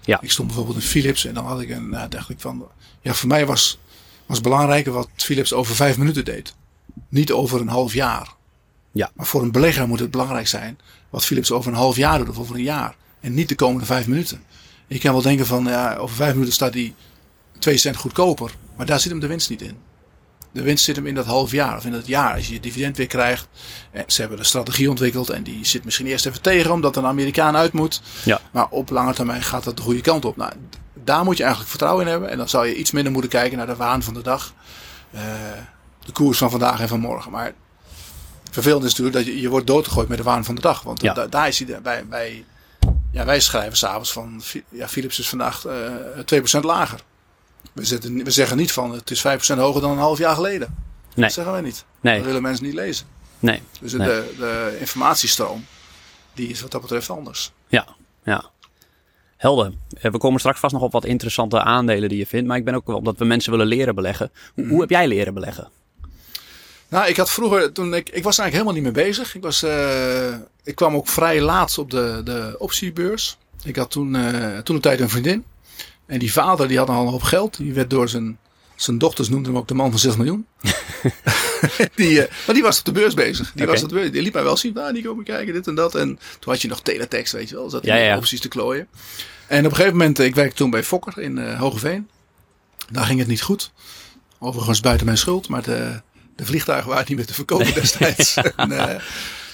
Ja. 0.00 0.20
Ik 0.20 0.30
stond 0.30 0.48
bijvoorbeeld 0.48 0.76
in 0.76 0.88
Philips 0.88 1.24
en 1.24 1.34
dan 1.34 1.44
had 1.44 1.60
ik 1.60 1.70
een, 1.70 1.88
nou, 1.88 2.08
dacht 2.08 2.30
ik 2.30 2.40
van, 2.40 2.68
ja, 3.00 3.14
voor 3.14 3.28
mij 3.28 3.46
was, 3.46 3.78
was 4.26 4.40
belangrijker 4.40 4.92
wat 4.92 5.08
Philips 5.16 5.52
over 5.52 5.74
vijf 5.74 5.96
minuten 5.96 6.24
deed. 6.24 6.54
Niet 7.08 7.32
over 7.32 7.60
een 7.60 7.68
half 7.68 7.92
jaar. 7.92 8.34
Ja. 8.92 9.10
Maar 9.14 9.26
voor 9.26 9.42
een 9.42 9.52
belegger 9.52 9.88
moet 9.88 10.00
het 10.00 10.10
belangrijk 10.10 10.48
zijn 10.48 10.78
wat 11.10 11.24
Philips 11.24 11.52
over 11.52 11.70
een 11.70 11.76
half 11.78 11.96
jaar 11.96 12.18
doet 12.18 12.28
of 12.28 12.38
over 12.38 12.54
een 12.54 12.62
jaar. 12.62 12.94
En 13.20 13.34
niet 13.34 13.48
de 13.48 13.54
komende 13.54 13.86
vijf 13.86 14.06
minuten. 14.06 14.42
Je 14.86 14.98
kan 14.98 15.12
wel 15.12 15.22
denken 15.22 15.46
van 15.46 15.64
ja, 15.64 15.96
over 15.96 16.16
vijf 16.16 16.32
minuten 16.32 16.54
staat 16.54 16.72
die 16.72 16.94
twee 17.58 17.76
cent 17.76 17.96
goedkoper. 17.96 18.54
Maar 18.76 18.86
daar 18.86 19.00
zit 19.00 19.10
hem 19.10 19.20
de 19.20 19.26
winst 19.26 19.50
niet 19.50 19.62
in. 19.62 19.76
De 20.52 20.62
winst 20.62 20.84
zit 20.84 20.96
hem 20.96 21.06
in 21.06 21.14
dat 21.14 21.26
half 21.26 21.50
jaar 21.50 21.76
of 21.76 21.84
in 21.84 21.92
dat 21.92 22.06
jaar. 22.06 22.34
Als 22.34 22.46
je 22.46 22.52
je 22.52 22.60
dividend 22.60 22.96
weer 22.96 23.06
krijgt. 23.06 23.48
En 23.90 24.04
ze 24.06 24.20
hebben 24.20 24.38
een 24.38 24.44
strategie 24.44 24.90
ontwikkeld. 24.90 25.30
En 25.30 25.42
die 25.42 25.64
zit 25.64 25.84
misschien 25.84 26.06
eerst 26.06 26.26
even 26.26 26.42
tegen 26.42 26.72
omdat 26.72 26.96
een 26.96 27.06
Amerikaan 27.06 27.56
uit 27.56 27.72
moet. 27.72 28.02
Ja. 28.24 28.40
Maar 28.52 28.68
op 28.70 28.90
lange 28.90 29.14
termijn 29.14 29.42
gaat 29.42 29.64
dat 29.64 29.76
de 29.76 29.82
goede 29.82 30.00
kant 30.00 30.24
op. 30.24 30.36
Nou, 30.36 30.52
daar 31.04 31.24
moet 31.24 31.36
je 31.36 31.42
eigenlijk 31.42 31.70
vertrouwen 31.70 32.04
in 32.04 32.10
hebben. 32.10 32.30
En 32.30 32.36
dan 32.36 32.48
zou 32.48 32.66
je 32.66 32.74
iets 32.74 32.90
minder 32.90 33.12
moeten 33.12 33.30
kijken 33.30 33.58
naar 33.58 33.66
de 33.66 33.76
waan 33.76 34.02
van 34.02 34.14
de 34.14 34.22
dag. 34.22 34.54
Uh, 35.14 35.22
de 36.04 36.12
koers 36.12 36.38
van 36.38 36.50
vandaag 36.50 36.80
en 36.80 36.88
van 36.88 37.00
morgen. 37.00 37.30
Maar 37.30 37.52
Vervelend 38.50 38.84
is 38.84 38.90
natuurlijk 38.90 39.16
dat 39.16 39.26
je, 39.34 39.40
je 39.40 39.48
wordt 39.48 39.66
doodgegooid 39.66 40.08
met 40.08 40.18
de 40.18 40.24
waan 40.24 40.44
van 40.44 40.54
de 40.54 40.60
dag. 40.60 40.82
Want 40.82 41.02
Ja. 41.02 41.14
da- 41.14 41.26
daar 41.26 41.48
is 41.48 41.58
hij, 41.58 41.82
wij, 41.82 42.04
wij, 42.08 42.44
ja, 43.12 43.24
wij 43.24 43.40
schrijven 43.40 43.76
s'avonds 43.76 44.12
van, 44.12 44.42
ja, 44.68 44.88
Philips 44.88 45.18
is 45.18 45.28
vandaag 45.28 45.64
eh 45.64 46.18
2% 46.24 46.60
lager. 46.64 47.00
We, 47.72 47.84
zetten, 47.84 48.24
we 48.24 48.30
zeggen 48.30 48.56
niet 48.56 48.72
van, 48.72 48.92
het 48.92 49.10
is 49.10 49.20
5% 49.20 49.58
hoger 49.58 49.80
dan 49.80 49.90
een 49.90 49.98
half 49.98 50.18
jaar 50.18 50.34
geleden. 50.34 50.74
Nee. 51.14 51.24
Dat 51.24 51.32
zeggen 51.32 51.52
wij 51.52 51.62
niet. 51.62 51.84
Nee, 52.00 52.16
Dat 52.16 52.24
willen 52.26 52.42
mensen 52.42 52.64
niet 52.64 52.74
lezen. 52.74 53.06
nee. 53.38 53.62
Dus 53.80 53.92
Nee. 53.92 54.06
de, 54.08 54.34
de 54.38 54.76
informatiestroom, 54.80 55.64
die 56.34 56.48
is 56.48 56.60
wat 56.60 56.70
dat 56.70 56.80
betreft 56.80 57.10
anders. 57.10 57.52
Ja, 57.68 57.86
ja. 58.24 58.44
Helder. 59.36 59.72
Eh, 60.00 60.10
We 60.12 60.18
komen 60.18 60.40
straks 60.40 60.60
vast 60.60 60.72
nog 60.72 60.82
op 60.82 60.92
wat 60.92 61.04
interessante 61.04 61.62
aandelen 61.62 62.08
die 62.08 62.18
je 62.18 62.26
vindt. 62.26 62.48
Maar 62.48 62.56
ik 62.56 62.64
ben 62.64 62.74
ook 62.74 62.86
wel 62.86 62.96
omdat 62.96 63.18
we 63.18 63.24
mensen 63.24 63.50
willen 63.50 63.66
leren 63.66 63.94
beleggen. 63.94 64.30
Hoe, 64.54 64.66
hoe 64.68 64.80
heb 64.80 64.90
jij 64.90 65.08
leren 65.08 65.34
beleggen? 65.34 65.70
Nou, 66.90 67.08
ik 67.08 67.16
had 67.16 67.30
vroeger, 67.30 67.72
toen 67.72 67.94
ik, 67.94 68.08
ik 68.08 68.22
was 68.22 68.38
eigenlijk 68.38 68.52
helemaal 68.52 68.72
niet 68.72 68.82
mee 68.82 69.04
bezig. 69.06 69.34
Ik, 69.34 69.42
was, 69.42 69.62
eh, 69.62 70.34
ik 70.64 70.74
kwam 70.74 70.94
ook 70.94 71.08
vrij 71.08 71.40
laat 71.40 71.78
op 71.78 71.90
de, 71.90 72.20
de 72.24 72.54
optiebeurs. 72.58 73.38
Ik 73.62 73.76
had 73.76 73.90
toen, 73.90 74.16
eh, 74.16 74.58
toen 74.58 74.74
een 74.74 74.82
tijd 74.82 75.00
een 75.00 75.08
vriendin. 75.08 75.44
En 76.06 76.18
die 76.18 76.32
vader 76.32 76.68
die 76.68 76.78
had 76.78 76.88
al 76.88 77.02
een 77.02 77.08
hoop 77.08 77.22
geld. 77.22 77.56
Die 77.56 77.72
werd 77.72 77.90
door 77.90 78.08
zijn, 78.08 78.38
zijn 78.76 78.98
dochters, 78.98 79.28
noemden 79.28 79.52
hem 79.52 79.60
ook 79.60 79.68
de 79.68 79.74
man 79.74 79.90
van 79.90 79.98
6 79.98 80.16
miljoen. 80.16 80.46
die, 81.94 82.22
eh, 82.22 82.32
maar 82.46 82.54
die 82.54 82.62
was 82.62 82.78
op 82.78 82.84
de 82.84 82.92
beurs 82.92 83.14
bezig. 83.14 83.52
Die, 83.54 83.66
was 83.66 83.82
op 83.82 83.88
de 83.88 83.94
beurs, 83.94 84.10
die 84.10 84.22
liet 84.22 84.32
mij 84.32 84.42
wel 84.42 84.56
zien, 84.56 84.72
nou, 84.74 84.92
die 84.92 85.04
komen 85.04 85.24
kijken, 85.24 85.52
dit 85.54 85.66
en 85.66 85.74
dat. 85.74 85.94
En 85.94 86.18
toen 86.38 86.52
had 86.52 86.62
je 86.62 86.68
nog 86.68 86.82
teletext, 86.82 87.32
weet 87.32 87.48
je 87.48 87.54
wel. 87.54 87.70
Zat 87.70 87.84
Ja, 87.84 87.96
ja. 87.96 88.16
opties 88.16 88.40
te 88.40 88.48
klooien. 88.48 88.88
En 89.46 89.58
op 89.58 89.70
een 89.70 89.76
gegeven 89.76 89.96
moment, 89.96 90.18
ik 90.18 90.34
werkte 90.34 90.56
toen 90.56 90.70
bij 90.70 90.84
Fokker 90.84 91.18
in 91.18 91.54
Hogeveen. 91.54 92.08
Daar 92.90 93.04
ging 93.04 93.18
het 93.18 93.28
niet 93.28 93.42
goed. 93.42 93.72
Overigens 94.38 94.80
buiten 94.80 95.06
mijn 95.06 95.18
schuld, 95.18 95.48
maar 95.48 95.62
de, 95.62 96.00
de 96.40 96.46
vliegtuigen 96.46 96.90
waren 96.90 97.04
niet 97.08 97.16
meer 97.16 97.26
te 97.26 97.34
verkopen 97.34 97.74
destijds. 97.74 98.34
en, 98.56 98.72
eh, 98.72 99.00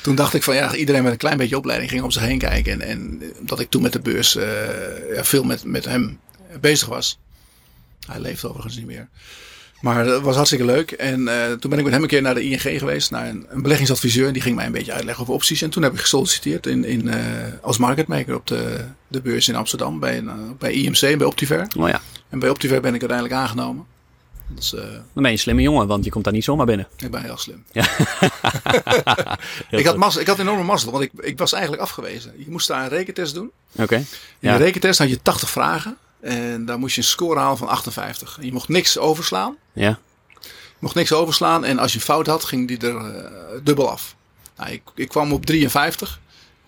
toen 0.02 0.14
dacht 0.14 0.34
ik 0.34 0.42
van 0.42 0.54
ja, 0.54 0.74
iedereen 0.74 1.02
met 1.02 1.12
een 1.12 1.18
klein 1.18 1.36
beetje 1.36 1.56
opleiding 1.56 1.90
ging 1.90 2.02
om 2.02 2.10
zich 2.10 2.22
heen 2.22 2.38
kijken. 2.38 2.72
En, 2.72 2.80
en 2.80 3.22
dat 3.40 3.60
ik 3.60 3.70
toen 3.70 3.82
met 3.82 3.92
de 3.92 4.00
beurs 4.00 4.36
eh, 4.36 5.14
ja, 5.14 5.24
veel 5.24 5.44
met, 5.44 5.64
met 5.64 5.84
hem 5.84 6.18
bezig 6.60 6.88
was. 6.88 7.18
Hij 8.06 8.20
leeft 8.20 8.44
overigens 8.44 8.76
niet 8.76 8.86
meer. 8.86 9.08
Maar 9.80 10.04
dat 10.04 10.22
was 10.22 10.34
hartstikke 10.34 10.64
leuk. 10.64 10.90
En 10.90 11.28
eh, 11.28 11.52
toen 11.52 11.70
ben 11.70 11.78
ik 11.78 11.84
met 11.84 11.92
hem 11.92 12.02
een 12.02 12.08
keer 12.08 12.22
naar 12.22 12.34
de 12.34 12.42
ING 12.42 12.60
geweest, 12.60 13.10
naar 13.10 13.28
een, 13.28 13.46
een 13.48 13.62
beleggingsadviseur. 13.62 14.26
En 14.26 14.32
die 14.32 14.42
ging 14.42 14.56
mij 14.56 14.66
een 14.66 14.72
beetje 14.72 14.92
uitleggen 14.92 15.22
over 15.22 15.34
opties. 15.34 15.62
En 15.62 15.70
toen 15.70 15.82
heb 15.82 15.92
ik 15.92 16.00
gesolliciteerd 16.00 16.66
in, 16.66 16.84
in, 16.84 17.08
eh, 17.08 17.20
als 17.62 17.78
marketmaker 17.78 18.34
op 18.34 18.46
de, 18.46 18.84
de 19.08 19.20
beurs 19.20 19.48
in 19.48 19.56
Amsterdam 19.56 20.00
bij, 20.00 20.18
een, 20.18 20.56
bij 20.58 20.72
IMC, 20.72 21.00
bij 21.00 21.26
Optiver. 21.26 21.66
Oh 21.78 21.88
ja, 21.88 22.00
En 22.28 22.38
bij 22.38 22.50
Optiver 22.50 22.80
ben 22.80 22.94
ik 22.94 23.00
uiteindelijk 23.00 23.40
aangenomen. 23.40 23.86
Dat 24.48 24.62
is, 24.62 24.72
eh, 24.72 24.80
dan 24.82 25.02
ben 25.12 25.24
je 25.24 25.30
een 25.30 25.38
slimme 25.38 25.62
jongen, 25.62 25.86
want 25.86 26.04
je 26.04 26.10
komt 26.10 26.24
daar 26.24 26.32
niet 26.32 26.44
zomaar 26.44 26.66
binnen. 26.66 26.88
ik 26.96 27.10
ben 27.10 27.22
heel 27.22 27.36
slim. 27.36 27.64
Heel 27.72 27.84
Ik 29.78 29.86
had, 29.86 29.96
mazzel, 29.96 30.20
ik 30.20 30.26
had 30.26 30.38
enorme 30.38 30.62
mazzel, 30.62 30.90
want 30.92 31.04
ik, 31.04 31.10
ik 31.20 31.38
was 31.38 31.52
eigenlijk 31.52 31.82
afgewezen. 31.82 32.32
Je 32.36 32.50
moest 32.50 32.68
daar 32.68 32.82
een 32.82 32.88
rekentest 32.88 33.34
doen. 33.34 33.50
Oké. 33.76 33.94
In 33.96 34.06
Ja. 34.38 34.56
de 34.56 34.64
rekentest 34.64 34.98
had 34.98 35.08
je 35.08 35.22
80 35.22 35.50
vragen. 35.50 35.96
En 36.20 36.64
daar 36.64 36.78
moest 36.78 36.94
je 36.94 37.00
een 37.00 37.06
score 37.06 37.40
halen 37.40 37.58
van 37.58 37.68
58. 37.68 38.38
En 38.38 38.44
je 38.46 38.52
mocht 38.52 38.68
niks 38.68 38.98
overslaan. 38.98 39.56
Ja. 39.72 39.98
Je 40.40 40.48
mocht 40.78 40.94
niks 40.94 41.12
overslaan. 41.12 41.64
En 41.64 41.78
als 41.78 41.92
je 41.92 42.00
fout 42.00 42.26
had, 42.26 42.44
ging 42.44 42.68
die 42.68 42.78
er 42.78 42.96
eh, 42.96 43.30
dubbel 43.62 43.90
af. 43.90 44.14
Nou, 44.56 44.70
ik, 44.70 44.82
ik 44.94 45.08
kwam 45.08 45.32
op 45.32 45.46
53. 45.46 46.20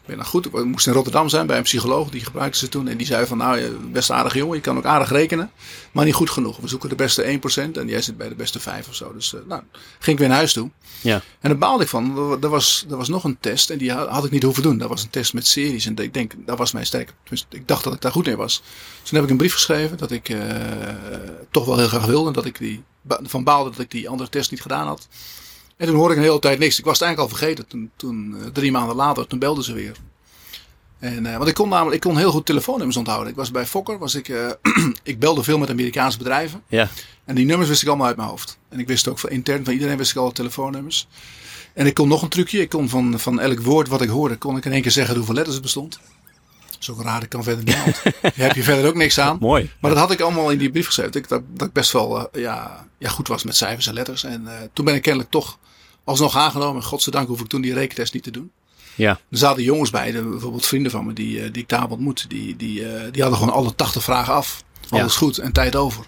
Ben 0.09 0.17
nou 0.17 0.29
goed. 0.29 0.47
Ik 0.47 0.65
moest 0.65 0.87
in 0.87 0.93
Rotterdam 0.93 1.29
zijn 1.29 1.47
bij 1.47 1.57
een 1.57 1.63
psycholoog. 1.63 2.11
Die 2.11 2.25
gebruikte 2.25 2.59
ze 2.59 2.69
toen. 2.69 2.89
En 2.89 2.97
die 2.97 3.07
zei 3.07 3.27
van 3.27 3.39
nou, 3.39 3.71
best 3.93 4.09
een 4.09 4.17
aardige 4.17 4.39
jongen. 4.39 4.57
Je 4.57 4.63
kan 4.63 4.77
ook 4.77 4.85
aardig 4.85 5.11
rekenen. 5.11 5.51
Maar 5.93 6.05
niet 6.05 6.15
goed 6.15 6.31
genoeg. 6.31 6.57
We 6.57 6.69
zoeken 6.69 6.89
de 6.89 6.95
beste 6.95 7.23
1%. 7.23 7.73
En 7.73 7.89
jij 7.89 8.03
zit 8.03 8.17
bij 8.17 8.29
de 8.29 8.35
beste 8.35 8.61
5 8.61 8.89
of 8.89 8.95
zo. 8.95 9.13
Dus 9.13 9.35
eh, 9.35 9.41
nou, 9.47 9.63
ging 9.99 10.13
ik 10.13 10.19
weer 10.19 10.29
naar 10.29 10.37
huis 10.37 10.53
toe. 10.53 10.71
Ja. 11.01 11.15
En 11.15 11.49
daar 11.49 11.59
baalde 11.59 11.83
ik 11.83 11.89
van. 11.89 12.39
Er 12.43 12.49
was, 12.49 12.87
er 12.91 12.97
was 12.97 13.09
nog 13.09 13.25
een 13.25 13.37
test. 13.41 13.71
En 13.71 13.79
die 13.79 13.93
had 13.93 14.25
ik 14.25 14.31
niet 14.31 14.43
hoeven 14.43 14.63
doen. 14.63 14.79
Dat 14.79 14.89
was 14.89 15.03
een 15.03 15.11
test 15.11 15.35
met 15.35 15.47
series. 15.47 15.87
En 15.87 15.97
ik 15.97 16.15
denk, 16.15 16.33
dat 16.37 16.59
was 16.59 16.73
mijn 16.73 16.87
sterk. 16.87 17.13
tenminste, 17.23 17.57
Ik 17.57 17.69
dacht 17.69 17.85
dat 17.85 17.95
ik 17.95 18.01
daar 18.01 18.13
goed 18.13 18.27
in 18.27 18.37
was. 18.37 18.63
Dus 19.01 19.09
toen 19.09 19.19
heb 19.19 19.25
ik 19.25 19.31
een 19.31 19.37
brief 19.37 19.53
geschreven. 19.53 19.97
Dat 19.97 20.11
ik 20.11 20.29
eh, 20.29 20.39
toch 21.51 21.65
wel 21.65 21.79
heel 21.79 21.89
graag 21.89 22.07
wilde. 22.07 22.29
En 22.29 22.35
dat 22.35 22.45
ik 22.45 22.59
die, 22.59 22.83
van 23.23 23.45
baalde 23.45 23.71
dat 23.71 23.81
ik 23.81 23.91
die 23.91 24.09
andere 24.09 24.31
test 24.31 24.51
niet 24.51 24.63
gedaan 24.63 24.87
had. 24.87 25.09
En 25.79 25.87
toen 25.87 25.97
hoorde 25.97 26.13
ik 26.13 26.21
een 26.21 26.27
hele 26.27 26.39
tijd 26.39 26.59
niks. 26.59 26.79
Ik 26.79 26.85
was 26.85 26.99
het 26.99 27.09
eigenlijk 27.09 27.33
al 27.33 27.39
vergeten. 27.39 27.67
Toen, 27.67 27.91
toen 27.97 28.37
eh, 28.41 28.47
drie 28.47 28.71
maanden 28.71 28.97
later, 28.97 29.27
toen 29.27 29.39
belden 29.39 29.65
ze 29.65 29.73
weer. 29.73 29.97
En, 30.99 31.27
eh, 31.27 31.37
want 31.37 31.49
ik 31.49 31.55
kon 31.55 31.69
namelijk, 31.69 31.95
ik 31.95 32.11
kon 32.11 32.19
heel 32.19 32.31
goed 32.31 32.47
telefoonnummers 32.47 32.97
onthouden. 32.97 33.29
Ik 33.29 33.37
was 33.37 33.51
bij 33.51 33.67
Fokker, 33.67 33.99
was 33.99 34.15
ik, 34.15 34.29
eh, 34.29 34.49
ik 35.03 35.19
belde 35.19 35.43
veel 35.43 35.59
met 35.59 35.71
Amerikaanse 35.71 36.19
bedrijven. 36.19 36.63
Ja. 36.69 36.89
En 37.25 37.35
die 37.35 37.47
nummers 37.47 37.69
wist 37.69 37.83
ik 37.83 37.89
allemaal 37.89 38.07
uit 38.07 38.17
mijn 38.17 38.29
hoofd. 38.29 38.59
En 38.69 38.79
ik 38.79 38.87
wist 38.87 39.09
ook 39.09 39.19
van 39.19 39.31
intern 39.31 39.65
van 39.65 39.73
iedereen 39.73 39.97
wist 39.97 40.11
ik 40.11 40.17
al 40.17 40.29
de 40.29 40.35
telefoonnummers. 40.35 41.09
En 41.75 41.87
ik 41.87 41.95
kon 41.95 42.09
nog 42.09 42.23
een 42.23 42.29
trucje. 42.29 42.61
Ik 42.61 42.69
kon 42.69 42.89
van, 42.89 43.19
van 43.19 43.41
elk 43.41 43.61
woord 43.61 43.89
wat 43.89 44.03
ik 44.03 44.09
hoorde, 44.09 44.37
kon 44.37 44.57
ik 44.57 44.65
in 44.65 44.73
één 44.73 44.83
keer 44.83 44.91
zeggen 44.91 45.17
hoeveel 45.17 45.35
letters 45.35 45.55
het 45.55 45.65
bestond. 45.65 46.01
Ook 46.91 47.03
raar, 47.03 47.21
dat 47.21 47.29
kan 47.29 47.43
verder. 47.43 47.65
Daar 48.23 48.33
heb 48.35 48.55
je 48.55 48.63
verder 48.63 48.87
ook 48.87 48.95
niks 48.95 49.19
aan. 49.19 49.37
Mooi. 49.41 49.71
Maar 49.81 49.91
dat 49.91 50.01
had 50.01 50.11
ik 50.11 50.21
allemaal 50.21 50.51
in 50.51 50.59
die 50.59 50.71
brief 50.71 50.87
geschreven. 50.87 51.13
Dat 51.13 51.23
ik, 51.23 51.29
dat, 51.29 51.43
dat 51.49 51.69
ik 51.69 51.73
best 51.73 51.93
wel 51.93 52.29
ja, 52.33 52.87
ja, 52.99 53.09
goed 53.09 53.29
was 53.29 53.45
met 53.45 53.57
cijfers 53.57 53.87
en 53.87 53.95
letters. 53.95 54.25
En 54.25 54.49
toen 54.73 54.85
ben 54.85 54.95
ik 54.95 55.03
kennelijk 55.03 55.31
toch 55.31 55.59
alsnog 56.09 56.37
aangenomen. 56.37 56.83
En 56.83 56.89
godzijdank 56.89 57.29
hoef 57.29 57.41
ik 57.41 57.47
toen 57.47 57.61
die 57.61 57.75
rekentest 57.75 58.13
niet 58.15 58.23
te 58.23 58.31
doen. 58.31 58.51
Ja. 58.95 59.11
Er 59.31 59.39
zaten 59.39 59.63
jongens 59.63 59.91
bij, 59.91 60.11
de- 60.13 60.23
bijvoorbeeld 60.23 60.67
vrienden 60.67 60.91
van 60.93 61.07
me, 61.07 61.13
die, 61.13 61.43
eh, 61.43 61.53
die 61.53 61.63
ik 61.63 61.69
daar 61.69 61.89
ontmoet. 61.91 62.25
Die, 62.31 62.57
die, 62.57 62.85
eh, 62.93 63.13
die 63.13 63.23
hadden 63.23 63.39
gewoon 63.41 63.55
alle 63.55 63.75
80 63.75 64.03
vragen 64.03 64.35
af. 64.35 64.65
Alles 64.89 65.17
goed 65.17 65.39
en 65.39 65.53
tijd 65.53 65.77
over. 65.77 66.05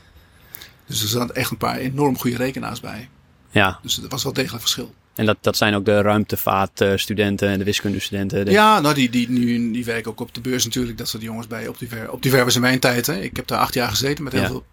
Dus 0.86 1.02
er 1.02 1.08
zaten 1.08 1.34
echt 1.34 1.50
een 1.50 1.56
paar 1.56 1.76
enorm 1.76 2.18
goede 2.18 2.36
rekenaars 2.36 2.80
bij. 2.80 3.08
Ja. 3.50 3.78
Dus 3.82 3.94
dat 3.94 4.10
was 4.10 4.22
wel 4.22 4.32
degelijk 4.32 4.60
verschil. 4.62 4.94
En 5.14 5.26
dat, 5.26 5.36
dat 5.40 5.56
zijn 5.56 5.74
ook 5.74 5.84
de 5.84 6.00
ruimtevaartstudenten 6.02 7.48
en 7.48 7.58
de 7.58 7.64
wiskundestudenten. 7.64 8.44
De... 8.44 8.50
Ja, 8.50 8.80
nou 8.80 8.94
die, 8.94 9.10
die, 9.10 9.30
nu, 9.30 9.70
die 9.72 9.84
werken 9.84 10.10
ook 10.10 10.20
op 10.20 10.34
de 10.34 10.40
beurs 10.40 10.64
natuurlijk. 10.64 10.98
Dat 10.98 11.08
soort 11.08 11.22
jongens 11.22 11.46
bij 11.46 11.68
Optiver. 11.68 12.10
Optiver 12.12 12.44
was 12.44 12.54
in 12.54 12.60
mijn 12.60 12.78
tijd. 12.80 13.06
Hè. 13.06 13.20
Ik 13.20 13.36
heb 13.36 13.46
daar 13.46 13.58
acht 13.58 13.74
jaar 13.74 13.88
gezeten 13.88 14.24
met 14.24 14.32
heel 14.32 14.42
Ja. 14.42 14.48
veel 14.48 14.64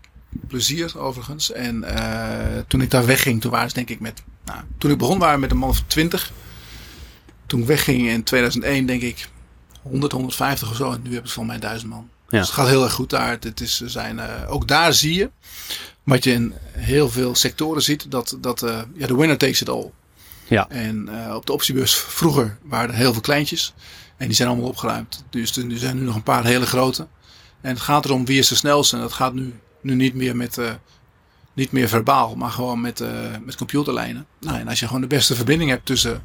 plezier 0.48 1.00
overigens. 1.00 1.52
En 1.52 1.84
eh, 1.84 2.60
toen 2.68 2.82
ik 2.82 2.92
daar 2.92 3.06
wegging, 3.06 3.42
toen 3.42 3.52
waren 3.52 3.70
ze 3.70 3.76
denk 3.76 3.90
ik 3.90 4.00
met... 4.00 4.24
Nou, 4.48 4.60
toen 4.78 4.92
ik 4.92 4.98
begon 4.98 5.20
waren 5.20 5.36
we 5.36 5.42
met 5.42 5.52
een 5.52 5.58
man 5.58 5.70
of 5.70 5.84
twintig. 5.88 6.32
Toen 7.46 7.60
ik 7.60 7.66
wegging 7.66 8.08
in 8.08 8.24
2001 8.24 8.86
denk 8.86 9.02
ik 9.02 9.30
100, 9.82 10.12
150 10.12 10.70
of 10.70 10.76
zo. 10.76 10.92
En 10.92 11.02
nu 11.04 11.12
hebben 11.12 11.30
ze 11.30 11.36
van 11.36 11.46
mij 11.46 11.60
duizend 11.60 11.90
man. 11.90 12.10
Ja. 12.30 12.38
Dus 12.38 12.48
het 12.48 12.56
gaat 12.56 12.68
heel 12.68 12.84
erg 12.84 12.94
goed 12.94 13.10
daar. 13.10 13.38
Het 13.40 13.62
is, 13.62 13.78
ze 13.78 13.90
zijn, 13.90 14.20
eh, 14.20 14.54
ook 14.54 14.68
daar 14.68 14.94
zie 14.94 15.14
je, 15.14 15.30
wat 16.04 16.24
je 16.24 16.32
in 16.32 16.54
heel 16.72 17.10
veel 17.10 17.36
sectoren 17.36 17.82
ziet, 17.82 18.12
dat, 18.12 18.38
dat 18.42 18.64
eh, 18.64 18.82
ja, 18.94 19.08
de 19.08 19.16
winner 19.16 19.38
takes 19.38 19.62
it 19.62 19.70
all. 19.70 19.92
Ja. 20.48 20.70
En 20.70 21.10
eh, 21.10 21.36
op 21.36 21.46
de 21.46 21.54
optiebeurs 21.54 21.96
vroeger 21.96 22.58
waren 22.64 22.90
er 22.90 22.96
heel 22.96 23.14
veel 23.14 23.22
kleintjes. 23.22 23.74
En 24.18 24.26
die 24.28 24.36
zijn 24.36 24.50
allemaal 24.50 24.68
opgeruimd. 24.68 25.24
Dus 25.30 25.58
er 25.58 25.72
er 25.72 25.78
zijn 25.78 25.98
nu 25.98 26.04
nog 26.04 26.16
een 26.16 26.24
paar 26.24 26.46
hele 26.46 26.66
grote. 26.66 27.08
En 27.62 27.70
het 27.70 27.80
gaat 27.80 28.06
erom 28.06 28.26
wie 28.26 28.40
is 28.40 28.48
de 28.48 28.56
snelste. 28.56 28.96
En 28.96 29.02
dat 29.02 29.14
gaat 29.14 29.34
nu, 29.34 29.54
nu 29.82 29.96
niet 29.96 30.14
meer 30.14 30.36
met... 30.36 30.60
niet 31.58 31.72
meer 31.72 31.88
verbaal, 31.88 32.36
maar 32.36 32.50
gewoon 32.50 32.82
met, 32.82 33.00
eh, 33.02 33.10
met 33.46 33.56
computerlijnen. 33.56 34.26
Nou, 34.40 34.60
en 34.60 34.68
als 34.68 34.80
je 34.80 34.86
gewoon 34.86 35.02
de 35.02 35.08
beste 35.08 35.36
verbinding 35.36 35.70
hebt 35.70 35.86
tussen, 35.86 36.24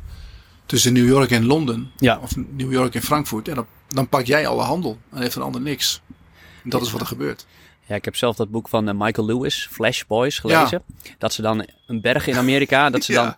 tussen 0.66 0.92
New 0.92 1.06
York 1.06 1.30
en 1.30 1.46
Londen, 1.46 1.90
Ja. 1.96 2.18
of 2.22 2.32
New 2.36 2.72
York 2.72 2.94
en 2.94 3.02
Frankfurt, 3.02 3.46
ja, 3.46 3.54
dan, 3.54 3.66
dan 3.88 4.08
pak 4.08 4.24
jij 4.26 4.46
alle 4.46 4.62
handel 4.62 4.98
en 5.10 5.20
heeft 5.20 5.34
een 5.34 5.42
ander 5.42 5.60
niks. 5.60 6.00
En 6.64 6.70
dat 6.70 6.82
is 6.82 6.90
wat 6.92 7.00
er 7.00 7.06
gebeurt. 7.06 7.46
Ja, 7.86 7.94
ik 7.94 8.04
heb 8.04 8.16
zelf 8.16 8.36
dat 8.36 8.50
boek 8.50 8.68
van 8.68 8.88
eh, 8.88 8.94
Michael 8.98 9.26
Lewis, 9.26 9.68
Flash 9.70 10.02
Boys, 10.08 10.38
gelezen. 10.38 10.82
Dat 11.18 11.32
ze 11.32 11.42
dan 11.42 11.66
een 11.86 12.00
berg 12.00 12.26
in 12.26 12.36
Amerika, 12.36 12.90
dat 12.90 13.04
ze 13.04 13.12
Ja. 13.12 13.22
dan 13.24 13.34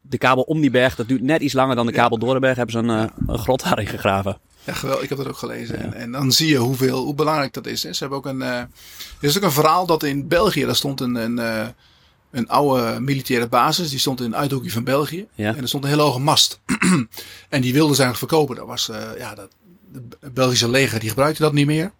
de 0.00 0.18
kabel 0.18 0.42
om 0.42 0.60
die 0.60 0.70
berg, 0.70 0.94
dat 0.96 1.08
duurt 1.08 1.22
net 1.22 1.40
iets 1.40 1.52
langer 1.54 1.76
dan 1.76 1.86
de 1.86 1.92
kabel 1.92 2.18
door 2.18 2.34
de 2.34 2.40
berg, 2.40 2.56
hebben 2.56 2.74
ze 2.74 2.78
een, 2.92 3.04
eh, 3.08 3.10
een 3.26 3.38
grot 3.38 3.62
daarin 3.64 3.86
gegraven. 3.86 4.38
Ja, 4.66 4.72
geweldig. 4.72 5.02
Ik 5.02 5.08
heb 5.08 5.18
dat 5.18 5.28
ook 5.28 5.36
gelezen. 5.36 5.82
En, 5.82 5.94
en 5.94 6.12
dan 6.12 6.32
zie 6.32 6.48
je 6.48 6.56
hoeveel, 6.56 7.04
hoe 7.04 7.14
belangrijk 7.14 7.52
dat 7.52 7.66
is. 7.66 7.82
Hè. 7.82 7.92
Ze 7.92 7.98
hebben 7.98 8.18
ook 8.18 8.26
een, 8.26 8.42
eh, 8.42 8.58
er 8.58 8.68
is 9.20 9.36
ook 9.36 9.42
een 9.42 9.52
verhaal 9.52 9.86
dat 9.86 10.02
in 10.02 10.28
België, 10.28 10.64
daar 10.64 10.76
stond 10.76 11.00
een, 11.00 11.14
een, 11.14 11.38
eh, 11.38 11.66
een 12.30 12.48
oude 12.48 13.00
militaire 13.00 13.48
basis. 13.48 13.90
Die 13.90 13.98
stond 13.98 14.20
in 14.20 14.26
een 14.26 14.36
uithoekje 14.36 14.70
van 14.70 14.84
België. 14.84 15.26
Ja. 15.34 15.54
En 15.54 15.62
er 15.62 15.68
stond 15.68 15.84
een 15.84 15.90
hele 15.90 16.02
hoge 16.02 16.18
mast. 16.18 16.60
en 17.48 17.60
die 17.60 17.72
wilden 17.72 17.96
ze 17.96 18.02
eigenlijk 18.02 18.32
verkopen. 18.32 18.56
Dat 18.56 18.66
was, 18.66 18.88
eh, 18.88 19.18
ja, 19.18 19.34
dat, 19.34 19.48
de 19.92 20.30
Belgische 20.30 20.68
leger 20.68 21.00
die 21.00 21.08
gebruikte 21.08 21.42
dat 21.42 21.52
niet 21.52 21.66
meer. 21.66 21.92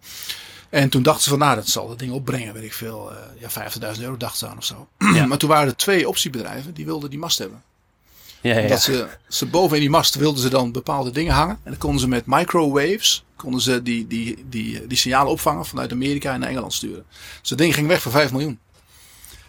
En 0.69 0.89
toen 0.89 1.03
dachten 1.03 1.23
ze 1.23 1.29
van, 1.29 1.39
nou, 1.39 1.55
dat 1.55 1.67
zal 1.67 1.87
dat 1.87 1.99
ding 1.99 2.11
opbrengen, 2.11 2.53
weet 2.53 2.63
ik 2.63 2.73
veel. 2.73 3.11
ja, 3.39 3.49
50.000 3.95 4.03
euro 4.03 4.17
dachten 4.17 4.37
ze 4.39 4.47
aan 4.47 4.57
of 4.57 4.65
zo. 4.65 4.87
maar 5.27 5.37
toen 5.37 5.49
waren 5.49 5.67
er 5.67 5.75
twee 5.75 6.07
optiebedrijven 6.07 6.73
die 6.73 6.85
wilden 6.85 7.09
die 7.09 7.19
mast 7.19 7.37
hebben. 7.37 7.63
Ja, 8.41 8.53
ja, 8.53 8.59
ja. 8.59 8.67
Dat 8.67 8.81
ze, 8.81 9.07
ze 9.27 9.45
boven 9.45 9.75
in 9.75 9.81
die 9.81 9.89
mast 9.89 10.15
wilden 10.15 10.41
ze 10.41 10.49
dan 10.49 10.71
bepaalde 10.71 11.11
dingen 11.11 11.33
hangen. 11.33 11.59
En 11.63 11.71
dan 11.71 11.77
konden 11.77 11.99
ze 11.99 12.07
met 12.07 12.25
microwaves 12.25 13.25
konden 13.37 13.61
ze 13.61 13.81
die, 13.83 14.07
die, 14.07 14.45
die, 14.49 14.87
die 14.87 14.97
signalen 14.97 15.31
opvangen 15.31 15.65
vanuit 15.65 15.91
Amerika 15.91 16.33
en 16.33 16.39
naar 16.39 16.49
Engeland 16.49 16.73
sturen. 16.73 17.05
Dus 17.39 17.49
dat 17.49 17.57
ding 17.57 17.73
ging 17.73 17.87
weg 17.87 18.01
voor 18.01 18.11
5 18.11 18.31
miljoen. 18.31 18.59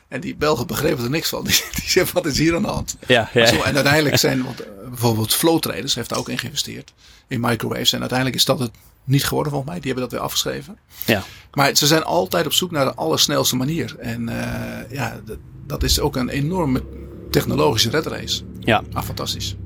En 0.08 0.20
die 0.20 0.36
Belgen 0.36 0.66
begrepen 0.66 1.04
er 1.04 1.10
niks 1.10 1.28
van. 1.28 1.44
Die, 1.48 1.64
die 1.74 1.90
zeiden, 1.90 2.14
wat 2.14 2.26
is 2.26 2.38
hier 2.38 2.56
aan 2.56 2.62
de 2.62 2.68
hand? 2.68 2.96
ja, 3.06 3.30
ja. 3.32 3.46
Zo, 3.46 3.62
en 3.62 3.74
uiteindelijk 3.74 4.16
zijn, 4.16 4.44
want, 4.44 4.60
eh, 4.60 4.68
bijvoorbeeld 4.88 5.34
Flow 5.34 5.58
Traders 5.58 5.94
heeft 5.94 6.08
daar 6.08 6.18
ook 6.18 6.28
in 6.28 6.38
geïnvesteerd. 6.38 6.92
In 7.26 7.40
microwaves. 7.40 7.92
En 7.92 8.00
uiteindelijk 8.00 8.38
is 8.38 8.44
dat 8.44 8.58
het 8.58 8.70
niet 9.04 9.24
geworden 9.24 9.52
volgens 9.52 9.70
mij. 9.70 9.80
Die 9.80 9.92
hebben 9.92 10.10
dat 10.10 10.18
weer 10.18 10.28
afgeschreven. 10.28 10.78
ja. 11.04 11.22
Maar 11.52 11.76
ze 11.76 11.86
zijn 11.86 12.04
altijd 12.04 12.46
op 12.46 12.52
zoek 12.52 12.70
naar 12.70 12.84
de 12.84 12.94
allersnelste 12.94 13.56
manier. 13.56 13.96
En 13.98 14.28
eh, 14.28 14.90
ja, 14.90 15.20
dat, 15.24 15.38
dat 15.66 15.82
is 15.82 16.00
ook 16.00 16.16
een 16.16 16.28
enorme 16.28 16.82
technologische 17.30 17.90
redrace. 17.90 18.42
Ja. 18.68 18.82
Ah, 18.92 19.02
fantastisch. 19.02 19.56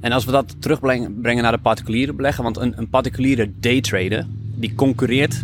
En 0.00 0.12
als 0.12 0.24
we 0.24 0.30
dat 0.30 0.54
terugbrengen 0.58 1.42
naar 1.42 1.52
de 1.52 1.58
particuliere 1.58 2.12
belegger, 2.12 2.42
want 2.42 2.56
een, 2.56 2.78
een 2.78 2.88
particuliere 2.88 3.52
daytrader 3.60 4.26
die 4.54 4.74
concurreert 4.74 5.42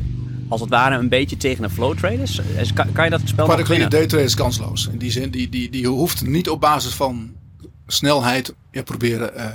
als 0.48 0.60
het 0.60 0.70
ware 0.70 0.96
een 0.96 1.08
beetje 1.08 1.36
tegen 1.36 1.64
een 1.64 1.70
flow 1.70 1.98
trader. 1.98 2.42
Kan, 2.74 2.92
kan 2.92 3.04
je 3.04 3.10
dat 3.10 3.20
spel 3.24 3.46
Particuliere 3.46 3.88
daytrader 3.88 4.26
is 4.26 4.34
kansloos. 4.34 4.88
In 4.92 4.98
die 4.98 5.10
zin, 5.10 5.30
die, 5.30 5.48
die, 5.48 5.70
die 5.70 5.86
hoeft 5.86 6.26
niet 6.26 6.48
op 6.48 6.60
basis 6.60 6.94
van 6.94 7.32
snelheid 7.86 8.54
ja, 8.70 8.82
proberen 8.82 9.36
eh, 9.36 9.46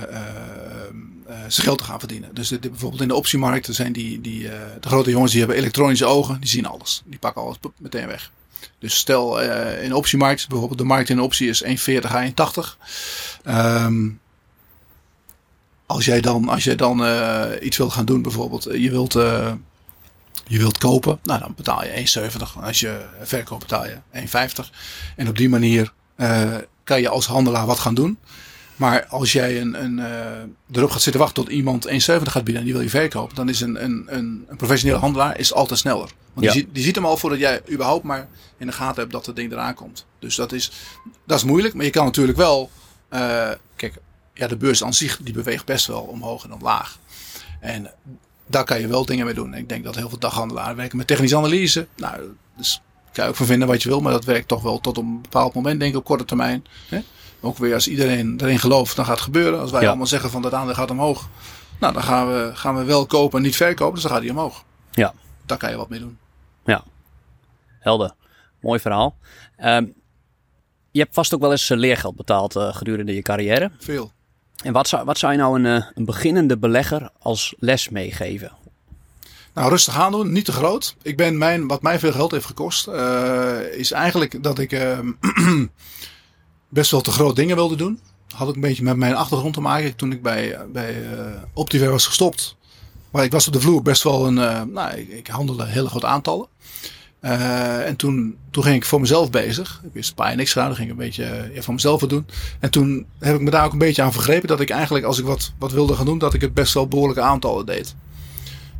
zijn 1.48 1.66
geld 1.66 1.78
te 1.78 1.84
gaan 1.84 1.98
verdienen. 1.98 2.34
Dus 2.34 2.58
bijvoorbeeld 2.58 3.02
in 3.02 3.08
de 3.08 3.14
optiemarkt 3.14 3.68
zijn 3.70 3.92
die, 3.92 4.20
die, 4.20 4.42
de 4.80 4.88
grote 4.88 5.10
jongens 5.10 5.30
die 5.30 5.40
hebben 5.40 5.58
elektronische 5.58 6.06
ogen, 6.06 6.40
die 6.40 6.48
zien 6.48 6.66
alles. 6.66 7.02
Die 7.06 7.18
pakken 7.18 7.42
alles 7.42 7.56
meteen 7.78 8.06
weg. 8.06 8.30
Dus 8.78 8.96
stel 8.96 9.40
eh, 9.40 9.84
in 9.84 9.94
optiemarkt, 9.94 10.48
bijvoorbeeld 10.48 10.78
de 10.78 10.84
markt 10.84 11.08
in 11.08 11.20
optie 11.20 11.48
is 11.48 11.64
1,40 11.64 12.04
à 12.04 12.22
1,80. 12.22 12.76
Ehm, 13.44 14.08
als 15.86 16.04
jij 16.04 16.20
dan, 16.20 16.48
als 16.48 16.64
jij 16.64 16.76
dan 16.76 17.04
eh, 17.04 17.46
iets 17.60 17.76
wilt 17.76 17.92
gaan 17.92 18.04
doen, 18.04 18.22
bijvoorbeeld, 18.22 18.66
eh, 18.66 18.82
je 18.82 18.90
wilt, 18.90 19.12
je 20.46 20.58
wilt 20.58 20.78
kopen, 20.78 21.18
nou 21.22 21.40
dan 21.40 21.54
betaal 21.56 21.84
je 21.84 21.90
1,70. 21.90 22.56
Als 22.60 22.80
je 22.80 23.00
verkoopt 23.22 23.60
betaal 23.60 23.86
je 23.86 23.96
1,50. 24.12 24.70
En 25.16 25.28
op 25.28 25.36
die 25.36 25.48
manier 25.48 25.92
kan 26.84 27.00
je 27.00 27.08
als 27.08 27.26
handelaar 27.26 27.66
wat 27.66 27.78
gaan 27.78 27.94
doen. 27.94 28.18
Maar 28.78 29.06
als 29.06 29.32
jij 29.32 29.60
een, 29.60 29.82
een, 29.84 29.98
eh, 29.98 30.76
erop 30.76 30.90
gaat 30.90 31.02
zitten 31.02 31.20
wachten 31.20 31.44
tot 31.44 31.52
iemand 31.52 31.86
1,70 31.86 31.92
gaat 32.32 32.44
bieden 32.44 32.56
en 32.56 32.64
die 32.64 32.72
wil 32.72 32.82
je 32.82 32.90
verkopen, 32.90 33.36
dan 33.36 33.48
is 33.48 33.60
een, 33.60 33.84
een, 33.84 34.04
een, 34.06 34.44
een 34.48 34.56
professionele 34.56 34.98
handelaar 35.00 35.38
is 35.38 35.52
altijd 35.52 35.78
sneller. 35.78 36.08
Want 36.34 36.46
Ja. 36.46 36.52
die, 36.52 36.62
ziet, 36.62 36.74
die 36.74 36.82
ziet 36.82 36.94
hem 36.94 37.04
al 37.04 37.16
voordat 37.16 37.38
jij 37.38 37.60
überhaupt 37.70 38.04
maar 38.04 38.28
in 38.58 38.66
de 38.66 38.72
gaten 38.72 39.00
hebt 39.00 39.12
dat 39.12 39.26
het 39.26 39.36
ding 39.36 39.52
eraan 39.52 39.74
komt. 39.74 40.06
Dus 40.18 40.34
dat 40.34 40.52
is, 40.52 40.70
dat 41.26 41.38
is 41.38 41.44
moeilijk, 41.44 41.74
maar 41.74 41.84
je 41.84 41.90
kan 41.90 42.04
natuurlijk 42.04 42.38
wel. 42.38 42.70
eh, 43.08 43.50
kijk, 43.76 43.94
ja, 44.34 44.46
de 44.46 44.56
beurs 44.56 44.84
aan 44.84 44.94
zich 44.94 45.18
die 45.22 45.34
beweegt 45.34 45.64
best 45.64 45.86
wel 45.86 46.00
omhoog 46.00 46.44
en 46.44 46.52
omlaag. 46.52 46.98
En 47.60 47.90
daar 48.46 48.64
kan 48.64 48.80
je 48.80 48.86
wel 48.88 49.04
dingen 49.04 49.24
mee 49.24 49.34
doen. 49.34 49.52
En 49.54 49.58
ik 49.60 49.68
denk 49.68 49.84
dat 49.84 49.94
heel 49.94 50.08
veel 50.08 50.18
daghandelaren 50.18 50.76
werken 50.76 50.96
met 50.96 51.06
technische 51.06 51.36
analyse. 51.36 51.86
Nou, 51.96 52.20
dus 52.56 52.80
kan 53.12 53.24
je 53.24 53.30
ook 53.30 53.36
van 53.36 53.46
vinden 53.46 53.68
wat 53.68 53.82
je 53.82 53.88
wil, 53.88 54.00
maar 54.00 54.12
dat 54.12 54.24
werkt 54.24 54.48
toch 54.48 54.62
wel 54.62 54.80
tot 54.80 54.96
een 54.96 55.20
bepaald 55.22 55.54
moment, 55.54 55.80
denk 55.80 55.92
ik, 55.92 55.98
op 55.98 56.04
korte 56.04 56.24
termijn. 56.24 56.64
Hè? 56.88 57.00
Ook 57.40 57.58
weer 57.58 57.74
als 57.74 57.88
iedereen 57.88 58.38
erin 58.40 58.58
gelooft, 58.58 58.96
dan 58.96 59.04
gaat 59.04 59.14
het 59.14 59.24
gebeuren. 59.24 59.60
Als 59.60 59.70
wij 59.70 59.82
Ja. 59.82 59.88
allemaal 59.88 60.06
zeggen 60.06 60.30
van 60.30 60.42
dat 60.42 60.54
aandeel 60.54 60.74
gaat 60.74 60.90
omhoog. 60.90 61.28
Nou, 61.80 61.92
dan 61.92 62.02
gaan 62.02 62.26
we, 62.28 62.50
gaan 62.54 62.76
we 62.76 62.84
wel 62.84 63.06
kopen 63.06 63.38
en 63.38 63.44
niet 63.44 63.56
verkopen, 63.56 63.94
dus 63.94 64.02
dan 64.02 64.12
gaat 64.12 64.20
hij 64.20 64.30
omhoog. 64.30 64.64
Ja, 64.90 65.14
Daar 65.46 65.58
kan 65.58 65.70
je 65.70 65.76
wat 65.76 65.88
mee 65.88 66.00
doen. 66.00 66.18
ja. 66.64 66.84
Helder. 67.80 68.12
Mooi 68.60 68.80
verhaal. 68.80 69.16
Ehm, 69.56 69.86
je 70.90 71.00
hebt 71.00 71.14
vast 71.14 71.34
ook 71.34 71.40
wel 71.40 71.50
eens 71.50 71.70
eh, 71.70 71.78
leergeld 71.78 72.16
betaald 72.16 72.56
eh, 72.56 72.74
gedurende 72.76 73.14
je 73.14 73.22
carrière. 73.22 73.70
Veel. 73.78 74.12
En 74.62 74.72
wat 74.72 74.88
zou, 74.88 75.04
wat 75.04 75.18
zou 75.18 75.32
je 75.32 75.38
nou 75.38 75.58
een, 75.64 75.66
eh, 75.82 75.86
een 75.94 76.04
beginnende 76.04 76.56
belegger 76.58 77.10
als 77.18 77.54
les 77.58 77.88
meegeven? 77.88 78.52
Nou, 79.54 79.70
rustig 79.70 79.98
aan 79.98 80.12
doen, 80.12 80.32
niet 80.32 80.44
te 80.44 80.52
groot. 80.52 80.96
Ik 81.02 81.16
ben 81.16 81.38
mijn, 81.38 81.66
wat 81.66 81.82
mij 81.82 81.98
veel 81.98 82.12
geld 82.12 82.30
heeft 82.30 82.46
gekost, 82.46 82.88
is 83.76 83.92
eigenlijk 83.92 84.42
dat 84.42 84.58
ik 84.58 84.72
eh, 84.72 84.98
best 86.68 86.90
wel 86.90 87.00
te 87.00 87.10
groot 87.10 87.36
dingen 87.36 87.56
wilde 87.56 87.76
doen. 87.76 88.00
Had 88.34 88.48
ook 88.48 88.54
een 88.54 88.60
beetje 88.60 88.82
met 88.82 88.96
mijn 88.96 89.14
achtergrond 89.14 89.54
te 89.54 89.60
maken. 89.60 89.96
Toen 89.96 90.12
ik 90.12 90.22
bij, 90.22 90.58
bij 90.72 91.12
eh 91.12 91.42
Optiver 91.52 91.90
was 91.90 92.06
gestopt. 92.06 92.56
Maar 93.10 93.24
ik 93.24 93.32
was 93.32 93.46
op 93.46 93.52
de 93.52 93.60
vloer 93.60 93.82
best 93.82 94.02
wel 94.02 94.26
een, 94.26 94.38
eh, 94.38 94.62
nou, 94.62 94.96
ik, 94.96 95.08
ik 95.08 95.26
handelde 95.26 95.66
hele 95.66 95.88
grote 95.88 96.06
aantallen. 96.06 96.46
Eh, 97.20 97.86
en 97.86 97.96
toen, 97.96 98.36
toen 98.50 98.62
ging 98.62 98.76
ik 98.76 98.84
voor 98.84 99.00
mezelf 99.00 99.30
bezig. 99.30 99.82
Ik 99.92 100.06
een 100.06 100.14
paar 100.14 100.36
niks 100.36 100.52
gedaan. 100.52 100.66
Dan 100.66 100.76
ging 100.76 100.88
ik 100.88 100.94
een 100.98 101.04
beetje 101.04 101.24
eh, 101.24 101.62
voor 101.62 101.74
mezelf 101.74 102.00
wat 102.00 102.10
doen. 102.10 102.26
En 102.60 102.70
toen 102.70 103.06
heb 103.18 103.34
ik 103.34 103.40
me 103.40 103.50
daar 103.50 103.64
ook 103.64 103.72
een 103.72 103.78
beetje 103.78 104.02
aan 104.02 104.12
vergrepen. 104.12 104.48
Dat 104.48 104.60
ik 104.60 104.70
eigenlijk, 104.70 105.04
als 105.04 105.18
ik 105.18 105.24
wat, 105.24 105.52
wat 105.58 105.72
wilde 105.72 105.94
gaan 105.94 106.04
doen, 106.04 106.18
dat 106.18 106.34
ik 106.34 106.40
het 106.40 106.54
best 106.54 106.74
wel 106.74 106.88
behoorlijke 106.88 107.22
aantallen 107.22 107.66
deed. 107.66 107.94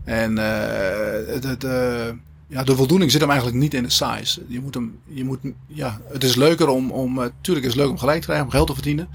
En 0.09 0.39
eh, 0.39 1.35
het, 1.35 1.45
het, 1.45 1.65
eh, 1.65 2.07
ja, 2.49 2.63
de 2.65 2.77
voldoening 2.77 3.11
zit 3.11 3.21
hem 3.21 3.31
eigenlijk 3.31 3.61
niet 3.61 3.75
in 3.75 3.83
de 3.83 3.91
size. 3.91 4.41
Je 4.49 4.61
moet 4.61 4.75
hem, 4.75 4.99
je 5.05 5.25
moet, 5.25 5.39
ja, 5.67 6.01
het 6.13 6.25
is 6.25 6.35
leuker 6.35 6.69
om, 6.69 6.91
om, 6.91 7.19
eh, 7.23 7.29
tuurlijk 7.41 7.67
is 7.67 7.73
het 7.73 7.81
leuk 7.83 7.91
om 7.91 7.99
gelijk 7.99 8.19
te 8.19 8.25
krijgen, 8.25 8.45
om 8.47 8.51
geld 8.53 8.67
te 8.67 8.75
verdienen. 8.75 9.09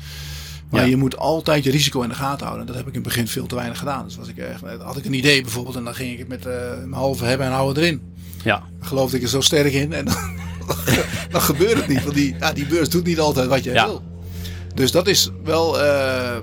Maar 0.69 0.81
Ja. 0.81 0.87
je 0.87 0.97
moet 0.97 1.17
altijd 1.17 1.63
je 1.63 1.71
risico 1.71 2.01
in 2.01 2.09
de 2.09 2.15
gaten 2.15 2.45
houden. 2.45 2.65
Dat 2.65 2.75
heb 2.75 2.87
ik 2.87 2.93
in 2.93 2.99
het 2.99 3.07
begin 3.09 3.27
veel 3.27 3.45
te 3.45 3.55
weinig 3.55 3.77
gedaan. 3.79 4.03
Dus 4.05 4.15
was 4.15 4.27
ik 4.27 4.37
echt, 4.37 4.61
had 4.81 4.97
ik 4.97 5.05
een 5.05 5.13
idee 5.13 5.41
bijvoorbeeld 5.41 5.75
en 5.75 5.83
dan 5.83 5.95
ging 5.95 6.11
ik 6.11 6.17
het 6.19 6.27
met 6.27 6.45
eh, 6.45 6.53
mijn 6.77 6.93
halve 6.93 7.25
hebben 7.25 7.47
en 7.47 7.53
houden 7.53 7.83
erin. 7.83 8.01
Ja, 8.43 8.63
Dan 8.79 8.87
geloofde 8.87 9.17
ik 9.17 9.23
er 9.23 9.29
zo 9.29 9.41
sterk 9.41 9.73
in 9.73 9.93
en 9.93 10.05
dan, 10.05 10.15
dan 11.31 11.41
gebeurt 11.41 11.75
het 11.77 11.87
niet. 11.87 12.03
Want 12.03 12.15
die, 12.15 12.35
ja, 12.39 12.53
die 12.53 12.65
beurs 12.65 12.89
doet 12.89 13.05
niet 13.05 13.19
altijd 13.19 13.47
wat 13.47 13.63
je 13.63 13.71
Ja. 13.71 13.85
wil. 13.85 14.01
Dus 14.75 14.91
dat 14.91 15.07
is 15.07 15.29
wel, 15.43 15.81
eh, 15.81 16.37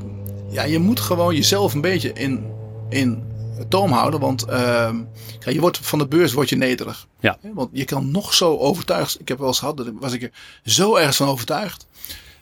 ja, 0.51 0.63
je 0.63 0.79
moet 0.79 1.01
gewoon 1.01 1.35
jezelf 1.35 1.75
een 1.75 1.81
beetje 1.81 2.13
in, 2.13 2.45
in 2.89 3.23
toom 3.69 3.93
houden. 3.93 4.21
Want 4.21 4.45
ehm, 4.45 4.97
ja, 5.41 5.53
je 5.53 5.61
wordt, 5.61 5.79
van 5.83 5.99
de 5.99 6.07
beurs 6.07 6.33
word 6.33 6.49
je 6.49 6.57
nederig. 6.57 7.07
Ja. 7.21 7.39
Want 7.55 7.71
je 7.73 7.85
kan 7.85 8.11
nog 8.11 8.35
zo 8.35 8.57
overtuigd. 8.57 9.21
Ik 9.21 9.29
heb 9.29 9.39
wel 9.39 9.49
eens 9.49 9.59
gehad, 9.59 9.77
dat 9.77 9.87
was 10.01 10.13
ik 10.13 10.23
er 10.23 10.31
zo 10.65 10.97
ergens 10.97 11.17
van 11.17 11.29
overtuigd. 11.29 11.87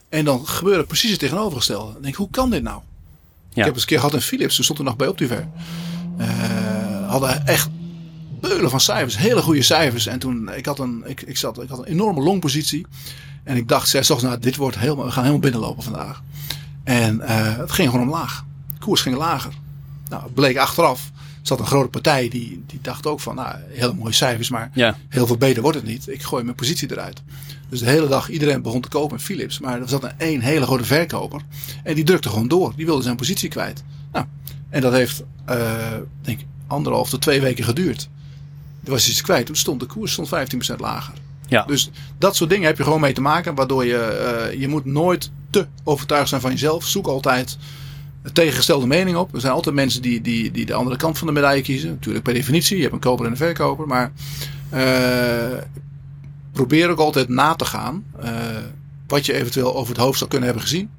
En 0.09 0.25
dan 0.25 0.47
gebeurde 0.47 0.85
precies 0.85 1.11
het 1.11 1.19
tegenovergestelde. 1.19 1.93
Dan 1.93 2.03
denk 2.03 2.15
ik, 2.15 2.21
hoe 2.21 2.31
kan 2.31 2.51
dit 2.51 2.63
nou? 2.63 2.81
Ja. 3.49 3.59
Ik 3.61 3.65
heb 3.65 3.73
eens 3.73 3.83
een 3.83 3.89
keer 3.89 3.99
gehad 3.99 4.15
in 4.15 4.21
Philips. 4.21 4.55
Toen 4.55 4.65
stond 4.65 4.79
er 4.79 4.85
nog 4.85 4.97
bij 4.97 5.09
Optiver. 5.09 5.49
Eh 6.19 6.79
hadden 7.09 7.47
echt 7.47 7.69
beulen 8.41 8.71
van 8.71 8.81
cijfers. 8.81 9.17
Hele 9.17 9.43
goede 9.43 9.63
cijfers. 9.63 10.07
En 10.07 10.19
toen, 10.19 10.55
ik 10.55 10.67
had 10.67 10.79
een, 10.79 11.03
ik, 11.07 11.23
ik 11.23 11.37
zat, 11.37 11.63
ik 11.63 11.69
had 11.69 11.79
een 11.79 11.85
enorme 11.85 12.21
longpositie. 12.21 12.87
En 13.45 13.57
ik 13.57 13.69
dacht, 13.69 13.89
zes 13.89 14.11
ochtends, 14.11 14.33
nou, 14.33 14.45
dit 14.45 14.57
wordt 14.57 14.79
helemaal, 14.79 15.05
we 15.05 15.11
gaan 15.11 15.23
helemaal 15.23 15.43
binnenlopen 15.43 15.83
vandaag. 15.83 16.23
En 16.85 17.21
eh, 17.21 17.57
het 17.57 17.73
ging 17.73 17.91
gewoon 17.91 18.07
omlaag. 18.07 18.45
De 18.73 18.79
koers 18.79 19.01
ging 19.01 19.17
lager. 19.17 19.53
Nou, 20.09 20.31
bleek 20.33 20.57
achteraf. 20.57 21.11
Er 21.15 21.47
zat 21.55 21.61
een 21.61 21.67
grote 21.67 21.89
partij 21.89 22.29
die, 22.29 22.63
die 22.67 22.79
dacht 22.83 23.07
ook 23.07 23.21
van, 23.21 23.35
nou, 23.35 23.57
hele 23.69 23.95
mooie 23.95 24.13
cijfers, 24.13 24.51
maar 24.51 24.71
ja, 24.75 24.97
heel 25.09 25.27
veel 25.27 25.37
beter 25.37 25.63
wordt 25.63 25.77
het 25.77 25.87
niet. 25.87 26.09
Ik 26.09 26.23
gooi 26.23 26.45
mijn 26.45 26.57
positie 26.57 26.91
eruit. 26.91 27.23
Dus 27.69 27.81
de 27.81 27.87
hele 27.91 28.09
dag 28.09 28.29
iedereen 28.31 28.63
begon 28.63 28.81
te 28.81 28.89
kopen 28.89 29.17
in 29.17 29.23
Philips. 29.23 29.59
Maar 29.59 29.81
er 29.81 29.89
zat 29.89 30.05
een 30.05 30.19
één 30.19 30.41
hele 30.41 30.65
grote 30.67 30.85
verkoper. 30.85 31.41
En 31.83 31.95
die 31.95 32.05
drukte 32.05 32.29
gewoon 32.29 32.49
door. 32.49 32.73
Die 32.77 32.87
wilde 32.87 33.03
zijn 33.03 33.17
positie 33.17 33.49
kwijt. 33.49 33.83
Nou, 34.13 34.27
en 34.69 34.81
dat 34.81 34.93
heeft, 34.93 35.23
eh, 35.45 35.95
denk 36.23 36.41
ik, 36.41 36.47
anderhalf 36.67 37.09
tot 37.11 37.21
twee 37.21 37.41
weken 37.41 37.65
geduurd. 37.65 38.09
Er 38.85 38.91
was 38.91 39.09
iets 39.09 39.21
kwijt. 39.21 39.47
Toen 39.47 39.57
stond 39.57 39.81
de 39.81 39.87
koers 39.87 40.13
stond 40.13 40.29
15% 40.29 40.81
lager. 40.81 41.15
ja. 41.49 41.65
Dus 41.65 41.91
dat 42.19 42.37
soort 42.37 42.51
dingen 42.51 42.67
heb 42.67 42.77
je 42.77 42.83
gewoon 42.85 43.01
mee 43.01 43.13
te 43.13 43.21
maken. 43.21 43.55
Waardoor 43.55 43.85
je, 43.85 43.99
eh, 43.99 44.61
je 44.61 44.69
moet 44.69 44.85
nooit 44.85 45.31
te 45.51 45.67
overtuigd 45.85 46.29
zijn 46.29 46.41
van 46.41 46.51
jezelf. 46.51 46.85
Zoek 46.87 47.07
altijd 47.07 47.59
tegengestelde 48.33 48.87
mening 48.87 49.17
op. 49.17 49.35
Er 49.35 49.41
zijn 49.41 49.53
altijd 49.53 49.75
mensen 49.75 50.03
die, 50.03 50.21
die, 50.21 50.51
die 50.51 50.67
de 50.67 50.75
andere 50.75 50.97
kant 50.97 51.19
van 51.19 51.27
de 51.27 51.33
medaille 51.33 51.63
kiezen. 51.63 51.91
Natuurlijk 51.91 52.25
per 52.25 52.35
definitie. 52.35 52.77
Je 52.77 52.83
hebt 52.83 52.95
een 52.95 53.01
koper 53.01 53.25
en 53.25 53.31
een 53.31 53.37
verkoper. 53.37 53.87
Maar 53.87 54.13
eh, 54.71 55.59
probeer 56.53 56.89
ook 56.89 56.99
altijd 56.99 57.29
na 57.29 57.55
te 57.55 57.65
gaan. 57.65 58.05
eh, 58.21 58.31
wat 59.07 59.27
je 59.27 59.33
eventueel 59.33 59.77
over 59.77 59.95
het 59.95 60.03
hoofd 60.03 60.19
zou 60.19 60.31
kunnen 60.31 60.49
hebben 60.49 60.67
gezien. 60.67 60.91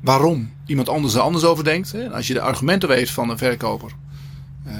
Waarom 0.00 0.52
iemand 0.66 0.88
anders 0.88 1.14
er 1.14 1.20
anders 1.20 1.44
over 1.44 1.64
denkt. 1.64 1.92
Hè. 1.92 2.10
Als 2.10 2.26
je 2.26 2.34
de 2.34 2.40
argumenten 2.40 2.88
weet 2.88 3.10
van 3.10 3.30
een 3.30 3.38
verkoper. 3.38 3.92
eh, 4.64 4.74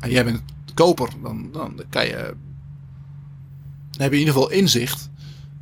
en 0.00 0.10
jij 0.10 0.24
bent 0.24 0.42
koper. 0.74 1.08
Dan, 1.22 1.48
dan 1.52 1.80
kan 1.90 2.06
je 2.06 2.34
dan 3.90 4.02
heb 4.02 4.12
je 4.12 4.18
in 4.18 4.26
ieder 4.26 4.34
geval 4.34 4.50
inzicht 4.50 5.10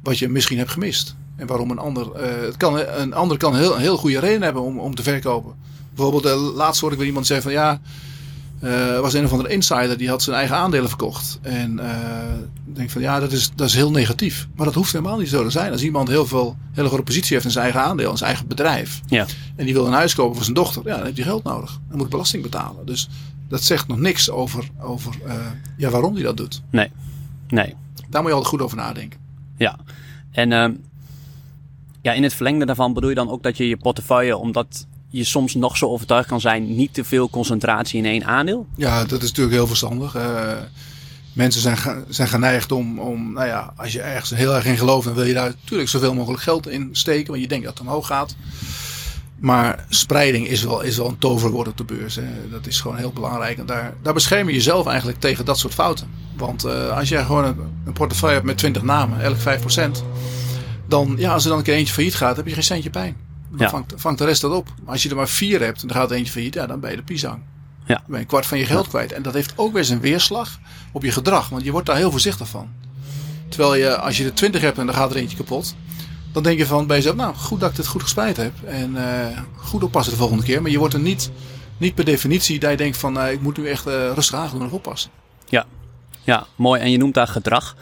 wat 0.03 0.19
je 0.19 0.29
misschien 0.29 0.59
hebt 0.59 0.71
gemist. 0.71 1.17
En 1.43 1.49
waarom 1.49 1.71
een 1.71 1.79
ander. 1.79 2.13
eh, 2.13 2.41
het 2.41 2.57
kan, 2.57 2.79
een 2.79 3.15
ander 3.15 3.37
kan 3.37 3.57
heel, 3.57 3.75
een 3.75 3.81
heel 3.81 3.97
goede 3.97 4.19
reden 4.19 4.43
hebben 4.43 4.63
om, 4.63 4.79
om 4.79 4.95
te 4.95 5.03
verkopen. 5.03 5.55
Bijvoorbeeld, 5.95 6.27
uh, 6.27 6.55
laatst 6.55 6.81
hoorde 6.81 6.95
ik 6.95 7.01
weer 7.01 7.09
iemand 7.11 7.27
zeggen 7.27 7.53
van 7.53 7.61
ja. 7.61 7.81
eh, 8.61 8.95
er 8.95 9.01
was 9.01 9.15
een 9.15 9.25
of 9.25 9.31
andere 9.33 9.49
insider 9.51 9.99
die 9.99 10.09
had 10.09 10.23
zijn 10.23 10.37
eigen 10.37 10.57
aandelen 10.57 10.89
verkocht. 10.89 11.39
En 11.43 11.79
eh, 11.79 12.33
ik 12.67 12.77
denk 12.77 12.91
van 12.91 13.01
ja, 13.03 13.21
dat 13.21 13.33
is, 13.33 13.51
dat 13.55 13.69
is 13.69 13.75
heel 13.75 13.91
negatief. 13.91 14.49
Maar 14.57 14.67
dat 14.67 14.75
hoeft 14.75 14.93
helemaal 14.93 15.19
niet 15.19 15.29
zo 15.29 15.43
te 15.43 15.51
zijn. 15.51 15.73
Als 15.73 15.83
iemand 15.83 16.09
heel 16.09 16.27
veel, 16.27 16.57
hele 16.73 16.89
grote 16.89 17.03
positie 17.03 17.33
heeft 17.33 17.45
in 17.45 17.51
zijn 17.51 17.65
eigen 17.65 17.83
aandeel, 17.83 18.11
in 18.11 18.17
zijn 18.17 18.29
eigen 18.29 18.49
bedrijf. 18.49 19.01
ja. 19.09 19.27
En 19.57 19.65
die 19.65 19.75
wil 19.75 19.87
een 19.87 19.93
huis 19.93 20.15
kopen 20.15 20.35
voor 20.35 20.45
zijn 20.45 20.57
dochter. 20.57 20.83
Ja, 20.85 20.95
dan 20.97 21.05
heeft 21.05 21.17
hij 21.17 21.27
geld 21.27 21.45
nodig. 21.45 21.79
Hij 21.89 21.97
moet 21.97 22.09
belasting 22.09 22.43
betalen. 22.43 22.87
Dus 22.87 23.09
dat 23.49 23.63
zegt 23.63 23.89
nog 23.89 23.99
niks 23.99 24.31
over, 24.31 24.69
over 24.81 25.15
eh, 25.27 25.35
ja, 25.77 25.91
waarom 25.91 26.15
hij 26.15 26.23
dat 26.23 26.37
doet. 26.37 26.63
Nee, 26.71 26.91
nee. 27.49 27.75
Daar 28.09 28.21
moet 28.23 28.31
je 28.31 28.37
altijd 28.37 28.55
goed 28.55 28.63
over 28.63 28.77
nadenken. 28.77 29.21
Ja, 29.57 29.79
en 30.31 30.53
ehm, 30.53 30.73
ja, 32.03 32.13
in 32.13 32.23
het 32.23 32.35
verlengde 32.35 32.67
daarvan 32.67 32.93
bedoel 32.93 33.09
je 33.09 33.15
dan 33.15 33.31
ook 33.31 33.43
dat 33.43 33.57
je 33.57 33.69
je 33.69 33.77
portefeuille, 33.77 34.37
omdat 34.37 34.87
je 35.09 35.25
soms 35.25 35.55
nog 35.55 35.77
zo 35.77 35.87
overtuigd 35.87 36.29
kan 36.29 36.41
zijn, 36.41 36.75
niet 36.77 36.95
te 36.95 37.05
veel 37.05 37.31
concentratie 37.31 37.99
in 37.99 38.07
één 38.07 38.25
aandeel? 38.25 38.67
Ja, 38.77 39.05
dat 39.05 39.23
is 39.23 39.29
natuurlijk 39.29 39.57
heel 39.57 39.67
verstandig. 39.67 40.15
Eh, 40.15 40.53
mensen 41.33 41.61
zijn, 41.61 42.05
zijn 42.09 42.29
geneigd 42.29 42.73
om, 42.73 42.99
om, 42.99 43.33
nou 43.33 43.47
ja, 43.47 43.73
als 43.77 43.93
je 43.93 44.01
ergens 44.01 44.31
heel 44.31 44.55
erg 44.55 44.65
in 44.65 44.77
gelooft, 44.77 45.07
dan 45.07 45.15
wil 45.15 45.25
je 45.25 45.35
daar 45.35 45.55
natuurlijk 45.61 45.91
zoveel 45.91 46.15
mogelijk 46.15 46.43
geld 46.43 46.69
in 46.69 46.89
steken, 46.93 47.31
want 47.31 47.43
je 47.43 47.49
denkt 47.49 47.65
dat 47.65 47.79
het 47.79 47.87
omhoog 47.87 48.07
gaat. 48.07 48.37
Maar 49.39 49.85
spreiding 49.89 50.49
is 50.49 50.63
wel, 50.63 50.81
is 50.81 50.97
wel 50.97 51.09
een 51.09 51.19
toverwoord 51.19 51.69
op 51.69 51.77
de 51.77 51.85
beurs. 51.85 52.15
Hè. 52.15 52.49
Dat 52.51 52.67
is 52.67 52.81
gewoon 52.81 52.97
heel 52.97 53.13
belangrijk. 53.13 53.59
En 53.59 53.67
daar, 53.67 53.95
daar 54.03 54.15
bescherm 54.15 54.49
je 54.49 54.55
jezelf 54.55 54.87
eigenlijk 54.87 55.21
tegen 55.21 55.45
dat 55.45 55.59
soort 55.59 55.75
fouten. 55.75 56.09
Want 56.37 56.65
eh, 56.65 56.97
als 56.97 57.09
jij 57.09 57.25
gewoon 57.25 57.45
een, 57.45 57.57
een 57.85 57.93
portefeuille 57.93 58.35
hebt 58.35 58.47
met 58.47 58.59
20 58.59 58.83
namen, 58.83 59.21
elk 59.21 59.37
5%, 59.37 59.41
dan, 60.93 61.15
ja, 61.19 61.33
als 61.33 61.43
er 61.45 61.49
dan 61.49 61.59
een 61.59 61.65
keer 61.65 61.75
eentje 61.75 61.95
failliet 61.95 62.15
gaat, 62.15 62.37
heb 62.37 62.47
je 62.47 62.53
geen 62.55 62.63
centje 62.63 62.91
pijn. 62.91 63.17
Dan 63.51 63.59
Ja. 63.61 63.69
vangt, 63.69 63.93
vangt 63.97 64.19
de 64.19 64.25
rest 64.25 64.41
dat 64.41 64.53
op. 64.53 64.69
Maar 64.83 64.93
als 64.93 65.03
je 65.03 65.09
er 65.09 65.17
maar 65.17 65.29
vier 65.29 65.61
hebt 65.61 65.83
en 65.83 65.89
dan 65.89 65.97
gaat 65.97 66.11
er 66.11 66.17
eentje 66.17 66.33
failliet, 66.33 66.55
ja, 66.55 66.67
dan 66.67 66.81
ben 66.81 66.91
je 66.91 66.97
de 66.97 67.03
pisang. 67.03 67.39
Ja. 67.87 67.95
Dan 67.95 68.05
ben 68.07 68.15
je 68.15 68.21
een 68.21 68.27
kwart 68.27 68.47
van 68.47 68.59
je 68.59 68.65
geld 68.67 68.89
kwijt. 68.89 69.13
En 69.13 69.23
dat 69.23 69.35
heeft 69.35 69.53
ook 69.57 69.73
weer 69.73 69.85
zijn 69.85 70.01
weerslag 70.01 70.59
op 70.93 71.03
je 71.03 71.13
gedrag. 71.13 71.49
Want 71.49 71.65
je 71.65 71.71
wordt 71.71 71.87
daar 71.87 71.97
heel 71.97 72.11
voorzichtig 72.11 72.49
van. 72.49 72.69
Terwijl 73.49 73.75
je, 73.75 73.97
als 73.97 74.17
je 74.17 74.25
er 74.25 74.35
twintig 74.35 74.61
hebt 74.61 74.79
en 74.79 74.87
dan 74.87 74.95
gaat 74.95 75.11
er 75.11 75.17
eentje 75.17 75.37
kapot. 75.37 75.75
Dan 76.33 76.43
denk 76.43 76.59
je 76.59 76.67
van 76.67 76.87
bij 76.87 76.97
jezelf, 76.97 77.17
nou 77.17 77.35
goed 77.35 77.61
dat 77.61 77.71
ik 77.71 77.77
dit 77.77 77.87
goed 77.87 78.03
gespreid 78.03 78.37
heb. 78.37 78.53
En 78.65 78.97
eh, 78.97 79.39
goed 79.57 79.83
oppassen 79.83 80.13
de 80.13 80.19
volgende 80.19 80.43
keer. 80.45 80.63
Maar 80.63 80.71
je 80.71 80.79
wordt 80.79 80.95
er 80.95 81.01
niet, 81.01 81.31
niet 81.77 81.95
per 81.95 82.05
definitie 82.05 82.59
dat 82.59 82.71
je 82.71 82.77
denkt 82.77 82.97
van 82.97 83.19
eh, 83.19 83.33
ik 83.33 83.41
moet 83.41 83.57
nu 83.57 83.69
echt 83.69 83.87
eh, 83.87 84.13
rustig 84.15 84.35
aan 84.39 84.51
doen 84.53 84.65
of 84.67 84.73
oppassen. 84.73 85.11
Ja. 85.49 85.65
ja, 86.23 86.47
mooi. 86.57 86.81
En 86.81 86.91
je 86.91 86.99
noemt 86.99 87.15
daar 87.15 87.29
gedrag. 87.29 87.77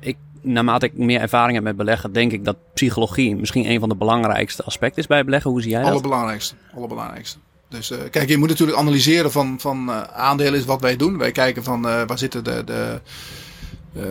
Ik, 0.00 0.16
naarmate 0.42 0.86
ik 0.86 0.96
meer 0.96 1.20
ervaring 1.20 1.54
heb 1.54 1.64
met 1.64 1.76
beleggen, 1.76 2.12
denk 2.12 2.32
ik 2.32 2.44
dat 2.44 2.56
psychologie 2.74 3.36
misschien 3.36 3.70
een 3.70 3.80
van 3.80 3.88
de 3.88 3.94
belangrijkste 3.94 4.62
aspecten 4.62 5.02
is 5.02 5.08
bij 5.08 5.24
beleggen. 5.24 5.50
Hoe 5.50 5.62
zie 5.62 5.70
jij 5.70 5.80
dat? 5.80 5.90
Allerbelangrijkste. 5.90 6.54
Allerbelangrijkste. 6.74 7.38
Dus 7.68 7.90
eh, 7.90 7.98
kijk, 8.10 8.28
je 8.28 8.36
moet 8.36 8.48
natuurlijk 8.48 8.78
analyseren 8.78 9.32
van, 9.32 9.56
van 9.60 9.90
eh, 9.90 10.02
aandelen 10.02 10.54
is 10.54 10.64
wat 10.64 10.80
wij 10.80 10.96
doen. 10.96 11.18
Wij 11.18 11.32
kijken 11.32 11.64
van 11.64 11.88
eh, 11.88 12.02
waar 12.06 12.18
zitten 12.18 12.44
de, 12.44 12.64
de, 12.64 13.00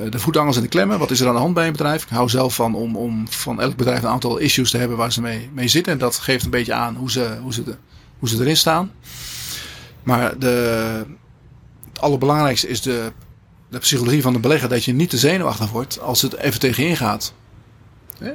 de 0.09 0.19
voetangels 0.19 0.55
en 0.55 0.61
de 0.61 0.67
klemmen. 0.67 0.99
Wat 0.99 1.11
is 1.11 1.19
er 1.19 1.27
aan 1.27 1.33
de 1.33 1.39
hand 1.39 1.53
bij 1.53 1.65
een 1.65 1.71
bedrijf? 1.71 2.03
Ik 2.03 2.09
hou 2.09 2.29
zelf 2.29 2.55
van 2.55 2.75
om, 2.75 2.95
om 2.95 3.27
van 3.29 3.61
elk 3.61 3.75
bedrijf 3.75 4.03
een 4.03 4.09
aantal 4.09 4.37
issues 4.37 4.71
te 4.71 4.77
hebben 4.77 4.97
waar 4.97 5.11
ze 5.11 5.21
mee, 5.21 5.49
mee 5.53 5.67
zitten. 5.67 5.93
En 5.93 5.99
dat 5.99 6.15
geeft 6.15 6.43
een 6.43 6.49
beetje 6.49 6.73
aan 6.73 6.95
hoe 6.95 7.11
ze, 7.11 7.37
hoe 7.41 7.53
ze, 7.53 7.63
hoe 8.19 8.29
ze 8.29 8.39
erin 8.39 8.57
staan. 8.57 8.91
Maar 10.03 10.39
de, 10.39 11.05
het 11.87 12.01
allerbelangrijkste 12.01 12.67
is 12.67 12.81
de, 12.81 13.11
de 13.71 13.77
psychologie 13.79 14.21
van 14.21 14.33
de 14.33 14.39
belegger. 14.39 14.69
Dat 14.69 14.83
je 14.83 14.93
niet 14.93 15.09
te 15.09 15.17
zenuwachtig 15.17 15.69
wordt 15.69 15.99
als 15.99 16.21
het 16.21 16.35
even 16.35 16.59
tegenin 16.59 16.97
gaat. 16.97 17.33
Eh, 18.19 18.29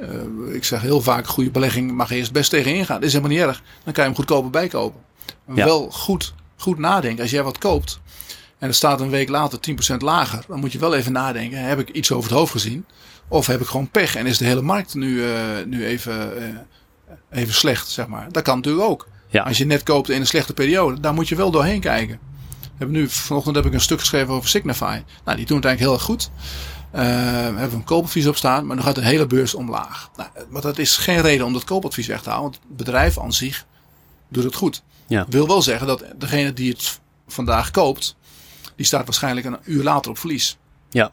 Ik 0.53 0.63
zeg 0.63 0.81
heel 0.81 1.01
vaak, 1.01 1.27
goede 1.27 1.49
belegging 1.51 1.91
mag 1.91 2.11
eerst 2.11 2.31
best 2.31 2.49
tegenin 2.49 2.85
gaan. 2.85 2.95
Dat 2.95 3.05
is 3.07 3.13
helemaal 3.13 3.37
niet 3.37 3.45
erg. 3.45 3.61
Dan 3.83 3.93
kan 3.93 4.03
je 4.03 4.09
hem 4.09 4.15
goedkoper 4.15 4.49
bijkopen. 4.49 5.01
Ja. 5.53 5.65
Wel 5.65 5.89
goed, 5.91 6.33
goed 6.55 6.77
nadenken. 6.77 7.21
Als 7.21 7.31
jij 7.31 7.43
wat 7.43 7.57
koopt 7.57 7.99
en 8.57 8.67
het 8.67 8.75
staat 8.75 9.01
een 9.01 9.09
week 9.09 9.29
later 9.29 9.59
10% 9.59 9.97
lager. 9.97 10.43
Dan 10.47 10.59
moet 10.59 10.71
je 10.71 10.79
wel 10.79 10.95
even 10.95 11.11
nadenken. 11.11 11.63
Heb 11.63 11.79
ik 11.79 11.89
iets 11.89 12.11
over 12.11 12.29
het 12.29 12.39
hoofd 12.39 12.51
gezien? 12.51 12.85
Of 13.27 13.47
heb 13.47 13.61
ik 13.61 13.67
gewoon 13.67 13.89
pech 13.89 14.15
en 14.15 14.25
is 14.25 14.37
de 14.37 14.45
hele 14.45 14.61
markt 14.61 14.93
nu, 14.93 15.25
eh, 15.25 15.39
nu 15.65 15.85
even, 15.85 16.37
eh, 16.43 17.39
even 17.39 17.53
slecht, 17.53 17.87
zeg 17.87 18.07
maar. 18.07 18.27
Dat 18.31 18.43
kan 18.43 18.55
natuurlijk 18.55 18.85
ook. 18.89 19.07
Ja. 19.29 19.43
Als 19.43 19.57
je 19.57 19.65
net 19.65 19.83
koopt 19.83 20.09
in 20.09 20.19
een 20.19 20.27
slechte 20.27 20.53
periode, 20.53 20.99
daar 20.99 21.13
moet 21.13 21.27
je 21.27 21.35
wel 21.35 21.51
doorheen 21.51 21.79
kijken. 21.79 22.19
We 22.77 22.83
hebben 22.83 23.01
nu, 23.01 23.09
vanochtend 23.09 23.55
heb 23.55 23.65
ik 23.65 23.73
een 23.73 23.81
stuk 23.81 23.99
geschreven 23.99 24.33
over 24.33 24.49
Signify. 24.49 25.01
Nou, 25.25 25.37
die 25.37 25.45
doen 25.45 25.57
het 25.57 25.65
eigenlijk 25.65 25.79
heel 25.79 25.93
erg 25.93 26.01
goed. 26.01 26.29
Eh, 26.91 27.01
we 27.53 27.59
hebben 27.59 27.73
een 27.73 27.83
koopadvies 27.83 28.27
op 28.27 28.35
staan, 28.35 28.65
maar 28.65 28.75
dan 28.75 28.85
gaat 28.85 28.95
de 28.95 29.01
hele 29.05 29.27
beurs 29.27 29.53
omlaag. 29.53 30.09
Nou, 30.15 30.29
maar 30.49 30.61
dat 30.61 30.77
is 30.77 30.97
geen 30.97 31.21
reden 31.21 31.45
om 31.45 31.53
dat 31.53 31.63
koopadvies 31.63 32.07
weg 32.07 32.21
te 32.21 32.29
halen, 32.29 32.43
want 32.43 32.59
het 32.67 32.77
bedrijf 32.77 33.19
aan 33.19 33.33
zich 33.33 33.65
doet 34.29 34.43
het 34.43 34.55
goed. 34.55 34.83
Ja. 35.07 35.25
Wil 35.29 35.47
wel 35.47 35.61
zeggen 35.61 35.87
dat 35.87 36.03
degene 36.17 36.53
die 36.53 36.69
het 36.71 36.99
vandaag 37.27 37.71
koopt, 37.71 38.15
die 38.75 38.85
staat 38.85 39.05
waarschijnlijk 39.05 39.45
een 39.45 39.57
uur 39.63 39.83
later 39.83 40.11
op 40.11 40.17
verlies. 40.17 40.57
Ja. 40.89 41.11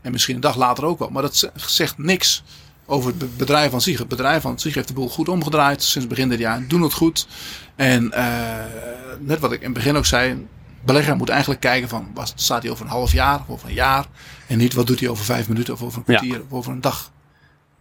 En 0.00 0.12
misschien 0.12 0.34
een 0.34 0.40
dag 0.40 0.56
later 0.56 0.84
ook 0.84 0.98
wel. 0.98 1.08
Maar 1.10 1.22
dat 1.22 1.36
ze- 1.36 1.50
zegt 1.54 1.98
niks 1.98 2.42
over 2.86 3.08
het 3.10 3.18
be- 3.18 3.26
bedrijf 3.36 3.72
aan 3.72 3.80
zich. 3.80 3.98
Het 3.98 4.08
bedrijf 4.08 4.46
aan 4.46 4.58
zich 4.58 4.74
heeft 4.74 4.88
de 4.88 4.94
boel 4.94 5.08
goed 5.08 5.28
omgedraaid 5.28 5.82
sinds 5.82 6.08
begin 6.08 6.28
dit 6.28 6.38
jaar. 6.38 6.66
Doen 6.68 6.82
het 6.82 6.92
goed. 6.92 7.26
En 7.76 8.12
eh, 8.12 8.64
net 9.20 9.40
wat 9.40 9.52
ik 9.52 9.58
in 9.60 9.64
het 9.64 9.74
begin 9.74 9.96
ook 9.96 10.06
zei. 10.06 10.46
Belegger 10.86 11.16
moet 11.16 11.28
eigenlijk 11.28 11.60
kijken 11.60 11.88
van 11.88 12.10
wat 12.14 12.32
staat 12.34 12.62
hij 12.62 12.70
over 12.72 12.84
een 12.84 12.90
half 12.90 13.12
jaar 13.12 13.40
of 13.40 13.48
over 13.48 13.68
een 13.68 13.74
jaar. 13.74 14.06
En 14.46 14.58
niet 14.58 14.74
wat 14.74 14.86
doet 14.86 15.00
hij 15.00 15.08
over 15.08 15.24
vijf 15.24 15.48
minuten 15.48 15.74
of 15.74 15.82
over 15.82 16.02
een 16.06 16.12
Ja. 16.12 16.18
kwartier 16.18 16.42
of 16.42 16.52
over 16.52 16.72
een 16.72 16.80
dag. 16.80 17.10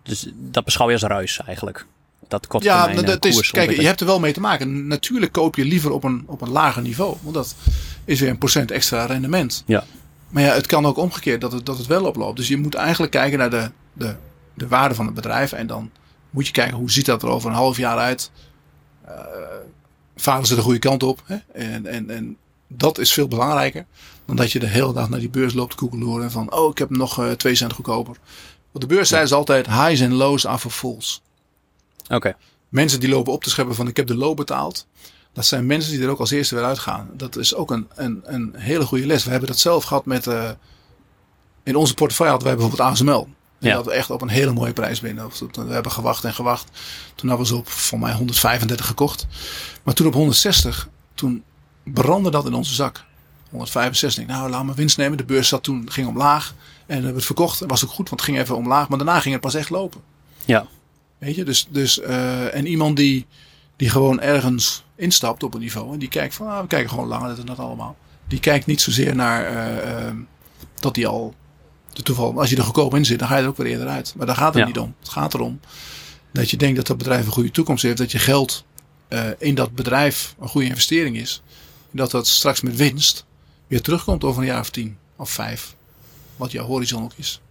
Dus 0.04 0.32
dat 0.36 0.66
beschouw 0.66 0.88
je 0.88 0.94
als 0.94 1.04
ruis 1.04 1.42
eigenlijk. 1.46 1.86
Dat 2.28 2.48
korte 2.48 2.68
Ja, 2.68 2.88
dat 2.88 3.26
eh, 3.26 3.32
is, 3.32 3.52
kijk, 3.52 3.72
je 3.72 3.86
hebt 3.86 4.00
er 4.00 4.06
wel 4.06 4.20
mee 4.20 4.34
te 4.34 4.40
maken. 4.40 4.88
Natuurlijk 4.88 5.32
koop 5.32 5.56
je 5.56 5.66
liever 5.66 5.92
op 5.92 6.04
een, 6.04 6.24
op 6.26 6.42
een 6.42 6.50
lager 6.50 6.82
niveau. 6.82 7.18
Want 7.22 7.36
dat 7.36 7.56
is 8.06 8.20
weer 8.20 8.30
een 8.30 8.38
procent 8.38 8.72
extra 8.72 9.06
rendement. 9.06 9.64
Ja. 9.66 9.84
Maar 10.30 10.44
ja, 10.44 10.54
het 10.54 10.66
kan 10.66 10.86
ook 10.86 10.98
omgekeerd 10.98 11.42
dat 11.42 11.52
het, 11.52 11.66
dat 11.66 11.78
het 11.78 11.88
wel 11.88 12.06
oploopt. 12.06 12.38
Dus 12.38 12.48
je 12.48 12.58
moet 12.58 12.76
eigenlijk 12.76 13.12
kijken 13.12 13.38
naar 13.38 13.50
de, 13.50 13.72
de, 13.94 14.16
de 14.54 14.68
waarde 14.68 14.96
van 14.96 15.06
het 15.06 15.16
bedrijf. 15.16 15.52
En 15.52 15.68
dan 15.68 15.92
moet 16.30 16.48
je 16.48 16.54
kijken 16.54 16.78
hoe 16.78 16.92
ziet 16.92 17.06
dat 17.06 17.24
er 17.24 17.30
over 17.30 17.50
een 17.50 17.56
half 17.56 17.78
jaar 17.78 17.98
uit. 17.98 18.32
Eh 19.06 19.14
varen 20.16 20.46
ze 20.46 20.56
de 20.56 20.62
goede 20.62 20.80
kant 20.80 21.04
op. 21.04 21.22
Hè? 21.26 21.36
En, 21.54 21.86
en, 21.86 22.10
en 22.10 22.38
dat 22.68 22.98
is 22.98 23.14
veel 23.14 23.28
belangrijker 23.28 23.86
dan 24.26 24.36
dat 24.36 24.52
je 24.52 24.60
de 24.60 24.68
hele 24.68 24.94
dag 24.94 25.10
naar 25.10 25.20
die 25.20 25.30
beurs 25.30 25.54
loopt 25.54 25.76
koekeloeren. 25.76 26.32
Van 26.32 26.54
oh, 26.54 26.70
ik 26.72 26.78
heb 26.78 26.90
nog 26.90 27.20
eh, 27.20 27.32
twee 27.32 27.56
cent 27.56 27.74
goedkoper. 27.74 28.16
Want 28.72 28.90
de 28.90 28.96
beurs 28.96 29.10
zei 29.10 29.26
ze 29.26 29.36
altijd 29.36 29.66
highs 29.68 30.00
en 30.00 30.14
lows 30.14 30.48
are 30.48 30.58
for 30.60 30.72
fools. 30.72 31.22
Oké. 32.10 32.36
Mensen 32.70 33.00
die 33.00 33.10
lopen 33.10 33.34
op 33.34 33.44
te 33.44 33.50
scheppen 33.50 33.76
van 33.76 33.88
ik 33.88 33.98
heb 33.98 34.08
de 34.08 34.16
low 34.18 34.36
betaald. 34.36 34.88
Dat 35.34 35.46
zijn 35.46 35.66
mensen 35.66 35.92
die 35.92 36.02
er 36.02 36.10
ook 36.10 36.20
als 36.20 36.32
eerste 36.32 36.56
weer 36.56 36.64
uitgaan. 36.64 37.10
Dat 37.14 37.36
is 37.36 37.56
ook 37.56 37.72
een, 37.72 37.88
een, 37.96 38.22
een 38.24 38.54
hele 38.58 38.86
goede 38.86 39.06
les. 39.06 39.24
We 39.24 39.30
hebben 39.32 39.50
dat 39.50 39.60
zelf 39.60 39.84
gehad 39.84 40.06
met... 40.06 40.28
eh, 40.28 40.50
in 41.64 41.76
onze 41.76 41.94
portefeuille 41.94 42.32
hadden 42.34 42.50
wij 42.52 42.60
bijvoorbeeld 42.62 42.90
ASML. 42.92 43.28
Die 43.60 43.70
Ja. 43.70 43.76
hadden 43.76 43.94
we 43.94 44.00
echt 44.00 44.10
op 44.10 44.22
een 44.22 44.28
hele 44.30 44.54
mooie 44.54 44.74
prijs 44.74 45.00
binnen. 45.00 45.30
Dat- 45.40 45.56
We 45.66 45.74
hebben 45.74 45.92
gewacht 45.92 46.24
en 46.24 46.34
gewacht. 46.34 46.66
Toen 47.16 47.30
hadden 47.30 47.48
we 47.48 47.54
ze 47.54 47.60
op 47.60 47.68
voor 47.70 48.00
mij 48.00 48.14
135 48.14 48.86
gekocht. 48.86 49.28
Maar 49.84 49.94
toen 49.94 50.08
op 50.08 50.14
160, 50.14 50.90
toen 51.14 51.44
brandde 51.94 52.32
dat 52.32 52.46
in 52.46 52.54
onze 52.54 52.74
zak. 52.74 53.06
165. 53.50 54.26
Nou, 54.28 54.50
laat 54.50 54.64
me 54.64 54.74
winst 54.74 54.98
nemen. 54.98 55.18
De 55.18 55.24
beurs 55.24 55.48
zat 55.48 55.64
toen, 55.64 55.92
ging 55.92 56.08
omlaag. 56.08 56.54
En 56.80 56.86
we 56.88 56.94
hebben 56.94 57.16
het 57.16 57.26
verkocht. 57.26 57.60
Dat 57.60 57.70
was 57.70 57.84
ook 57.84 57.90
goed, 57.90 58.10
want 58.10 58.22
het 58.22 58.30
ging 58.30 58.38
even 58.38 58.56
omlaag. 58.56 58.90
Maar 58.90 58.98
daarna 58.98 59.20
ging 59.20 59.34
het 59.34 59.44
pas 59.44 59.54
echt 59.54 59.70
lopen. 59.70 60.02
Ja. 60.46 60.68
Weet 61.18 61.36
je, 61.36 61.44
dus, 61.44 61.68
dus 61.70 62.00
eh, 62.00 62.56
en 62.56 62.66
iemand 62.68 62.98
die, 62.98 63.26
die 63.76 63.90
gewoon 63.90 64.22
ergens 64.22 64.84
instapt 64.96 65.44
op 65.44 65.54
een 65.54 65.60
niveau 65.60 65.94
en 65.94 66.00
die 66.00 66.10
kijkt 66.10 66.36
van, 66.36 66.48
ah, 66.48 66.62
we 66.62 66.68
kijken 66.68 66.90
gewoon 66.90 67.08
langer, 67.08 67.40
en 67.40 67.46
dat 67.46 67.60
allemaal. 67.60 67.96
Die 68.28 68.40
kijkt 68.40 68.66
niet 68.66 68.82
zozeer 68.82 69.16
naar 69.16 69.46
eh, 69.46 70.08
eh, 70.08 70.16
dat 70.80 70.94
die 70.94 71.08
al, 71.08 71.34
de 71.94 72.02
toeval, 72.02 72.40
als 72.40 72.50
je 72.50 72.56
er 72.56 72.64
goedkoop 72.64 72.96
in 72.96 73.06
zit, 73.06 73.20
dan 73.20 73.28
ga 73.28 73.36
je 73.36 73.42
er 73.44 73.48
ook 73.48 73.58
weer 73.58 73.68
eerder 73.68 73.88
uit. 73.88 74.14
Maar 74.18 74.26
daar 74.26 74.36
gaat 74.36 74.54
het 74.54 74.62
Ja. 74.62 74.66
niet 74.68 74.80
om. 74.80 74.96
Het 75.00 75.10
gaat 75.10 75.34
erom 75.34 75.60
dat 76.32 76.50
je 76.50 76.58
denkt 76.58 76.76
dat 76.76 76.88
dat 76.88 76.98
bedrijf 76.98 77.26
een 77.26 77.32
goede 77.32 77.52
toekomst 77.52 77.84
heeft, 77.84 77.98
dat 77.98 78.12
je 78.12 78.20
geld 78.20 78.66
eh, 79.08 79.24
in 79.38 79.56
dat 79.56 79.76
bedrijf 79.76 80.36
een 80.40 80.48
goede 80.48 80.68
investering 80.68 81.18
is. 81.18 81.42
Dat 81.96 82.12
dat 82.12 82.28
straks 82.28 82.62
met 82.62 82.76
winst 82.76 83.26
weer 83.68 83.82
terugkomt 83.82 84.24
over 84.24 84.42
een 84.42 84.48
jaar 84.48 84.60
of 84.60 84.70
tien 84.70 84.98
of 85.16 85.30
vijf. 85.30 85.76
Wat 86.36 86.52
jouw 86.52 86.66
horizon 86.66 87.04
ook 87.04 87.14
is. 87.16 87.42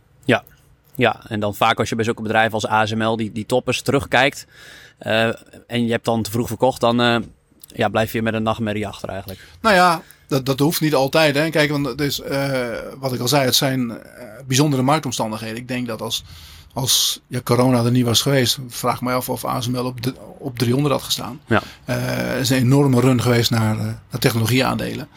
Ja, 0.96 1.24
en 1.28 1.40
dan 1.40 1.54
vaak 1.54 1.78
als 1.78 1.88
je 1.88 1.94
bij 1.94 2.04
zulke 2.04 2.22
bedrijven 2.22 2.52
als 2.52 2.66
ASML 2.66 3.16
die, 3.16 3.32
die 3.32 3.46
toppers 3.46 3.82
terugkijkt 3.82 4.46
eh, 4.98 5.26
en 5.66 5.84
je 5.84 5.90
hebt 5.90 6.04
dan 6.04 6.22
te 6.22 6.30
vroeg 6.30 6.48
verkocht, 6.48 6.80
dan 6.80 7.00
eh, 7.00 7.16
ja, 7.66 7.88
blijf 7.88 8.12
je 8.12 8.22
met 8.22 8.34
een 8.34 8.42
nachtmerrie 8.42 8.86
achter 8.86 9.08
eigenlijk. 9.08 9.40
Nou 9.60 9.74
ja, 9.74 10.02
dat, 10.28 10.46
dat 10.46 10.58
hoeft 10.58 10.80
niet 10.80 10.94
altijd. 10.94 11.34
Hè. 11.34 11.50
Kijk, 11.50 11.70
want 11.70 11.86
het 11.86 12.00
is, 12.00 12.20
eh, 12.20 12.78
wat 12.98 13.12
ik 13.12 13.20
al 13.20 13.28
zei, 13.28 13.44
het 13.44 13.54
zijn 13.54 13.98
bijzondere 14.46 14.82
marktomstandigheden. 14.82 15.56
Ik 15.56 15.68
denk 15.68 15.86
dat 15.86 16.00
als, 16.00 16.24
als 16.74 17.20
ja, 17.26 17.40
corona 17.40 17.84
er 17.84 17.90
niet 17.90 18.04
was 18.04 18.22
geweest, 18.22 18.58
vraag 18.68 19.00
me 19.00 19.12
af 19.12 19.28
of 19.28 19.44
ASML 19.44 19.84
op, 19.84 20.02
de, 20.02 20.14
op 20.38 20.58
300 20.58 20.94
had 20.94 21.02
gestaan. 21.02 21.40
Ja. 21.46 21.62
Eh, 21.84 22.30
er 22.30 22.40
is 22.40 22.50
een 22.50 22.56
enorme 22.56 23.00
run 23.00 23.22
geweest 23.22 23.50
naar, 23.50 23.78
eh, 23.78 23.84
naar 23.84 24.20
technologieaandelen. 24.20 25.08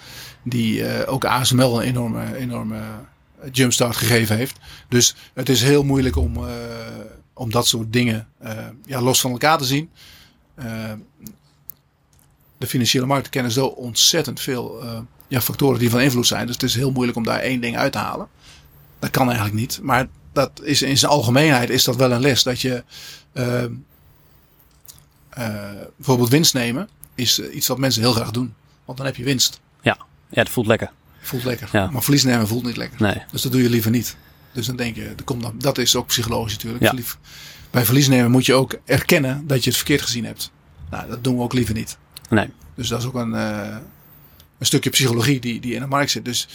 Die 0.43 0.86
eh, 0.86 1.13
ook 1.13 1.26
ASML 1.26 1.82
een 1.82 1.88
enorme, 1.88 2.36
enorme 2.36 2.80
jumpstart 3.52 3.96
gegeven 3.96 4.38
heeft. 4.38 4.60
Dus 4.89 5.15
het 5.34 5.50
is 5.50 5.62
heel 5.63 5.84
moeilijk 5.84 6.15
om, 6.15 6.36
eh, 6.36 6.54
om 7.34 7.52
dat 7.52 7.67
soort 7.67 7.93
dingen 7.93 8.28
eh, 8.39 8.67
ja, 8.86 9.02
los 9.02 9.22
van 9.22 9.32
elkaar 9.32 9.58
te 9.58 9.65
zien. 9.65 9.89
Eh, 10.56 10.93
de 12.58 12.67
financiële 12.67 13.06
markten 13.06 13.32
kennen 13.32 13.52
zo 13.52 13.65
ontzettend 13.65 14.41
veel 14.41 14.82
eh, 14.84 15.00
ja, 15.28 15.41
factoren 15.41 15.80
die 15.80 15.89
van 15.89 16.00
invloed 16.00 16.28
zijn. 16.28 16.46
Dus 16.46 16.56
het 16.56 16.63
is 16.63 16.76
heel 16.76 16.91
moeilijk 16.91 17.17
om 17.17 17.24
daar 17.24 17.39
één 17.39 17.62
ding 17.62 17.78
uit 17.78 17.91
te 17.91 17.98
halen. 17.98 18.28
Dat 19.00 19.10
kan 19.10 19.26
eigenlijk 19.26 19.60
niet. 19.60 19.80
Maar 19.82 20.08
dat 20.38 20.62
is 20.63 20.82
in 20.82 20.97
zijn 20.97 21.12
algemeenheid 21.12 21.69
is 21.69 21.84
dat 21.84 21.95
wel 21.95 22.12
een 22.12 22.21
les. 22.21 22.43
Dat 22.43 22.62
je 22.62 22.84
eh, 23.34 23.63
eh, 23.63 23.69
bijvoorbeeld 25.95 26.30
winst 26.30 26.54
nemen 26.54 26.89
is 27.15 27.39
eh, 27.39 27.56
iets 27.56 27.67
wat 27.67 27.78
mensen 27.78 28.02
heel 28.02 28.12
graag 28.12 28.32
doen. 28.32 28.54
Want 28.86 28.97
dan 28.97 29.08
heb 29.08 29.15
je 29.15 29.23
winst. 29.23 29.60
Ja, 29.82 29.97
ja 30.30 30.39
het 30.41 30.50
voelt 30.50 30.67
lekker. 30.67 30.91
Voelt 31.21 31.43
lekker. 31.43 31.69
Ja. 31.71 31.89
Maar 31.89 32.04
verlies 32.04 32.23
nemen 32.23 32.47
voelt 32.47 32.63
niet 32.63 32.78
lekker. 32.78 33.02
Nee. 33.02 33.23
Dus 33.32 33.41
dat 33.41 33.52
doe 33.52 33.62
je 33.62 33.69
liever 33.69 33.91
niet. 33.91 34.15
Dus 34.52 34.65
dan 34.65 34.76
denk 34.76 34.95
je, 34.95 35.15
komt 35.23 35.41
dan, 35.41 35.56
dat 35.58 35.78
is 35.78 35.95
ook 35.95 36.07
psychologisch 36.07 36.53
natuurlijk. 36.53 36.84
Ja. 36.84 36.93
Bij 37.72 37.86
verlies 37.86 38.07
nemen 38.07 38.32
moet 38.32 38.45
je 38.45 38.53
ook 38.53 38.80
erkennen 38.86 39.47
dat 39.47 39.64
je 39.64 39.70
het 39.70 39.78
verkeerd 39.78 40.01
gezien 40.01 40.26
hebt. 40.26 40.51
Nou, 40.89 41.09
dat 41.09 41.24
doen 41.24 41.36
we 41.36 41.41
ook 41.41 41.53
liever 41.53 41.74
niet. 41.74 41.97
Nee. 42.30 42.49
Dus 42.76 42.88
dat 42.88 42.99
is 42.99 43.05
ook 43.05 43.16
een, 43.16 43.36
eh, 43.36 43.76
een 44.57 44.66
stukje 44.66 44.89
psychologie 44.89 45.39
die, 45.39 45.59
die 45.59 45.74
in 45.74 45.82
de 45.82 45.88
markt 45.88 46.11
zit. 46.11 46.26
Dus 46.26 46.47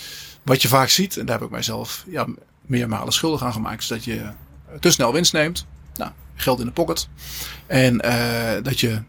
wat 0.42 0.62
je 0.62 0.68
vaak 0.68 0.88
ziet, 0.88 1.16
en 1.16 1.26
daar 1.26 1.36
heb 1.38 1.46
ik 1.46 1.52
mijzelf 1.52 2.04
ja, 2.08 2.26
meermalen 2.62 3.12
schuldig 3.12 3.42
aan 3.42 3.52
gemaakt, 3.52 3.82
is 3.82 3.88
dat 3.88 4.04
je 4.04 4.22
te 4.80 4.90
snel 4.90 5.12
winst 5.12 5.32
neemt. 5.32 5.66
Nou, 5.94 6.10
geld 6.34 6.60
in 6.60 6.66
de 6.66 6.72
pocket. 6.72 7.08
En 7.66 8.00
eh, 8.00 8.62
dat 8.62 8.80
je 8.80 9.02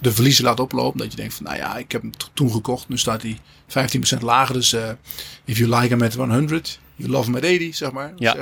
de 0.00 0.12
verliezen 0.12 0.44
laat 0.44 0.60
oplopen. 0.60 0.98
Dat 0.98 1.10
je 1.10 1.16
denkt 1.16 1.34
van, 1.34 1.44
nou 1.44 1.56
ja, 1.56 1.76
ik 1.76 1.92
heb 1.92 2.02
hem 2.02 2.12
toen 2.34 2.50
gekocht. 2.50 2.88
Nu 2.88 2.98
staat 2.98 3.22
hij 3.22 3.38
15% 4.16 4.18
lager. 4.20 4.54
Dus 4.54 4.74
uh, 4.74 4.88
if 5.44 5.58
you 5.58 5.80
like 5.80 5.94
him 5.94 6.02
at 6.02 6.14
100, 6.14 6.80
you 6.96 7.10
love 7.10 7.24
him 7.24 7.34
at 7.34 7.42
80, 7.42 7.74
zeg 7.74 7.92
maar. 7.92 8.12
Ja. 8.16 8.34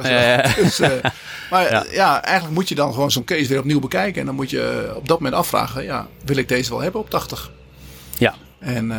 Dus, 0.43 0.81
uh, 0.81 0.89
maar 1.51 1.71
ja. 1.71 1.85
ja. 1.91 2.23
eigenlijk 2.23 2.55
moet 2.55 2.69
je 2.69 2.75
dan 2.75 2.93
gewoon 2.93 3.11
zo'n 3.11 3.25
case 3.25 3.49
weer 3.49 3.59
opnieuw 3.59 3.81
bekijken. 3.81 4.21
En 4.21 4.27
dan 4.27 4.35
moet 4.35 4.51
je 4.51 4.93
op 4.97 5.09
dat 5.09 5.19
moment 5.19 5.37
afvragen, 5.37 5.85
ja, 5.85 6.09
wil 6.25 6.37
ik 6.37 6.49
deze 6.49 6.71
wel 6.71 6.81
hebben 6.81 7.01
op 7.01 7.11
80? 7.11 7.51
Ja. 8.19 8.35
En... 8.59 8.91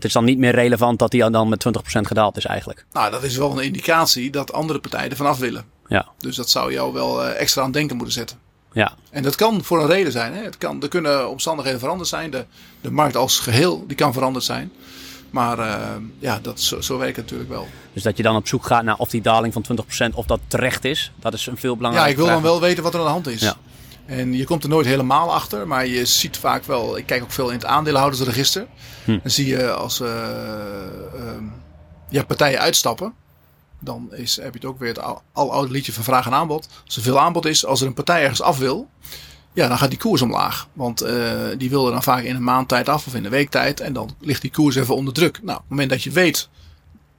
het 0.00 0.08
is 0.08 0.14
dan 0.14 0.24
niet 0.24 0.38
meer 0.38 0.54
relevant 0.54 0.98
dat 0.98 1.12
hij 1.12 1.30
dan 1.30 1.48
met 1.48 1.66
20% 1.68 1.70
gedaald 2.00 2.36
is 2.36 2.44
eigenlijk. 2.44 2.84
Nou, 2.92 3.10
dat 3.10 3.22
is 3.22 3.36
wel 3.36 3.52
een 3.52 3.64
indicatie 3.64 4.30
dat 4.30 4.52
andere 4.52 4.78
partijen 4.78 5.10
er 5.10 5.16
vanaf 5.16 5.38
willen. 5.38 5.64
Ja. 5.86 6.08
Dus 6.18 6.36
dat 6.36 6.50
zou 6.50 6.72
jou 6.72 6.92
wel 6.92 7.24
extra 7.24 7.62
aan 7.62 7.72
denken 7.72 7.96
moeten 7.96 8.14
zetten. 8.14 8.38
Ja. 8.72 8.92
En 9.10 9.22
dat 9.22 9.34
kan 9.34 9.64
voor 9.64 9.80
een 9.80 9.86
reden 9.86 10.12
zijn. 10.12 10.34
Hè. 10.34 10.42
Het 10.42 10.58
kan, 10.58 10.82
er 10.82 10.88
kunnen 10.88 11.28
omstandigheden 11.28 11.80
veranderd 11.80 12.08
zijn. 12.08 12.30
De, 12.30 12.44
de 12.80 12.90
markt 12.90 13.16
als 13.16 13.38
geheel 13.38 13.84
die 13.86 13.96
kan 13.96 14.12
veranderd 14.12 14.44
zijn. 14.44 14.72
Maar 15.30 15.58
uh, 15.58 15.76
ja, 16.18 16.38
dat, 16.42 16.60
zo, 16.60 16.80
zo 16.80 16.98
werkt 16.98 17.16
het 17.16 17.24
natuurlijk 17.24 17.50
wel. 17.50 17.68
Dus 17.92 18.02
dat 18.02 18.16
je 18.16 18.22
dan 18.22 18.36
op 18.36 18.48
zoek 18.48 18.66
gaat 18.66 18.84
naar 18.84 18.96
of 18.96 19.10
die 19.10 19.22
daling 19.22 19.52
van 19.52 19.64
20% 20.10 20.14
of 20.14 20.26
dat 20.26 20.40
terecht 20.46 20.84
is. 20.84 21.12
Dat 21.16 21.34
is 21.34 21.46
een 21.46 21.56
veel 21.56 21.76
belangrijker 21.76 22.12
Ja, 22.12 22.18
ik 22.18 22.26
wil 22.26 22.34
dan 22.34 22.50
wel 22.50 22.60
weten 22.60 22.82
wat 22.82 22.94
er 22.94 22.98
aan 23.00 23.06
de 23.06 23.12
hand 23.12 23.26
is. 23.26 23.40
Ja. 23.40 23.56
En 24.10 24.32
je 24.32 24.44
komt 24.44 24.62
er 24.62 24.68
nooit 24.68 24.86
helemaal 24.86 25.34
achter. 25.34 25.66
Maar 25.66 25.86
je 25.86 26.04
ziet 26.04 26.36
vaak 26.36 26.64
wel... 26.64 26.96
Ik 26.96 27.06
kijk 27.06 27.22
ook 27.22 27.32
veel 27.32 27.48
in 27.48 27.54
het 27.54 27.64
aandeelhoudersregister. 27.64 28.66
Hm. 29.04 29.18
Dan 29.22 29.30
zie 29.30 29.46
je 29.46 29.72
als 29.72 30.00
uh, 30.00 30.08
ja, 32.08 32.24
partijen 32.24 32.60
uitstappen 32.60 33.14
dan 33.80 34.08
is, 34.14 34.36
heb 34.36 34.52
je 34.52 34.58
het 34.58 34.64
ook 34.64 34.78
weer 34.78 34.88
het 34.88 35.00
al, 35.00 35.22
al 35.32 35.52
oude 35.52 35.72
liedje 35.72 35.92
van 35.92 36.04
vraag 36.04 36.26
en 36.26 36.32
aanbod. 36.32 36.68
Als 36.84 36.96
er 36.96 37.02
veel 37.02 37.20
aanbod 37.20 37.46
is, 37.46 37.66
als 37.66 37.80
er 37.80 37.86
een 37.86 37.94
partij 37.94 38.22
ergens 38.22 38.42
af 38.42 38.58
wil, 38.58 38.88
ja, 39.52 39.68
dan 39.68 39.78
gaat 39.78 39.90
die 39.90 39.98
koers 39.98 40.22
omlaag. 40.22 40.68
Want 40.72 41.02
uh, 41.02 41.32
die 41.58 41.70
wil 41.70 41.86
er 41.86 41.92
dan 41.92 42.02
vaak 42.02 42.22
in 42.22 42.34
een 42.34 42.42
maand 42.42 42.68
tijd 42.68 42.88
af 42.88 43.06
of 43.06 43.14
in 43.14 43.24
een 43.24 43.30
week 43.30 43.50
tijd. 43.50 43.80
En 43.80 43.92
dan 43.92 44.16
ligt 44.20 44.42
die 44.42 44.50
koers 44.50 44.76
even 44.76 44.94
onder 44.94 45.14
druk. 45.14 45.42
Nou, 45.42 45.56
op 45.56 45.60
het 45.60 45.70
moment 45.70 45.90
dat 45.90 46.02
je 46.02 46.10
weet 46.10 46.48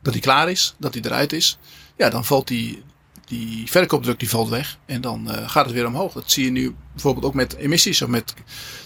dat 0.02 0.14
die 0.14 0.22
klaar 0.22 0.50
is, 0.50 0.76
dat 0.78 0.94
die 0.94 1.06
eruit 1.06 1.34
is, 1.34 1.58
ja, 1.98 2.10
dan 2.10 2.26
valt 2.26 2.48
die, 2.48 2.84
die 3.32 3.70
verkoopdruk 3.70 4.20
die 4.20 4.30
valt 4.30 4.50
weg. 4.50 4.78
En 4.86 5.02
dan 5.02 5.28
uh, 5.28 5.50
gaat 5.50 5.66
het 5.66 5.74
weer 5.74 5.88
omhoog. 5.88 6.14
Dat 6.14 6.32
zie 6.32 6.46
je 6.46 6.52
nu 6.52 6.76
bijvoorbeeld 6.94 7.26
ook 7.26 7.34
met 7.34 7.56
emissies. 7.56 8.02
Of 8.02 8.10
met, 8.10 8.34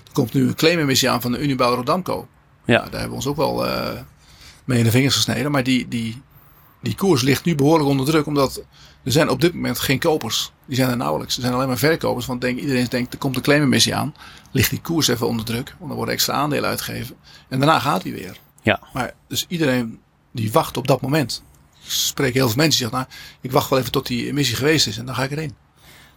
er 0.05 0.11
komt 0.13 0.33
nu 0.33 0.47
een 0.47 0.55
claimemissie 0.55 1.09
aan 1.09 1.21
van 1.21 1.31
de 1.31 1.39
Unibouw 1.39 1.75
Rodamco. 1.75 2.27
Ja. 2.65 2.77
Nou, 2.77 2.89
daar 2.89 2.99
hebben 2.99 3.09
we 3.09 3.15
ons 3.15 3.27
ook 3.27 3.35
wel 3.35 3.65
uh, 3.65 3.91
mee 4.65 4.77
in 4.77 4.83
de 4.83 4.91
vingers 4.91 5.15
gesneden. 5.15 5.51
Maar 5.51 5.63
die, 5.63 5.87
die, 5.87 6.21
die 6.81 6.95
koers 6.95 7.21
ligt 7.21 7.45
nu 7.45 7.55
behoorlijk 7.55 7.89
onder 7.89 8.05
druk, 8.05 8.25
omdat 8.25 8.63
er 9.03 9.11
zijn 9.11 9.29
op 9.29 9.41
dit 9.41 9.53
moment 9.53 9.79
geen 9.79 9.99
kopers. 9.99 10.51
Die 10.65 10.75
zijn 10.75 10.89
er 10.89 10.97
nauwelijks. 10.97 11.35
Er 11.35 11.41
zijn 11.41 11.53
alleen 11.53 11.67
maar 11.67 11.77
verkopers. 11.77 12.25
Want 12.25 12.41
denk, 12.41 12.59
iedereen 12.59 12.87
denkt, 12.89 13.13
er 13.13 13.19
komt 13.19 13.35
een 13.35 13.41
claimemissie 13.41 13.95
aan. 13.95 14.15
Ligt 14.51 14.69
die 14.69 14.81
koers 14.81 15.07
even 15.07 15.27
onder 15.27 15.45
druk. 15.45 15.75
Want 15.79 15.91
er 15.91 15.97
worden 15.97 16.13
extra 16.13 16.33
aandelen 16.33 16.69
uitgegeven. 16.69 17.15
En 17.49 17.59
daarna 17.59 17.79
gaat 17.79 18.03
hij 18.03 18.11
weer. 18.11 18.37
Ja. 18.61 18.79
Maar 18.93 19.13
dus 19.27 19.45
iedereen 19.47 19.99
die 20.31 20.51
wacht 20.51 20.77
op 20.77 20.87
dat 20.87 21.01
moment. 21.01 21.43
Ik 21.85 21.91
spreek 21.91 22.33
heel 22.33 22.47
veel 22.47 22.55
mensen 22.57 22.79
die 22.79 22.89
zeggen, 22.89 22.97
nou, 22.97 23.21
ik 23.41 23.51
wacht 23.51 23.69
wel 23.69 23.79
even 23.79 23.91
tot 23.91 24.07
die 24.07 24.27
emissie 24.27 24.55
geweest 24.55 24.87
is. 24.87 24.97
En 24.97 25.05
dan 25.05 25.15
ga 25.15 25.23
ik 25.23 25.31
erin. 25.31 25.55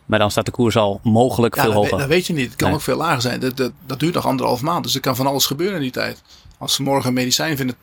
Maar 0.07 0.19
dan 0.19 0.31
staat 0.31 0.45
de 0.45 0.51
koers 0.51 0.77
al 0.77 1.01
mogelijk 1.03 1.55
ja, 1.55 1.63
veel 1.63 1.73
dat 1.73 1.83
hoger. 1.83 1.99
Dat 1.99 2.09
weet 2.09 2.27
je 2.27 2.33
niet. 2.33 2.47
Het 2.47 2.57
kan 2.57 2.69
Nee. 2.69 2.77
ook 2.77 2.83
veel 2.83 2.97
lager 2.97 3.21
zijn. 3.21 3.41
Dat, 3.41 3.57
dat, 3.57 3.73
dat 3.87 4.01
duurt 4.01 4.15
nog 4.15 4.27
anderhalf 4.27 4.61
maand. 4.61 4.85
Dus 4.85 4.95
er 4.95 5.01
kan 5.01 5.17
van 5.17 5.27
alles 5.27 5.47
gebeuren 5.47 5.77
in 5.77 5.83
die 5.83 5.91
tijd. 5.91 6.23
Als 6.59 6.75
ze 6.75 6.83
morgen 6.83 7.09
een 7.09 7.15
medicijn 7.15 7.57
vinden 7.57 7.77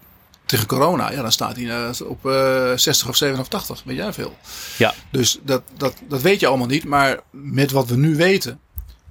tegen 0.45 0.67
corona, 0.67 1.11
ja, 1.11 1.21
dan 1.21 1.31
staat 1.31 1.55
hij 1.55 1.65
uh, 1.65 1.89
op 2.07 2.25
uh, 2.25 2.71
60 2.75 3.07
of 3.07 3.15
87. 3.15 3.81
Weet 3.85 3.97
jij 3.97 4.13
veel? 4.13 4.37
Ja. 4.77 4.93
Dus 5.11 5.39
dat, 5.43 5.61
dat, 5.77 5.93
dat 6.09 6.21
weet 6.21 6.39
je 6.39 6.47
allemaal 6.47 6.67
niet. 6.67 6.83
Maar 6.85 7.19
met 7.31 7.71
wat 7.71 7.87
we 7.87 7.97
nu 7.97 8.15
weten, 8.15 8.59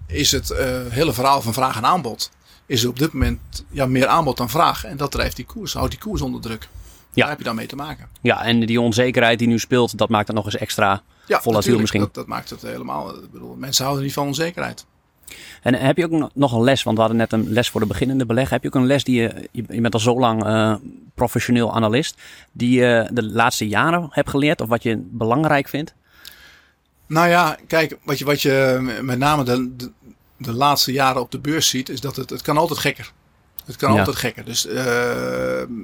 is 0.07 0.33
het 0.33 0.51
uh, 0.51 0.59
hele 0.89 1.13
verhaal 1.13 1.43
van 1.43 1.53
vraag 1.53 1.77
en 1.77 1.85
aanbod. 1.85 2.31
Is 2.67 2.83
er 2.83 2.89
op 2.89 2.99
dit 2.99 3.13
moment 3.13 3.65
ja, 3.71 3.87
meer 3.87 4.07
aanbod 4.07 4.37
dan 4.37 4.51
vraag. 4.51 4.85
En 4.85 4.97
dat 4.97 5.11
drijft 5.11 5.37
die 5.37 5.45
koers, 5.45 5.73
houdt 5.73 5.91
die 5.91 6.01
koers 6.01 6.21
onder 6.21 6.41
druk. 6.41 6.69
Ja. 7.15 7.21
Daar 7.21 7.29
heb 7.29 7.39
je 7.39 7.45
dan 7.45 7.55
mee 7.55 7.67
te 7.67 7.77
maken. 7.77 8.09
Ja, 8.21 8.45
en 8.45 8.61
die 8.61 8.81
onzekerheid 8.81 9.39
die 9.39 9.49
nu 9.49 9.59
speelt, 9.59 9.99
dat 9.99 10.09
maakt 10.09 10.27
het 10.27 10.37
nog 10.37 10.45
eens 10.45 10.57
extra 10.57 11.03
Ja, 11.27 11.41
volatiel 11.41 11.79
misschien. 11.79 12.01
Dat, 12.01 12.15
dat 12.15 12.27
maakt 12.27 12.51
het 12.51 12.63
helemaal. 12.63 13.15
Ik 13.15 13.31
bedoel, 13.31 13.55
mensen 13.55 13.85
houden 13.85 14.05
niet 14.05 14.15
van 14.15 14.27
onzekerheid. 14.27 14.87
En 15.63 15.75
heb 15.75 15.97
je 15.97 16.05
ook 16.05 16.31
nog 16.35 16.53
een 16.53 16.63
les, 16.63 16.83
want 16.83 16.97
we 16.97 17.03
hadden 17.03 17.21
net 17.21 17.33
een 17.33 17.53
les 17.53 17.71
voor 17.71 17.81
de 17.81 17.87
beginnende 17.87 18.27
beleg. 18.27 18.51
Heb 18.51 18.63
je 18.63 18.69
ook 18.69 18.75
een 18.75 18.87
les 18.87 19.05
die 19.05 19.21
je, 19.21 19.49
je 19.51 19.81
bent 19.81 19.95
al 19.95 20.01
zo 20.01 20.19
lang 20.19 20.47
uh, 20.47 20.75
professioneel 21.15 21.75
analist, 21.75 22.21
die 22.53 22.81
je 22.81 23.09
de 23.13 23.23
laatste 23.23 23.69
jaren 23.69 24.07
hebt 24.11 24.31
geleerd 24.31 24.61
of 24.61 24.69
wat 24.69 24.83
je 24.83 25.03
belangrijk 25.11 25.69
vindt? 25.69 25.95
Nou 27.07 27.29
ja, 27.29 27.57
kijk, 27.67 27.99
wat 28.05 28.19
je, 28.19 28.25
wat 28.25 28.43
je 28.43 28.79
met 29.03 29.19
name 29.19 29.45
de, 29.45 29.77
de, 29.77 29.91
de 30.37 30.53
laatste 30.53 30.93
jaren 30.93 31.21
op 31.21 31.31
de 31.31 31.39
beurs 31.39 31.69
ziet, 31.69 31.89
is 31.89 32.01
dat 32.01 32.17
het, 32.17 32.31
het 32.31 32.43
kan 32.43 32.57
altijd 32.57 32.79
gekker. 32.79 33.13
Het 33.67 33.77
kan 33.77 33.93
Ja. 33.93 33.99
altijd 33.99 34.17
gekker. 34.17 34.45
Dus 34.45 34.67
uh, 34.67 34.75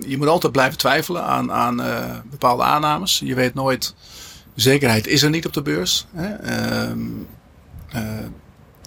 je 0.09 0.15
moet 0.19 0.27
altijd 0.29 0.53
blijven 0.53 0.79
twijfelen 0.79 1.25
aan, 1.25 1.53
aan 1.53 1.81
uh, 1.81 2.05
bepaalde 2.31 2.63
aannames. 2.63 3.21
Je 3.25 3.35
weet 3.35 3.55
nooit, 3.55 3.95
zekerheid 4.55 5.07
is 5.07 5.23
er 5.23 5.31
niet 5.31 5.47
op 5.47 5.53
de 5.53 5.63
beurs. 5.63 6.07
Hè? 6.15 6.29
Uh, 6.95 8.01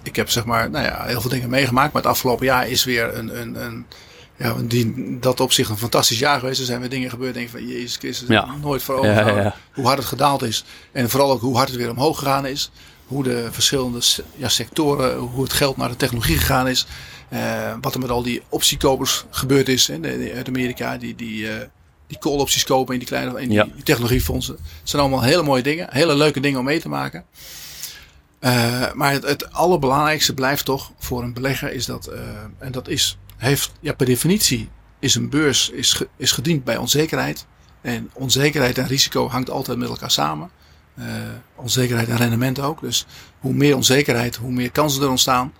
ik 0.02 0.16
heb 0.16 0.30
zeg 0.30 0.44
maar, 0.44 0.70
nou 0.70 0.84
ja, 0.84 1.04
heel 1.04 1.20
veel 1.20 1.30
dingen 1.30 1.50
meegemaakt. 1.50 1.92
Maar 1.92 2.02
het 2.02 2.10
afgelopen 2.10 2.46
jaar 2.46 2.68
is 2.68 2.84
weer 2.84 3.14
een, 3.18 3.40
een, 3.40 3.64
een 3.64 3.86
ja, 4.36 4.54
die, 4.64 5.16
dat 5.20 5.40
op 5.40 5.52
zich 5.52 5.68
een 5.68 5.76
fantastisch 5.78 6.18
jaar 6.18 6.38
geweest. 6.38 6.60
Er 6.60 6.66
zijn 6.66 6.80
weer 6.80 6.88
dingen 6.88 7.10
gebeurd. 7.10 7.34
Denk 7.34 7.46
ik 7.46 7.52
van, 7.52 7.66
Jezus 7.66 7.96
Christus, 7.96 8.28
Ja. 8.28 8.46
nooit 8.60 8.82
voor 8.82 8.94
ogen 8.94 9.34
ja. 9.34 9.54
Hoe 9.74 9.86
hard 9.86 9.98
het 9.98 10.06
gedaald 10.06 10.42
is. 10.42 10.64
En 10.92 11.10
vooral 11.10 11.30
ook 11.30 11.40
hoe 11.40 11.56
hard 11.56 11.68
het 11.68 11.76
weer 11.76 11.90
omhoog 11.90 12.18
gegaan 12.18 12.46
is. 12.46 12.70
Hoe 13.06 13.22
de 13.22 13.48
verschillende 13.50 13.98
ja, 14.36 14.48
sectoren, 14.48 15.16
hoe 15.16 15.42
het 15.42 15.52
geld 15.52 15.76
naar 15.76 15.88
de 15.88 15.96
technologie 15.96 16.38
gegaan 16.38 16.68
is. 16.68 16.86
Eh, 17.28 17.74
wat 17.80 17.94
er 17.94 18.00
met 18.00 18.10
al 18.10 18.22
die 18.22 18.42
optiekopers 18.48 19.24
gebeurd 19.30 19.68
is 19.68 19.86
hè, 19.86 19.98
uit 20.34 20.48
Amerika. 20.48 20.96
Die, 20.96 21.14
die, 21.14 21.48
eh 21.50 21.66
die 22.06 22.18
call-opties 22.18 22.64
kopen 22.64 22.92
in 22.92 22.98
die 22.98 23.08
kleine 23.08 23.40
in 23.40 23.48
die, 23.48 23.56
Ja. 23.56 23.66
technologiefondsen. 23.82 24.54
Het 24.54 24.62
zijn 24.90 25.02
allemaal 25.02 25.22
hele 25.22 25.42
mooie 25.42 25.62
dingen. 25.62 25.86
Hele 25.90 26.16
leuke 26.16 26.40
dingen 26.40 26.58
om 26.58 26.64
mee 26.64 26.80
te 26.80 26.88
maken. 26.88 27.24
Eh, 28.38 28.92
maar 28.92 29.12
het, 29.12 29.22
het 29.22 29.52
allerbelangrijkste 29.52 30.34
blijft 30.34 30.64
toch 30.64 30.92
voor 30.98 31.22
een 31.22 31.32
belegger 31.34 31.72
is 31.72 31.86
dat, 31.86 32.10
en 32.58 32.72
dat 32.72 32.88
is, 32.88 33.18
heeft, 33.36 33.72
ja, 33.80 33.92
per 33.92 34.06
definitie 34.06 34.68
is 34.98 35.14
een 35.14 35.28
beurs 35.30 35.70
is, 35.70 35.92
ge- 35.92 36.08
is 36.16 36.32
gediend 36.32 36.64
bij 36.64 36.76
onzekerheid. 36.76 37.46
En 37.80 38.10
onzekerheid 38.12 38.78
en 38.78 38.86
risico 38.86 39.28
hangt 39.28 39.50
altijd 39.50 39.78
met 39.78 39.88
elkaar 39.88 40.10
samen. 40.10 40.50
Onzekerheid 41.56 42.08
en 42.08 42.16
rendement 42.16 42.60
ook. 42.60 42.80
Dus 42.80 43.06
hoe 43.40 43.52
meer 43.52 43.74
onzekerheid, 43.76 44.36
hoe 44.36 44.50
meer 44.52 44.70
kansen 44.70 45.02
er 45.02 45.08
ontstaan. 45.10 45.52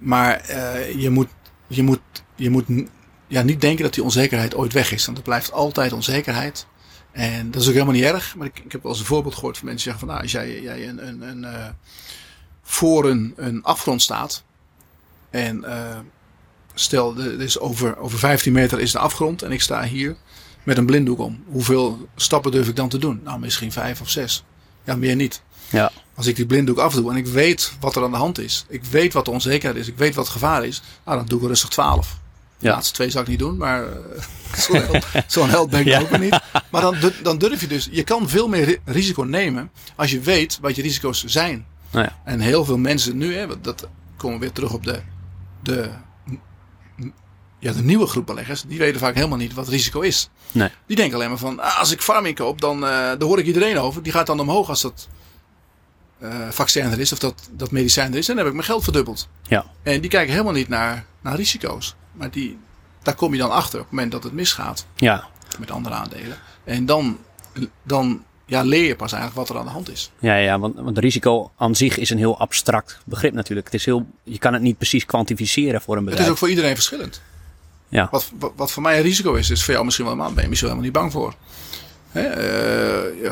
Maar 0.00 0.40
eh, 0.40 1.00
je 1.00 1.10
moet, 1.10 1.28
je 1.66 1.82
moet, 1.82 2.00
je 2.34 2.50
moet 2.50 2.66
ja, 3.26 3.42
niet 3.42 3.60
denken 3.60 3.84
dat 3.84 3.94
die 3.94 4.02
onzekerheid 4.02 4.54
ooit 4.54 4.72
weg 4.72 4.92
is. 4.92 5.04
Want 5.06 5.18
er 5.18 5.24
blijft 5.24 5.52
altijd 5.52 5.92
onzekerheid. 5.92 6.66
En 7.12 7.50
dat 7.50 7.60
is 7.60 7.66
ook 7.66 7.74
helemaal 7.74 7.94
niet 7.94 8.04
erg. 8.04 8.36
Maar 8.36 8.46
ik, 8.46 8.58
ik 8.58 8.72
heb 8.72 8.82
wel 8.82 8.90
eens 8.90 9.00
een 9.00 9.06
voorbeeld 9.06 9.34
gehoord 9.34 9.58
van 9.58 9.66
mensen 9.66 9.92
die 9.92 9.98
zeggen 9.98 10.08
van 10.08 10.08
nou, 10.08 10.22
als 10.22 10.32
jij, 10.32 10.62
jij 10.62 10.88
een, 10.88 11.06
een, 11.06 11.22
een, 11.22 11.44
eh, 11.44 11.68
voor 12.62 13.08
een, 13.10 13.32
een 13.36 13.62
afgrond 13.62 14.02
staat. 14.02 14.44
En 15.30 15.64
eh, 15.64 15.98
stel, 16.74 17.18
is 17.18 17.58
over, 17.58 17.98
over 17.98 18.18
15 18.18 18.52
meter 18.52 18.80
is 18.80 18.92
de 18.92 18.98
afgrond 18.98 19.42
en 19.42 19.52
ik 19.52 19.60
sta 19.60 19.84
hier 19.84 20.16
met 20.62 20.78
een 20.78 20.86
blinddoek 20.86 21.18
om. 21.18 21.44
Hoeveel 21.46 22.08
stappen 22.16 22.52
durf 22.52 22.68
ik 22.68 22.76
dan 22.76 22.88
te 22.88 22.98
doen? 22.98 23.20
Nou, 23.24 23.38
misschien 23.38 23.72
vijf 23.72 24.00
of 24.00 24.10
zes. 24.10 24.44
Ja, 24.84 24.96
meer 24.96 25.16
niet. 25.16 25.42
Ja. 25.70 25.90
Als 26.14 26.26
ik 26.26 26.36
die 26.36 26.46
blinddoek 26.46 26.78
afdoe 26.78 27.10
en 27.10 27.16
ik 27.16 27.26
weet 27.26 27.72
wat 27.80 27.96
er 27.96 28.02
aan 28.02 28.10
de 28.10 28.16
hand 28.16 28.38
is. 28.38 28.64
Ik 28.68 28.84
weet 28.84 29.12
wat 29.12 29.24
de 29.24 29.30
onzekerheid 29.30 29.80
is. 29.80 29.88
Ik 29.88 29.96
weet 29.98 30.14
wat 30.14 30.24
het 30.24 30.32
gevaar 30.32 30.64
is. 30.66 30.82
Nou, 31.04 31.16
dan 31.18 31.26
doe 31.26 31.36
ik 31.38 31.42
er 31.42 31.48
rustig 31.50 31.68
12. 31.68 32.18
De 32.58 32.66
Ja. 32.66 32.72
laatste 32.72 32.94
twee 32.94 33.10
zou 33.10 33.24
ik 33.24 33.30
niet 33.30 33.38
doen, 33.38 33.56
maar 33.56 33.84
eh, 33.84 33.98
zo'n 35.28 35.48
held, 35.48 35.50
held 35.56 35.70
ben 35.70 35.80
ik 35.80 35.86
Ja. 35.86 36.00
ook 36.00 36.18
niet. 36.18 36.38
Maar 36.70 36.80
dan, 36.82 36.96
dan 37.22 37.38
durf 37.38 37.60
je 37.60 37.66
dus, 37.66 37.88
je 37.90 38.02
kan 38.04 38.28
veel 38.28 38.48
meer 38.48 38.64
ri- 38.64 38.78
risico 38.84 39.22
nemen 39.22 39.70
als 39.96 40.10
je 40.10 40.20
weet 40.20 40.58
wat 40.60 40.76
je 40.76 40.82
risico's 40.82 41.24
zijn. 41.24 41.66
Nou 41.90 42.04
ja. 42.04 42.18
En 42.24 42.40
heel 42.40 42.64
veel 42.64 42.78
mensen 42.78 43.16
nu, 43.16 43.34
hè, 43.34 43.46
dat 43.60 43.88
komen 44.16 44.38
we 44.38 44.44
weer 44.44 44.52
terug 44.54 44.72
op 44.72 44.84
de, 44.84 45.00
de, 45.62 45.90
ja, 47.58 47.72
de 47.72 47.82
nieuwe 47.82 48.06
groep 48.06 48.26
beleggers, 48.26 48.62
die 48.62 48.78
weten 48.78 49.00
vaak 49.00 49.14
helemaal 49.14 49.38
niet 49.38 49.54
wat 49.54 49.68
risico 49.68 50.00
is. 50.00 50.28
Nee. 50.52 50.68
Die 50.86 50.96
denken 50.96 51.14
alleen 51.16 51.28
maar 51.28 51.38
van, 51.38 51.60
ah, 51.60 51.78
als 51.78 51.90
ik 51.92 52.00
farming 52.02 52.36
koop, 52.36 52.60
dan 52.60 52.80
daar 52.80 53.22
hoor 53.22 53.38
ik 53.38 53.46
iedereen 53.46 53.78
over. 53.78 54.02
Die 54.02 54.12
gaat 54.12 54.26
dan 54.26 54.40
omhoog 54.40 54.68
als 54.68 54.80
dat 54.80 55.08
eh 56.20 56.48
vaccin 56.50 56.84
er 56.90 57.00
is 57.00 57.12
of 57.12 57.18
dat, 57.18 57.48
dat 57.52 57.70
medicijn 57.70 58.12
er 58.12 58.18
is. 58.18 58.28
En 58.28 58.34
dan 58.34 58.44
heb 58.44 58.46
ik 58.52 58.58
mijn 58.58 58.66
geld 58.70 58.84
verdubbeld. 58.84 59.28
Ja. 59.42 59.64
En 59.82 60.00
die 60.00 60.10
kijken 60.10 60.32
helemaal 60.32 60.52
niet 60.52 60.68
naar, 60.68 61.04
naar 61.20 61.36
risico's. 61.36 61.94
Maar 62.12 62.30
die, 62.30 62.58
daar 63.02 63.14
kom 63.14 63.32
je 63.32 63.38
dan 63.38 63.50
achter 63.50 63.78
op 63.78 63.84
het 63.84 63.92
moment 63.94 64.12
dat 64.12 64.22
het 64.22 64.32
misgaat 64.32 64.86
Ja. 64.96 65.24
met 65.58 65.70
andere 65.70 65.94
aandelen. 65.94 66.38
En 66.64 66.86
dan, 66.86 67.18
dan 67.82 68.22
ja, 68.46 68.62
leer 68.62 68.84
je 68.86 68.96
pas 68.96 69.12
eigenlijk 69.12 69.40
wat 69.46 69.56
er 69.56 69.62
aan 69.62 69.66
de 69.68 69.72
hand 69.72 69.90
is. 69.90 70.10
Ja, 70.18 70.36
ja 70.36 70.58
want, 70.58 70.74
want 70.76 70.98
risico 70.98 71.50
aan 71.56 71.74
zich 71.74 71.96
is 71.98 72.10
een 72.10 72.18
heel 72.18 72.38
abstract 72.38 72.98
begrip 73.04 73.32
natuurlijk. 73.32 73.66
Het 73.66 73.74
is 73.76 73.84
heel, 73.84 74.06
je 74.22 74.38
kan 74.38 74.52
het 74.52 74.62
niet 74.62 74.76
precies 74.76 75.06
kwantificeren 75.06 75.80
voor 75.80 75.94
een 75.96 76.00
Het 76.00 76.04
bedrijf. 76.08 76.26
is 76.26 76.32
ook 76.32 76.38
voor 76.38 76.48
iedereen 76.48 76.74
verschillend. 76.74 77.22
Ja. 77.88 78.08
Wat, 78.10 78.30
wat, 78.38 78.52
wat 78.56 78.72
voor 78.72 78.82
mij 78.82 78.96
een 78.96 79.02
risico 79.02 79.34
is, 79.34 79.50
is 79.50 79.64
voor 79.64 79.72
jou 79.72 79.84
misschien 79.84 80.04
wel 80.06 80.14
een 80.14 80.20
maand. 80.20 80.34
Ben 80.34 80.42
je 80.42 80.48
misschien 80.48 80.70
helemaal 80.70 80.90
niet 80.90 81.00
bang 81.00 81.12
voor. 81.12 81.34
Hè? 82.10 82.20
eh, 82.22 83.22
ja, 83.22 83.30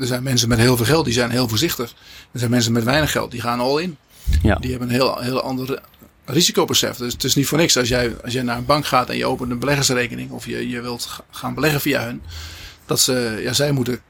er 0.00 0.06
zijn 0.06 0.22
mensen 0.22 0.48
met 0.48 0.58
heel 0.58 0.76
veel 0.76 0.86
geld, 0.86 1.04
die 1.04 1.14
zijn 1.14 1.30
heel 1.30 1.48
voorzichtig. 1.48 1.94
Er 2.32 2.38
zijn 2.38 2.50
mensen 2.50 2.72
met 2.72 2.84
weinig 2.84 3.10
geld, 3.10 3.30
die 3.30 3.40
gaan 3.40 3.60
all 3.60 3.82
in. 3.82 3.96
Ja. 4.42 4.54
Die 4.54 4.70
hebben 4.70 4.88
een 4.88 4.94
heel, 4.94 5.18
heel 5.18 5.40
ander 5.40 5.80
risicobesef. 6.24 6.96
Dus 6.96 7.12
het 7.12 7.24
is 7.24 7.34
niet 7.34 7.46
voor 7.46 7.58
niks 7.58 7.76
als 7.76 7.88
jij, 7.88 8.16
als 8.24 8.32
jij 8.32 8.42
naar 8.42 8.56
een 8.56 8.64
bank 8.64 8.86
gaat 8.86 9.08
en 9.08 9.16
je 9.16 9.26
opent 9.26 9.50
een 9.50 9.58
beleggersrekening 9.58 10.30
of 10.30 10.46
je, 10.46 10.68
je 10.68 10.80
wilt 10.80 11.20
gaan 11.30 11.54
beleggen 11.54 11.80
via 11.80 12.04
hun. 12.04 12.22
Dat 12.86 13.00
ze, 13.00 13.40
ja, 13.42 13.52
zij 13.52 13.72
moeten 13.72 14.00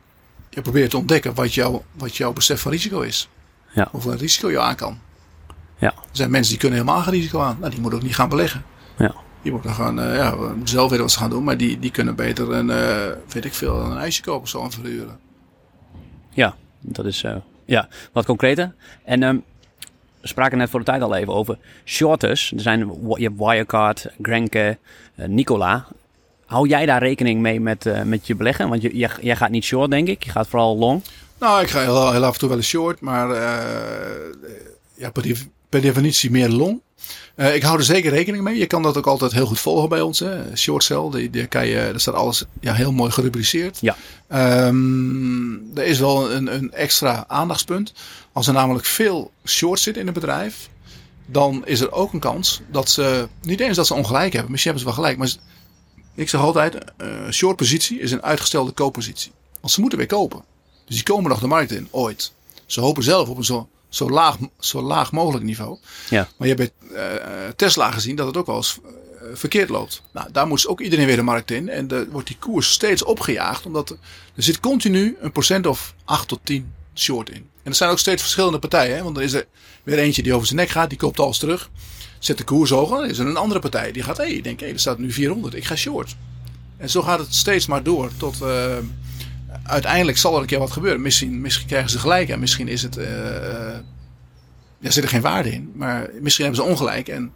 je 0.51 0.63
proberen 0.63 0.89
te 0.89 0.97
ontdekken 0.97 1.35
wat, 1.35 1.55
jou, 1.55 1.81
wat 1.93 2.17
jouw 2.17 2.33
besef 2.33 2.61
van 2.61 2.73
risico 2.73 3.01
is. 3.01 3.29
Ja. 3.75 3.89
Of 3.93 4.05
een 4.05 4.19
risico 4.19 4.51
je 4.51 4.61
aan 4.61 4.77
kan. 4.77 4.99
Ja. 5.79 5.89
Er 5.89 5.95
zijn 6.13 6.31
mensen 6.31 6.51
die 6.51 6.61
kunnen 6.61 6.79
helemaal 6.79 7.03
geen 7.03 7.13
risico 7.13 7.41
aan. 7.41 7.57
Nou, 7.59 7.71
die 7.71 7.81
moeten 7.81 7.99
ook 7.99 8.05
niet 8.05 8.15
gaan 8.15 8.29
beleggen. 8.29 8.65
Ja. 8.99 9.15
Die 9.43 9.53
moeten 9.53 9.75
gaan, 9.75 9.99
uh, 9.99 10.17
ja, 10.17 10.35
zelf 10.65 10.89
weten 10.89 11.05
wat 11.05 11.13
ze 11.13 11.19
gaan 11.19 11.31
doen. 11.31 11.45
Maar 11.45 11.57
die, 11.57 11.79
die 11.79 11.91
kunnen 11.91 12.15
beter 12.15 12.53
een, 12.53 12.69
uh, 12.69 13.17
weet 13.29 13.45
ik 13.45 13.55
veel, 13.55 13.81
een 13.81 13.99
ijsje 13.99 14.23
kopen 14.23 14.49
zo 14.49 14.65
en 14.65 14.71
verhuren. 14.71 15.19
Ja, 16.31 16.57
dat 16.81 17.05
is 17.05 17.23
uh, 17.23 17.37
ja, 17.65 17.89
wat 18.13 18.25
concreter. 18.25 18.75
En 19.05 19.23
um, 19.23 19.45
we 20.21 20.29
spraken 20.29 20.59
net 20.59 20.71
voor 20.71 20.79
de 20.79 20.87
tijd 20.87 21.03
al 21.03 21.15
even 21.15 21.35
over 21.35 21.59
shorters. 21.85 22.53
Er 22.53 22.61
zijn, 22.61 22.79
je 23.17 23.23
hebt 23.23 23.39
Wirecard, 23.39 24.07
Grenke, 24.23 24.79
Nicola. 25.15 25.87
Hou 26.47 26.69
jij 26.69 26.87
daar 26.87 27.03
rekening 27.03 27.41
mee 27.41 27.61
met, 27.61 27.87
uh, 27.87 28.03
met 28.03 28.27
je 28.27 28.35
beleggen? 28.35 28.69
Want 28.69 28.83
je, 28.83 28.97
jij, 29.21 29.37
gaat 29.37 29.51
niet 29.51 29.65
short, 29.65 29.91
denk 29.91 30.09
ik. 30.09 30.23
Je 30.25 30.31
gaat 30.31 30.49
vooral 30.49 30.77
long. 30.77 31.03
Nou, 31.39 31.63
ik 31.63 31.69
ga 31.69 31.81
heel, 31.81 32.25
af 32.25 32.33
en 32.33 32.39
toe 32.39 32.49
wel 32.49 32.61
short. 32.61 33.01
Maar 33.01 33.29
ja, 34.95 35.11
per, 35.69 35.81
definitie 35.81 36.31
meer 36.31 36.49
long. 36.49 36.81
Uh, 37.41 37.55
ik 37.55 37.63
hou 37.63 37.79
er 37.79 37.85
zeker 37.85 38.11
rekening 38.11 38.45
mee. 38.45 38.59
Je 38.59 38.67
kan 38.67 38.83
dat 38.83 38.97
ook 38.97 39.07
altijd 39.07 39.33
heel 39.33 39.47
goed 39.47 39.61
volgen 39.61 39.89
bij 39.89 40.01
ons. 40.01 40.19
Hè. 40.19 40.57
Short 40.57 41.13
die, 41.13 41.31
die 41.31 41.47
kan 41.47 41.67
je, 41.67 41.75
daar 41.75 42.01
staat 42.01 42.15
alles 42.15 42.45
ja, 42.61 42.73
heel 42.75 42.93
mooi 42.93 43.11
gerubriceerd. 43.11 43.79
Ja. 43.81 43.97
Um, 44.67 45.71
er 45.75 45.85
is 45.85 45.99
wel 45.99 46.33
een, 46.33 46.55
een 46.55 46.73
extra 46.73 47.25
aandachtspunt. 47.29 47.93
Als 48.33 48.47
er 48.47 48.53
namelijk 48.53 48.85
veel 48.85 49.31
short 49.47 49.81
zit 49.81 49.97
in 49.97 50.07
een 50.07 50.13
bedrijf, 50.13 50.69
dan 51.27 51.67
is 51.67 51.81
er 51.81 51.93
ook 51.93 52.13
een 52.13 52.21
kans 52.21 52.61
dat 52.71 52.91
ze, 52.91 53.29
niet 53.43 53.61
eens 53.61 53.77
dat 53.77 53.87
ze 53.87 53.95
ongelijk 53.95 54.33
hebben, 54.33 54.51
misschien 54.51 54.73
hebben 54.73 54.93
ze 54.93 54.97
wel 54.97 55.05
gelijk, 55.05 55.19
maar 55.19 55.37
ik 56.15 56.29
zeg 56.29 56.41
altijd, 56.41 56.75
uh, 56.75 57.31
short 57.31 57.57
positie 57.57 58.01
is 58.01 58.13
een 58.13 58.23
uitgestelde 58.23 58.73
kooppositie. 58.73 59.33
Want 59.61 59.73
ze 59.73 59.81
moeten 59.81 59.99
weer 59.99 60.07
kopen. 60.07 60.45
Dus 60.85 60.95
die 60.95 61.05
komen 61.05 61.31
nog 61.31 61.41
de 61.41 61.47
markt 61.47 61.73
in, 61.73 61.89
ooit. 61.91 62.33
Ze 62.67 62.81
hopen 62.81 63.03
zelf 63.03 63.29
op 63.29 63.37
een 63.37 63.45
zo, 63.45 63.69
zo, 63.91 64.11
laag, 64.11 64.37
zo 64.59 64.83
laag 64.83 65.13
mogelijk 65.13 65.45
niveau. 65.45 65.79
Ja. 66.09 66.29
Maar 66.37 66.49
je 66.49 66.55
hebt 66.55 66.73
bij 66.79 66.93
uh, 66.93 67.49
Tesla 67.57 67.91
gezien 67.91 68.17
dat 68.17 68.27
het 68.27 68.37
ook 68.37 68.47
wel 68.47 68.57
eens 68.57 68.79
uh, 68.83 68.91
verkeerd 69.35 69.69
loopt. 69.69 70.03
Nou, 70.13 70.33
daar 70.33 70.47
moet 70.47 70.67
ook 70.67 70.81
iedereen 70.81 71.07
weer 71.07 71.17
de 71.17 71.23
markt 71.23 71.51
in. 71.51 71.69
En 71.69 71.89
er 71.89 72.11
wordt 72.11 72.27
die 72.27 72.37
koers 72.39 72.71
steeds 72.71 73.05
opgejaagd. 73.05 73.67
Omdat 73.67 73.91
er, 73.91 73.97
er 74.35 74.43
zit 74.43 74.61
continu 74.61 75.17
een 75.21 75.33
procent 75.33 75.67
of 75.67 75.95
8 76.05 76.29
tot 76.29 76.41
10 76.43 76.73
short 76.95 77.31
in. 77.31 77.49
En 77.63 77.71
er 77.71 77.75
zijn 77.75 77.91
ook 77.91 77.99
steeds 77.99 78.23
verschillende 78.23 78.59
partijen. 78.59 78.97
Hè? 78.97 79.03
Want 79.03 79.17
er 79.17 79.23
is 79.23 79.33
er 79.33 79.47
weer 79.83 79.99
eentje 79.99 80.23
die 80.23 80.35
over 80.35 80.47
zijn 80.47 80.59
nek 80.59 80.69
gaat. 80.69 80.89
Die 80.89 80.99
koopt 80.99 81.21
alles 81.21 81.39
terug. 81.39 81.71
Zet 82.19 82.39
de 82.39 82.45
koers 82.45 82.71
hoger. 82.71 82.97
Dan 82.97 83.09
is 83.09 83.19
er 83.19 83.27
een 83.27 83.37
andere 83.37 83.61
partij 83.61 83.93
die 83.93 84.03
gaat. 84.03 84.17
Hé, 84.17 84.25
hey, 84.25 84.33
ik 84.33 84.45
denk, 84.45 84.59
hé, 84.59 84.65
hey, 84.65 84.75
er 84.75 84.81
staat 84.81 84.99
nu 84.99 85.13
400. 85.13 85.55
Ik 85.55 85.65
ga 85.65 85.77
short. 85.77 86.17
En 86.77 86.91
zo 86.91 87.03
gaat 87.03 87.19
het 87.19 87.35
steeds 87.35 87.67
maar 87.67 87.83
door. 87.83 88.11
Tot 88.17 88.43
uh, 88.43 88.77
uiteindelijk 89.63 90.19
zal 90.19 90.35
er 90.35 90.41
een 90.41 90.47
keer 90.47 90.59
wat 90.59 90.71
gebeuren. 90.71 91.03
Misschien, 91.03 91.41
misschien 91.41 91.67
krijgen 91.67 91.91
ze 91.91 91.99
gelijk. 91.99 92.29
En 92.29 92.41
misschien 92.41 92.69
is 92.69 92.83
het. 92.83 92.99
Uh, 92.99 93.07
ja, 94.79 94.91
zit 94.91 95.03
er 95.03 95.09
geen 95.09 95.21
waarde 95.21 95.53
in. 95.53 95.73
Maar 95.75 96.11
misschien 96.21 96.45
hebben 96.45 96.65
ze 96.65 96.71
ongelijk. 96.71 97.09
En 97.09 97.33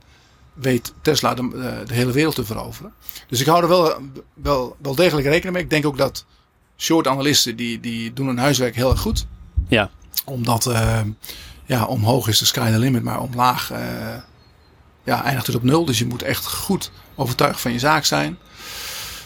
weet 0.54 0.92
Tesla 1.02 1.34
de, 1.34 1.82
de 1.86 1.94
hele 1.94 2.12
wereld 2.12 2.34
te 2.34 2.44
veroveren. 2.44 2.92
Dus 3.28 3.40
ik 3.40 3.46
hou 3.46 3.62
er 3.62 3.68
wel, 3.68 3.94
wel, 4.34 4.76
wel 4.82 4.94
degelijk 4.94 5.26
rekening 5.26 5.54
mee. 5.54 5.62
Ik 5.62 5.70
denk 5.70 5.86
ook 5.86 5.98
dat 5.98 6.24
short 6.76 7.06
analisten 7.06 7.56
die, 7.56 7.80
die 7.80 8.12
doen 8.12 8.26
hun 8.26 8.38
huiswerk 8.38 8.74
heel 8.74 8.90
erg 8.90 9.00
goed. 9.00 9.26
Ja. 9.68 9.90
Omdat 10.24 10.66
uh, 10.66 11.00
ja, 11.64 11.84
omhoog 11.84 12.28
is 12.28 12.38
de 12.38 12.44
sky 12.44 12.70
the 12.70 12.78
limit, 12.78 13.02
maar 13.02 13.20
omlaag 13.20 13.72
uh, 13.72 13.78
ja, 15.04 15.24
eindigt 15.24 15.46
het 15.46 15.56
op 15.56 15.62
nul. 15.62 15.84
Dus 15.84 15.98
je 15.98 16.06
moet 16.06 16.22
echt 16.22 16.46
goed 16.46 16.90
overtuigd 17.14 17.60
van 17.60 17.72
je 17.72 17.78
zaak 17.78 18.04
zijn. 18.04 18.38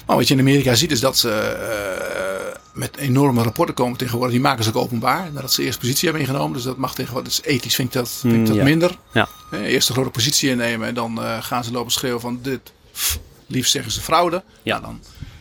Maar 0.06 0.16
wat 0.16 0.28
je 0.28 0.34
in 0.34 0.40
Amerika 0.40 0.74
ziet 0.74 0.90
is 0.90 1.00
dat 1.00 1.18
ze 1.18 1.28
uh, 1.28 2.60
met 2.78 2.96
enorme 2.96 3.42
rapporten 3.42 3.74
komen 3.74 3.98
tegenwoordig. 3.98 4.32
Die 4.32 4.40
maken 4.40 4.64
ze 4.64 4.70
ook 4.70 4.76
openbaar. 4.76 5.32
Nadat 5.32 5.52
ze 5.52 5.62
eerst 5.62 5.78
positie 5.78 6.08
hebben 6.08 6.26
ingenomen. 6.26 6.52
Dus 6.52 6.62
dat 6.62 6.76
mag 6.76 6.94
tegenwoordig. 6.94 7.34
Dus 7.34 7.42
ethisch 7.44 7.74
vind 7.74 7.88
ik 7.88 7.94
dat, 7.94 8.10
vind 8.10 8.34
ik 8.34 8.46
dat 8.46 8.56
ja. 8.56 8.64
minder. 8.64 8.98
Ja. 9.12 9.28
Eerst 9.50 9.88
een 9.88 9.94
grote 9.94 10.10
positie 10.10 10.50
innemen 10.50 10.88
en 10.88 10.94
dan 10.94 11.18
uh, 11.18 11.42
gaan 11.42 11.64
ze 11.64 11.72
lopen 11.72 11.92
schreeuwen 11.92 12.20
van 12.20 12.38
dit. 12.42 12.60
Pff, 12.92 13.18
liefst 13.46 13.72
zeggen 13.72 13.92
ze 13.92 14.00
fraude. 14.00 14.42
Ja. 14.62 14.78
Nou, 14.78 14.94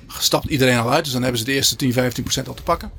dan 0.08 0.22
stapt 0.22 0.46
iedereen 0.46 0.78
al 0.78 0.92
uit. 0.92 1.04
Dus 1.04 1.14
dan 1.14 1.22
hebben 1.22 1.40
ze 1.40 1.46
de 1.46 1.52
eerste 1.54 1.76
10, 1.76 1.94
15 1.94 2.24
procent 2.24 2.48
al 2.48 2.54
te 2.54 2.64
pakken. 2.64 2.92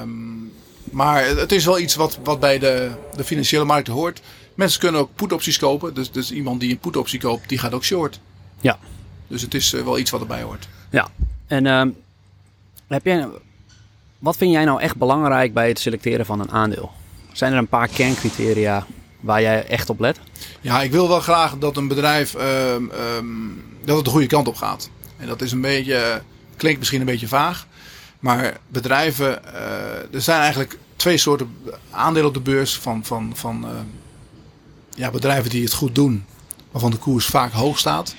Um, 0.00 0.52
maar 0.90 1.26
het 1.26 1.52
is 1.52 1.64
wel 1.64 1.78
iets 1.78 1.94
wat, 1.94 2.18
wat 2.24 2.40
bij 2.40 2.58
de, 2.58 2.90
de 3.16 3.24
financiële 3.24 3.64
markten 3.64 3.92
hoort. 3.92 4.20
Mensen 4.54 4.80
kunnen 4.80 5.00
ook 5.00 5.10
put-opties 5.14 5.58
kopen. 5.58 5.94
Dus, 5.94 6.10
dus 6.10 6.32
iemand 6.32 6.60
die 6.60 6.70
een 6.70 6.78
put-optie 6.78 7.20
koopt, 7.20 7.48
die 7.48 7.58
gaat 7.58 7.72
ook 7.72 7.84
short. 7.84 8.20
Ja. 8.60 8.78
Dus 9.28 9.42
het 9.42 9.54
is 9.54 9.74
uh, 9.74 9.82
wel 9.84 9.98
iets 9.98 10.10
wat 10.10 10.20
erbij 10.20 10.42
hoort. 10.42 10.68
Ja. 10.90 11.08
En 11.46 11.64
uh, 11.64 11.82
wat 14.18 14.36
vind 14.36 14.52
jij 14.52 14.64
nou 14.64 14.80
echt 14.80 14.96
belangrijk 14.96 15.54
bij 15.54 15.68
het 15.68 15.78
selecteren 15.78 16.26
van 16.26 16.40
een 16.40 16.50
aandeel? 16.50 16.92
Zijn 17.32 17.52
er 17.52 17.58
een 17.58 17.68
paar 17.68 17.88
kerncriteria 17.88 18.86
waar 19.20 19.42
jij 19.42 19.66
echt 19.66 19.90
op 19.90 20.00
let? 20.00 20.18
Ja, 20.60 20.82
ik 20.82 20.90
wil 20.90 21.08
wel 21.08 21.20
graag 21.20 21.58
dat 21.58 21.76
een 21.76 21.88
bedrijf 21.88 22.34
um, 22.34 22.90
um, 23.16 23.64
dat 23.84 23.96
het 23.96 24.04
de 24.04 24.10
goede 24.10 24.26
kant 24.26 24.48
op 24.48 24.56
gaat. 24.56 24.90
En 25.16 25.26
dat 25.26 25.42
is 25.42 25.52
een 25.52 25.60
beetje, 25.60 26.22
klinkt 26.56 26.78
misschien 26.78 27.00
een 27.00 27.06
beetje 27.06 27.28
vaag. 27.28 27.66
Maar 28.20 28.56
bedrijven, 28.68 29.40
uh, 29.44 30.14
er 30.14 30.20
zijn 30.20 30.40
eigenlijk 30.40 30.78
twee 30.96 31.16
soorten 31.16 31.56
aandelen 31.90 32.28
op 32.28 32.34
de 32.34 32.40
beurs 32.40 32.78
van, 32.78 33.04
van, 33.04 33.32
van 33.34 33.64
uh, 33.64 33.70
ja, 34.94 35.10
bedrijven 35.10 35.50
die 35.50 35.62
het 35.62 35.72
goed 35.72 35.94
doen, 35.94 36.24
waarvan 36.70 36.90
de 36.90 36.96
koers 36.96 37.26
vaak 37.26 37.52
hoog 37.52 37.78
staat. 37.78 38.14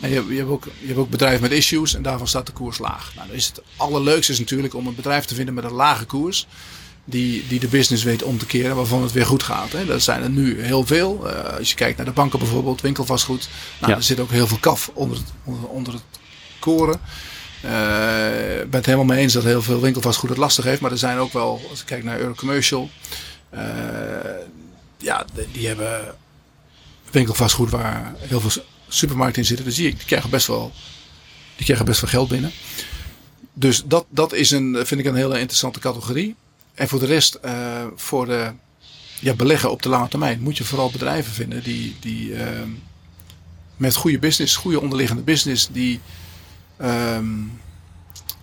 En 0.00 0.10
je, 0.10 0.24
je, 0.28 0.36
hebt 0.36 0.50
ook, 0.50 0.64
je 0.64 0.86
hebt 0.86 0.98
ook 0.98 1.10
bedrijven 1.10 1.42
met 1.42 1.50
issues 1.50 1.94
en 1.94 2.02
daarvan 2.02 2.28
staat 2.28 2.46
de 2.46 2.52
koers 2.52 2.78
laag. 2.78 3.12
Nou, 3.14 3.26
dan 3.26 3.36
is 3.36 3.46
het 3.46 3.62
allerleukste 3.76 4.32
is 4.32 4.38
natuurlijk 4.38 4.74
om 4.74 4.86
een 4.86 4.94
bedrijf 4.94 5.24
te 5.24 5.34
vinden 5.34 5.54
met 5.54 5.64
een 5.64 5.72
lage 5.72 6.04
koers. 6.04 6.46
Die, 7.04 7.46
die 7.48 7.60
de 7.60 7.68
business 7.68 8.04
weet 8.04 8.22
om 8.22 8.38
te 8.38 8.46
keren, 8.46 8.76
waarvan 8.76 9.02
het 9.02 9.12
weer 9.12 9.26
goed 9.26 9.42
gaat. 9.42 9.72
Hè. 9.72 9.84
Dat 9.84 10.02
zijn 10.02 10.22
er 10.22 10.30
nu 10.30 10.62
heel 10.62 10.86
veel. 10.86 11.20
Uh, 11.24 11.58
als 11.58 11.68
je 11.70 11.74
kijkt 11.74 11.96
naar 11.96 12.06
de 12.06 12.12
banken 12.12 12.38
bijvoorbeeld, 12.38 12.80
winkelvastgoed. 12.80 13.48
Nou, 13.78 13.92
ja. 13.92 13.98
Er 13.98 14.04
zit 14.04 14.20
ook 14.20 14.30
heel 14.30 14.46
veel 14.46 14.58
kaf 14.58 14.90
onder 14.94 15.16
het, 15.16 15.26
onder, 15.44 15.68
onder 15.68 15.92
het 15.92 16.02
koren. 16.58 17.00
Uh, 17.64 18.60
ik 18.60 18.70
ben 18.70 18.78
het 18.78 18.86
helemaal 18.86 19.06
mee 19.06 19.22
eens 19.22 19.32
dat 19.32 19.44
heel 19.44 19.62
veel 19.62 19.80
winkelvastgoed 19.80 20.28
het 20.28 20.38
lastig 20.38 20.64
heeft. 20.64 20.80
Maar 20.80 20.90
er 20.90 20.98
zijn 20.98 21.18
ook 21.18 21.32
wel, 21.32 21.60
als 21.70 21.80
ik 21.80 21.86
kijk 21.86 22.04
naar 22.04 22.18
Eurocommercial. 22.18 22.90
Uh, 23.54 23.60
ja, 24.96 25.24
die 25.52 25.66
hebben 25.66 26.14
winkelvastgoed 27.10 27.70
waar 27.70 28.14
heel 28.18 28.40
veel 28.40 28.62
supermarkten 28.88 29.42
in 29.42 29.48
zitten. 29.48 29.66
Dus 29.66 29.74
die, 29.74 29.94
die, 29.94 30.06
krijgen 30.06 30.30
best 30.30 30.46
wel, 30.46 30.72
die 31.56 31.64
krijgen 31.64 31.86
best 31.86 32.00
wel 32.00 32.10
geld 32.10 32.28
binnen. 32.28 32.52
Dus 33.52 33.82
dat, 33.84 34.06
dat 34.08 34.32
is 34.32 34.50
een, 34.50 34.86
vind 34.86 35.00
ik 35.00 35.06
een 35.06 35.14
hele 35.14 35.38
interessante 35.38 35.78
categorie. 35.78 36.34
En 36.74 36.88
voor 36.88 36.98
de 36.98 37.06
rest, 37.06 37.38
uh, 37.44 37.84
voor 37.96 38.26
de 38.26 38.52
ja, 39.20 39.34
beleggen 39.34 39.70
op 39.70 39.82
de 39.82 39.88
lange 39.88 40.08
termijn, 40.08 40.40
moet 40.40 40.56
je 40.56 40.64
vooral 40.64 40.90
bedrijven 40.90 41.32
vinden 41.32 41.62
die, 41.62 41.96
die 42.00 42.30
uh, 42.30 42.42
met 43.76 43.94
goede 43.94 44.18
business, 44.18 44.56
goede 44.56 44.80
onderliggende 44.80 45.22
business, 45.22 45.68
die 45.72 46.00
um, 46.82 47.60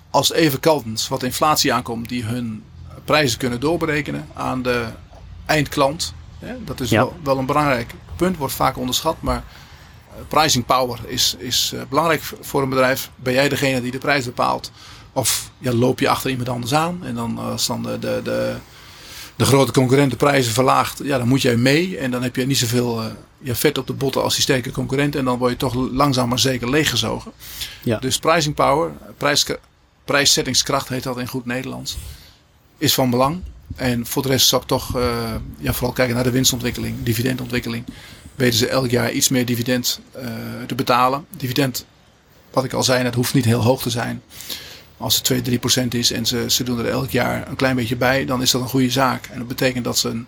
als 0.10 0.32
even 0.32 0.60
kans 0.60 1.08
wat 1.08 1.24
inflatie 1.24 1.74
aankomt, 1.74 2.10
die 2.10 2.24
hun 2.24 2.64
prijzen 3.04 3.40
kunnen 3.40 3.60
doorberekenen 3.60 4.28
aan 4.34 4.62
de 4.62 4.86
eindklant. 5.46 6.14
Dat 6.66 6.80
is 6.80 6.90
ja. 6.90 6.98
wel, 6.98 7.16
wel, 7.24 7.38
een 7.38 7.46
belangrijk 7.46 7.94
punt, 8.16 8.38
wordt 8.38 8.54
vaak 8.54 8.78
onderschat, 8.78 9.22
maar 9.22 9.44
pricing 10.28 10.66
power 10.66 11.00
is, 11.08 11.36
is 11.38 11.72
uh, 11.74 11.82
belangrijk 11.90 12.22
voor 12.42 12.62
een 12.62 12.70
bedrijf. 12.70 13.10
Ben 13.16 13.34
jij 13.34 13.50
degene 13.50 13.82
die 13.82 13.92
de 13.92 13.98
prijs 13.98 14.26
bepaalt? 14.26 14.72
Of 15.14 15.52
ja, 15.58 15.74
loop 15.74 16.00
je 16.00 16.10
achter 16.10 16.30
iemand 16.30 16.50
anders 16.50 16.74
aan 16.74 17.06
en 17.06 17.16
dan 17.16 17.38
als 17.38 17.66
dan 17.66 17.84
de, 17.84 18.00
de, 18.00 18.22
de, 18.24 18.56
de 19.36 19.46
grote 19.46 19.72
concurrent 19.72 20.12
de 20.12 20.18
prijzen 20.18 20.54
verlaagt, 20.54 21.02
ja, 21.04 21.18
dan 21.18 21.28
moet 21.28 21.42
jij 21.42 21.56
mee 21.56 21.98
en 21.98 22.12
dan 22.12 22.24
heb 22.24 22.36
je 22.36 22.46
niet 22.46 22.58
zoveel 22.58 23.02
uh, 23.02 23.08
ja, 23.38 23.56
vet 23.56 23.78
op 23.78 23.88
de 23.88 23.94
botten 23.94 24.24
als 24.24 24.34
die 24.34 24.44
sterke 24.44 24.72
concurrent 24.72 25.16
en 25.16 25.26
dan 25.26 25.38
word 25.38 25.52
je 25.52 25.58
toch 25.58 25.74
langzaam 25.74 26.30
maar 26.30 26.40
zeker 26.40 26.70
leeggezogen. 26.70 27.32
Ja. 27.84 27.98
Dus 27.98 28.20
pricing 28.20 28.56
power, 28.56 28.92
prijs, 29.18 29.46
prijszettingskracht 30.06 30.90
heet 30.90 31.04
dat 31.04 31.20
in 31.20 31.28
goed 31.28 31.46
Nederlands, 31.46 31.98
is 32.78 32.94
van 32.94 33.10
belang. 33.10 33.42
En 33.76 34.06
voor 34.06 34.22
de 34.22 34.28
rest 34.28 34.48
zou 34.48 34.62
ik 34.62 34.68
toch 34.68 34.98
uh, 34.98 35.36
ja, 35.58 35.74
vooral 35.74 35.94
kijken 35.94 36.16
naar 36.16 36.24
de 36.24 36.32
winstontwikkeling, 36.32 37.04
dividendontwikkeling. 37.04 37.86
Weten 38.36 38.58
ze 38.58 38.68
elk 38.68 38.90
jaar 38.90 39.12
iets 39.12 39.30
meer 39.30 39.46
dividend 39.46 40.00
uh, 40.16 40.24
te 40.68 40.76
betalen. 40.76 41.26
Dividend, 41.38 41.86
wat 42.52 42.64
ik 42.64 42.74
al 42.74 42.84
zei, 42.84 43.04
het 43.04 43.16
hoeft 43.16 43.34
niet 43.34 43.46
heel 43.46 43.62
hoog 43.62 43.82
te 43.82 43.90
zijn. 43.90 44.22
Als 44.98 45.16
het 45.16 45.24
2, 45.24 45.42
3 45.42 45.60
procent 45.60 45.94
is 45.94 46.12
en 46.12 46.26
ze, 46.26 46.46
ze 46.48 46.64
doen 46.64 46.80
er 46.80 46.90
elk 46.90 47.10
jaar 47.10 47.48
een 47.48 47.56
klein 47.56 47.76
beetje 47.76 47.96
bij, 47.96 48.26
dan 48.26 48.42
is 48.42 48.52
dat 48.52 48.62
een 48.62 48.68
goede 48.68 48.90
zaak. 48.90 49.26
En 49.26 49.38
dat 49.38 49.48
betekent 49.48 49.84
dat 49.84 49.98
ze 49.98 50.10
een, 50.10 50.28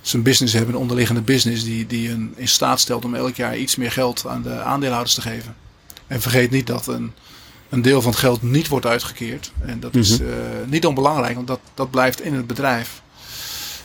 ze 0.00 0.16
een 0.16 0.22
business 0.22 0.54
hebben, 0.54 0.74
een 0.74 0.80
onderliggende 0.80 1.20
business, 1.20 1.64
die, 1.64 1.86
die 1.86 2.08
hun 2.08 2.32
in 2.36 2.48
staat 2.48 2.80
stelt 2.80 3.04
om 3.04 3.14
elk 3.14 3.36
jaar 3.36 3.56
iets 3.56 3.76
meer 3.76 3.92
geld 3.92 4.26
aan 4.26 4.42
de 4.42 4.60
aandeelhouders 4.62 5.14
te 5.14 5.20
geven. 5.20 5.54
En 6.06 6.20
vergeet 6.20 6.50
niet 6.50 6.66
dat 6.66 6.86
een, 6.86 7.12
een 7.68 7.82
deel 7.82 8.02
van 8.02 8.10
het 8.10 8.20
geld 8.20 8.42
niet 8.42 8.68
wordt 8.68 8.86
uitgekeerd. 8.86 9.52
En 9.60 9.80
dat 9.80 9.94
mm 9.94 10.02
-hmm. 10.02 10.12
is 10.12 10.20
uh, 10.20 10.28
niet 10.66 10.86
onbelangrijk, 10.86 11.34
want 11.34 11.46
dat, 11.46 11.60
dat 11.74 11.90
blijft 11.90 12.22
in 12.22 12.34
het 12.34 12.46
bedrijf. 12.46 13.02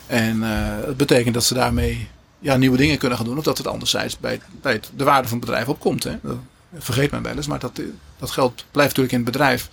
En 0.08 0.38
uh, 0.38 0.48
het 0.86 0.98
betekent 0.98 1.34
dat 1.34 1.44
ze 1.44 1.54
daarmee 1.54 2.08
ja, 2.44 2.58
nieuwe 2.58 2.78
dingen 2.78 2.98
kunnen 2.98 3.18
gaan 3.18 3.28
doen. 3.28 3.38
Of 3.38 3.44
dat 3.44 3.58
het 3.58 3.68
anderzijds 3.68 4.18
bij, 4.20 4.42
bij 4.62 4.74
het, 4.74 4.90
de 4.96 5.04
waarde 5.04 5.28
van 5.28 5.38
het 5.38 5.46
bedrijf 5.46 5.68
opkomt. 5.68 6.04
Hè. 6.04 6.18
Dat 6.22 6.38
vergeet 6.78 7.12
men 7.12 7.24
wel 7.24 7.36
eens. 7.36 7.48
Maar 7.48 7.60
dat, 7.60 7.82
dat 8.18 8.32
geld 8.32 8.66
blijft 8.72 8.98
natuurlijk 8.98 9.12
in 9.12 9.22
het 9.22 9.32
bedrijf. 9.32 9.70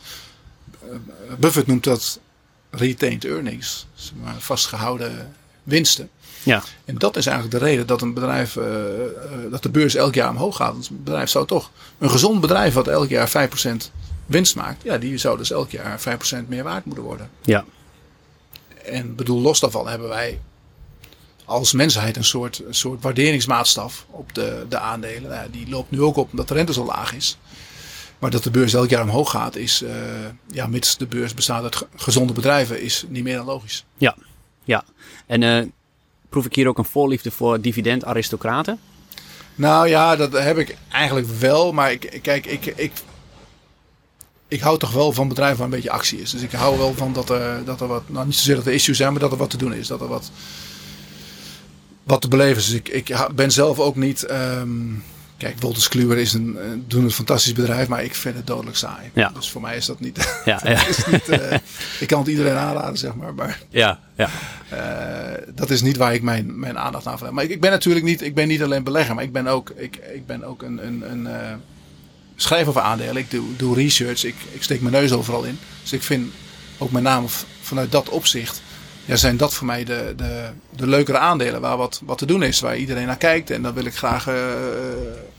Uh, 0.84 0.90
Buffett 1.38 1.66
noemt 1.66 1.84
dat 1.84 2.20
retained 2.70 3.24
earnings. 3.24 3.86
Maar 4.22 4.34
vastgehouden 4.38 5.34
winsten. 5.62 6.10
Ja. 6.42 6.62
En 6.84 6.98
dat 6.98 7.16
is 7.16 7.26
eigenlijk 7.26 7.58
de 7.58 7.64
reden 7.64 7.86
dat 7.86 8.02
een 8.02 8.14
bedrijf, 8.14 8.56
uh, 8.56 8.64
uh, 8.64 9.50
dat 9.50 9.62
de 9.62 9.68
beurs 9.68 9.94
elk 9.94 10.14
jaar 10.14 10.30
omhoog 10.30 10.56
gaat. 10.56 10.72
Want 10.72 10.88
een 10.88 11.02
bedrijf 11.04 11.28
zou 11.30 11.46
toch, 11.46 11.70
een 11.98 12.10
gezond 12.10 12.40
bedrijf 12.40 12.74
wat 12.74 12.88
elk 12.88 13.08
jaar 13.08 13.50
5% 13.50 13.90
winst 14.26 14.56
maakt, 14.56 14.82
ja, 14.82 14.98
die 14.98 15.18
zou 15.18 15.38
dus 15.38 15.50
elk 15.50 15.70
jaar 15.70 16.00
5% 16.00 16.02
meer 16.46 16.64
waard 16.64 16.84
moeten 16.84 17.04
worden. 17.04 17.30
Ja. 17.42 17.64
En 18.84 19.14
bedoel, 19.14 19.40
los 19.40 19.60
daarvan 19.60 19.88
hebben 19.88 20.08
wij 20.08 20.40
als 21.51 21.72
mensheid 21.72 22.16
een 22.16 22.24
soort, 22.24 22.62
een 22.66 22.74
soort 22.74 23.03
waarderingsmaatstaf 23.03 24.07
op 24.11 24.34
de, 24.34 24.66
de 24.68 24.78
aandelen. 24.78 25.30
Nou, 25.30 25.51
die 25.51 25.68
loopt 25.68 25.90
nu 25.90 26.03
ook 26.03 26.16
op 26.16 26.30
omdat 26.30 26.48
de 26.48 26.55
rente 26.55 26.72
zo 26.72 26.84
laag 26.84 27.14
is. 27.14 27.38
Maar 28.18 28.30
dat 28.30 28.42
de 28.42 28.51
beurs 28.51 28.74
elk 28.74 28.90
jaar 28.90 29.03
omhoog 29.03 29.30
gaat, 29.30 29.57
is, 29.57 29.82
uh, 29.82 29.90
ja, 30.46 30.66
mits 30.66 30.96
de 30.96 31.07
beurs 31.07 31.34
bestaat 31.34 31.62
uit 31.62 31.86
gezonde 31.96 32.32
bedrijven, 32.32 32.82
is 32.82 33.05
niet 33.09 33.22
meer 33.22 33.36
dan 33.36 33.46
logisch. 33.46 33.84
Ja, 33.96 34.16
ja. 34.64 34.84
En 35.26 35.42
uh, 35.42 35.64
proef 36.28 36.44
ik 36.44 36.55
hier 36.55 36.68
ook 36.68 36.78
een 36.78 36.84
voorliefde 36.84 37.30
voor 37.30 37.61
dividendaristocraten? 37.61 38.80
Nou 39.55 39.88
ja, 39.88 40.16
dat 40.16 40.32
heb 40.32 40.59
ik 40.59 40.76
eigenlijk 40.88 41.28
wel. 41.38 41.72
Maar 41.72 41.92
ik, 41.92 42.18
kijk, 42.22 42.46
ik, 42.46 42.66
ik, 42.66 42.92
ik 44.48 44.61
hou 44.61 44.78
toch 44.78 44.92
wel 44.92 45.12
van 45.12 45.28
bedrijven 45.28 45.57
waar 45.57 45.66
een 45.66 45.72
beetje 45.72 45.90
actie 45.90 46.20
is. 46.20 46.30
Dus 46.30 46.42
ik 46.42 46.53
hou 46.53 46.78
wel 46.78 46.94
van 46.94 47.12
dat 47.12 47.30
er, 47.30 47.64
dat 47.64 47.80
er 47.80 47.86
wat, 47.86 48.03
nou 48.07 48.26
niet 48.26 48.36
zozeer 48.36 48.57
dat 48.57 48.66
er 48.66 48.72
issues 48.72 48.96
zijn, 48.96 49.12
maar 49.12 49.20
dat 49.20 49.32
er 49.32 49.38
wat 49.38 49.51
te 49.51 49.57
doen 49.57 49.74
is. 49.74 49.86
Dat 49.86 50.01
er 50.01 50.09
wat, 50.09 50.30
wat 52.03 52.20
te 52.20 52.28
beleven 52.28 52.57
is. 52.57 52.66
Dus 52.66 52.74
ik, 52.74 52.88
ik 52.88 53.16
ben 53.34 53.51
zelf 53.51 53.78
ook 53.78 53.96
niet. 53.96 54.30
Um, 54.30 55.03
kijk, 55.36 55.61
Wolters 55.61 55.88
Kluwer 55.88 56.18
is 56.18 56.32
een, 56.32 56.59
doen 56.86 57.05
een 57.05 57.11
fantastisch 57.11 57.53
bedrijf, 57.53 57.88
maar 57.88 58.05
ik 58.05 58.14
vind 58.14 58.36
het 58.36 58.46
dodelijk 58.46 58.76
saai. 58.76 59.11
Ja. 59.14 59.30
Dus 59.34 59.51
voor 59.51 59.61
mij 59.61 59.76
is 59.76 59.86
dat 59.86 60.01
niet. 60.01 60.18
Ja, 60.44 60.61
ja. 60.64 60.86
is 60.86 61.07
niet 61.07 61.28
uh, 61.28 61.53
ik 62.01 62.07
kan 62.07 62.18
het 62.18 62.28
iedereen 62.28 62.57
aanraden, 62.57 62.98
zeg 62.98 63.14
maar. 63.14 63.34
Maar 63.34 63.61
ja, 63.68 64.01
ja. 64.16 64.28
Uh, 64.72 65.46
dat 65.55 65.70
is 65.70 65.82
niet 65.82 65.96
waar 65.96 66.14
ik 66.14 66.22
mijn, 66.22 66.61
mijn 66.61 66.78
aandacht 66.78 67.07
aan 67.07 67.16
verleg. 67.16 67.34
Maar 67.34 67.44
ik, 67.44 67.51
ik, 67.51 67.61
ben 67.61 67.70
natuurlijk 67.70 68.05
niet, 68.05 68.22
ik 68.22 68.34
ben 68.34 68.48
niet 68.48 68.62
alleen 68.62 68.84
belegger, 68.84 69.14
maar 69.14 69.24
ik 69.24 69.32
ben 69.32 69.46
ook, 69.46 69.70
ik, 69.70 69.96
ik 70.14 70.26
ben 70.26 70.44
ook 70.44 70.62
een, 70.62 70.86
een, 70.86 71.11
een 71.11 71.24
uh, 71.24 71.55
schrijver 72.36 72.68
over 72.68 72.80
aandelen. 72.80 73.16
Ik 73.16 73.30
doe, 73.30 73.57
doe 73.57 73.74
research, 73.74 74.24
ik, 74.24 74.36
ik 74.53 74.62
steek 74.62 74.80
mijn 74.80 74.94
neus 74.94 75.12
overal 75.12 75.44
in. 75.44 75.59
Dus 75.82 75.92
ik 75.92 76.03
vind 76.03 76.32
ook 76.78 76.90
met 76.90 77.03
name 77.03 77.26
vanuit 77.61 77.92
dat 77.92 78.09
opzicht 78.09 78.62
ja, 79.05 79.16
zijn 79.16 79.36
dat 79.36 79.55
voor 79.55 79.66
mij 79.66 79.84
de, 79.84 80.12
de, 80.16 80.48
de 80.76 80.86
leukere 80.86 81.18
aandelen 81.18 81.61
waar 81.61 81.76
wat, 81.76 82.01
wat 82.05 82.18
te 82.18 82.26
doen 82.26 82.42
is, 82.42 82.61
waar 82.61 82.76
iedereen 82.76 83.07
naar 83.07 83.16
kijkt. 83.16 83.51
En 83.51 83.62
dan 83.62 83.74
wil 83.74 83.84
ik 83.84 83.94
graag 83.94 84.28
uh, 84.28 84.34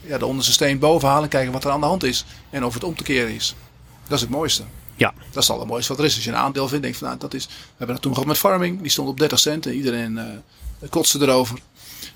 ja, 0.02 0.18
de 0.18 0.26
onderste 0.26 0.52
steen 0.52 0.80
boven 0.80 1.10
halen, 1.10 1.30
kijken 1.30 1.52
wat 1.52 1.64
er 1.64 1.72
aan 1.72 1.80
de 1.80 1.86
hand 1.86 2.04
is 2.04 2.26
en 2.50 2.66
of 2.66 2.74
het 2.74 2.84
om 2.84 2.96
te 2.96 3.04
keren 3.04 3.34
is. 3.34 3.56
Dat 4.04 4.16
is 4.16 4.22
het 4.22 4.30
mooiste. 4.30 4.64
Ja. 4.96 5.14
Dat 5.32 5.44
is 5.44 5.50
al 5.50 5.60
het 5.60 5.68
mooiste 5.68 5.90
wat 5.90 6.00
er 6.00 6.06
is. 6.06 6.16
Als 6.16 6.24
je 6.24 6.30
een 6.30 6.38
aandeel 6.38 6.68
vindt, 6.68 6.84
denk 6.84 6.96
van 6.96 7.08
nou, 7.08 7.20
dat 7.20 7.34
is. 7.34 7.46
We 7.46 7.52
hebben 7.78 7.96
dat 7.96 8.02
toen 8.02 8.14
gehad 8.14 8.28
met 8.28 8.38
farming, 8.38 8.82
die 8.82 8.92
stond 8.92 9.10
op 9.10 9.20
30 9.20 9.40
cent 9.40 9.66
en 9.66 9.74
iedereen 9.74 10.18
uh, 10.18 10.90
kotste 10.90 11.22
erover. 11.22 11.60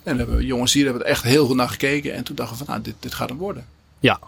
En 0.04 0.18
we 0.18 0.24
hebben 0.24 0.46
jongens 0.46 0.74
hier 0.74 0.84
hebben 0.84 1.04
er 1.04 1.10
echt 1.10 1.24
heel 1.24 1.46
goed 1.46 1.56
naar 1.56 1.70
gekeken 1.70 2.14
en 2.14 2.24
toen 2.24 2.36
dachten 2.36 2.58
we 2.58 2.64
van 2.64 2.74
nou, 2.74 2.86
dit, 2.86 2.96
dit 3.00 3.14
gaat 3.14 3.30
hem 3.30 3.38
worden. 3.38 3.66
Ja. 4.00 4.20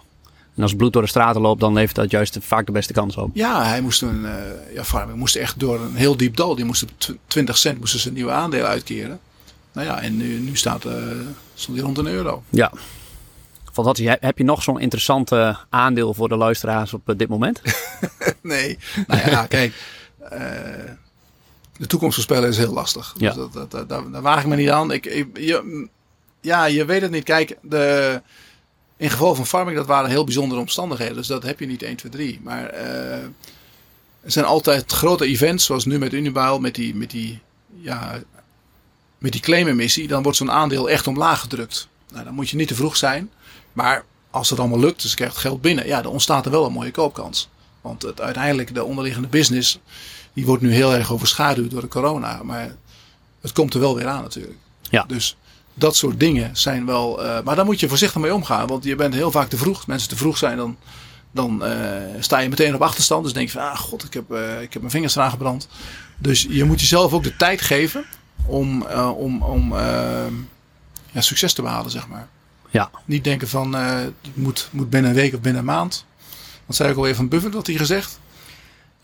En 0.57 0.63
als 0.63 0.71
het 0.71 0.79
bloed 0.79 0.93
door 0.93 1.01
de 1.01 1.07
straten 1.07 1.41
loopt, 1.41 1.59
dan 1.59 1.73
levert 1.73 1.95
dat 1.95 2.11
juist 2.11 2.37
vaak 2.41 2.65
de 2.65 2.71
beste 2.71 2.93
kans 2.93 3.17
op. 3.17 3.29
Ja, 3.33 3.65
hij 3.65 3.81
moest 3.81 4.01
een, 4.01 4.21
uh, 4.21 4.33
ja, 4.73 4.83
farming 4.83 5.17
moest 5.17 5.35
echt 5.35 5.59
door 5.59 5.81
een 5.81 5.95
heel 5.95 6.17
diep 6.17 6.35
dal. 6.35 6.55
Die 6.55 6.65
moest 6.65 6.83
op 6.83 6.89
20 7.27 7.57
cent 7.57 7.79
moesten 7.79 7.99
ze 7.99 8.07
een 8.07 8.13
nieuwe 8.13 8.31
aandeel 8.31 8.65
uitkeren. 8.65 9.19
Nou 9.71 9.87
ja, 9.87 10.01
en 10.01 10.17
nu, 10.17 10.39
nu 10.39 10.55
staat, 10.55 10.85
uh, 10.85 10.93
stond 11.53 11.77
hij 11.77 11.85
rond 11.85 11.97
een 11.97 12.07
euro. 12.07 12.43
Ja. 12.49 12.71
Fantastisch. 13.73 14.15
Heb 14.19 14.37
je 14.37 14.43
nog 14.43 14.63
zo'n 14.63 14.79
interessante 14.79 15.57
aandeel 15.69 16.13
voor 16.13 16.29
de 16.29 16.35
luisteraars 16.35 16.93
op 16.93 17.13
dit 17.17 17.29
moment? 17.29 17.61
nee. 18.41 18.77
Nou 19.07 19.29
ja, 19.29 19.45
kijk. 19.45 19.73
Uh, 20.23 20.39
de 21.77 21.87
toekomst 21.87 22.13
voorspellen 22.13 22.49
is 22.49 22.57
heel 22.57 22.73
lastig. 22.73 23.15
Ja. 23.17 23.27
Dus 23.27 23.37
dat, 23.37 23.53
dat, 23.53 23.71
dat, 23.71 23.89
daar, 23.89 24.11
daar 24.11 24.21
waag 24.21 24.41
ik 24.41 24.47
me 24.47 24.55
niet 24.55 24.69
aan. 24.69 24.91
Ik, 24.91 25.05
ik, 25.05 25.37
je, 25.37 25.87
ja, 26.41 26.65
je 26.65 26.85
weet 26.85 27.01
het 27.01 27.11
niet. 27.11 27.23
Kijk, 27.23 27.57
de, 27.61 28.21
in 28.97 29.09
geval 29.09 29.35
van 29.35 29.45
farming, 29.47 29.77
dat 29.77 29.85
waren 29.85 30.09
heel 30.09 30.23
bijzondere 30.23 30.61
omstandigheden. 30.61 31.15
Dus 31.15 31.27
dat 31.27 31.43
heb 31.43 31.59
je 31.59 31.65
niet 31.65 31.83
1, 31.83 31.95
2, 31.95 32.11
3. 32.11 32.39
Maar 32.43 32.73
uh, 32.73 33.13
er 34.21 34.31
zijn 34.31 34.45
altijd 34.45 34.91
grote 34.91 35.25
events, 35.25 35.65
zoals 35.65 35.85
nu 35.85 35.99
met 35.99 36.13
Unibail, 36.13 36.59
met 36.59 36.75
die, 36.75 36.95
met 36.95 37.11
die, 37.11 37.39
ja, 37.79 38.21
met 39.17 39.31
die 39.31 39.41
claimemissie. 39.41 40.07
Dan 40.07 40.23
wordt 40.23 40.37
zo'n 40.37 40.51
aandeel 40.51 40.89
echt 40.89 41.07
omlaag 41.07 41.39
gedrukt. 41.39 41.87
Nou, 42.11 42.23
dan 42.23 42.33
moet 42.33 42.49
je 42.49 42.55
niet 42.55 42.67
te 42.67 42.75
vroeg 42.75 42.97
zijn. 42.97 43.31
Maar 43.73 44.05
als 44.29 44.49
het 44.49 44.59
allemaal 44.59 44.79
lukt, 44.79 45.01
dus 45.01 45.09
je 45.11 45.17
krijgt 45.17 45.37
geld 45.37 45.61
binnen, 45.61 45.87
ja, 45.87 46.01
dan 46.01 46.11
ontstaat 46.11 46.45
er 46.45 46.51
wel 46.51 46.65
een 46.65 46.71
mooie 46.71 46.91
koopkans. 46.91 47.49
Want 47.81 48.01
het, 48.01 48.21
uiteindelijk, 48.21 48.73
de 48.73 48.83
onderliggende 48.83 49.27
business, 49.27 49.79
die 50.33 50.45
wordt 50.45 50.61
nu 50.61 50.73
heel 50.73 50.93
erg 50.93 51.11
overschaduwd 51.11 51.71
door 51.71 51.81
de 51.81 51.87
corona. 51.87 52.43
Maar 52.43 52.75
het 53.41 53.51
komt 53.51 53.73
er 53.73 53.79
wel 53.79 53.95
weer 53.95 54.07
aan 54.07 54.21
natuurlijk. 54.21 54.57
Ja. 54.89 55.03
Dus 55.07 55.37
dat 55.77 55.95
soort 55.95 56.19
dingen 56.19 56.57
zijn 56.57 56.85
wel. 56.85 57.25
Uh, 57.25 57.39
maar 57.43 57.55
daar 57.55 57.65
moet 57.65 57.79
je 57.79 57.87
voorzichtig 57.87 58.21
mee 58.21 58.33
omgaan. 58.33 58.67
Want 58.67 58.83
je 58.83 58.95
bent 58.95 59.13
heel 59.13 59.31
vaak 59.31 59.49
te 59.49 59.57
vroeg. 59.57 59.75
Als 59.75 59.85
mensen 59.85 60.09
te 60.09 60.15
vroeg 60.15 60.37
zijn, 60.37 60.57
dan, 60.57 60.77
dan 61.31 61.63
uh, 61.63 61.71
sta 62.19 62.39
je 62.39 62.49
meteen 62.49 62.75
op 62.75 62.81
achterstand. 62.81 63.23
Dus 63.23 63.33
denk 63.33 63.47
je 63.47 63.57
van, 63.57 63.69
ah 63.69 63.77
god, 63.77 64.03
ik 64.03 64.13
heb, 64.13 64.31
uh, 64.31 64.61
ik 64.61 64.73
heb 64.73 64.81
mijn 64.81 64.93
vingers 64.93 65.15
eraan 65.15 65.31
gebrand. 65.31 65.67
Dus 66.17 66.47
je 66.49 66.63
moet 66.63 66.79
jezelf 66.79 67.13
ook 67.13 67.23
de 67.23 67.35
tijd 67.35 67.61
geven 67.61 68.05
om, 68.45 68.81
om, 69.17 69.41
om 69.41 69.73
ja, 71.11 71.21
succes 71.21 71.53
te 71.53 71.61
behalen, 71.61 71.91
zeg 71.91 72.07
maar. 72.07 72.27
Ja. 72.69 72.89
Niet 73.05 73.23
denken 73.23 73.47
van, 73.47 73.73
het 73.73 74.13
moet, 74.33 74.67
moet 74.71 74.89
binnen 74.89 75.11
een 75.11 75.17
week 75.17 75.33
of 75.33 75.41
binnen 75.41 75.61
een 75.61 75.67
maand. 75.67 76.05
Wat 76.65 76.75
zei 76.75 76.89
ik 76.89 76.95
alweer 76.95 77.15
van 77.15 77.27
Buffett, 77.27 77.53
wat 77.53 77.67
hij 77.67 77.75
gezegd? 77.75 78.19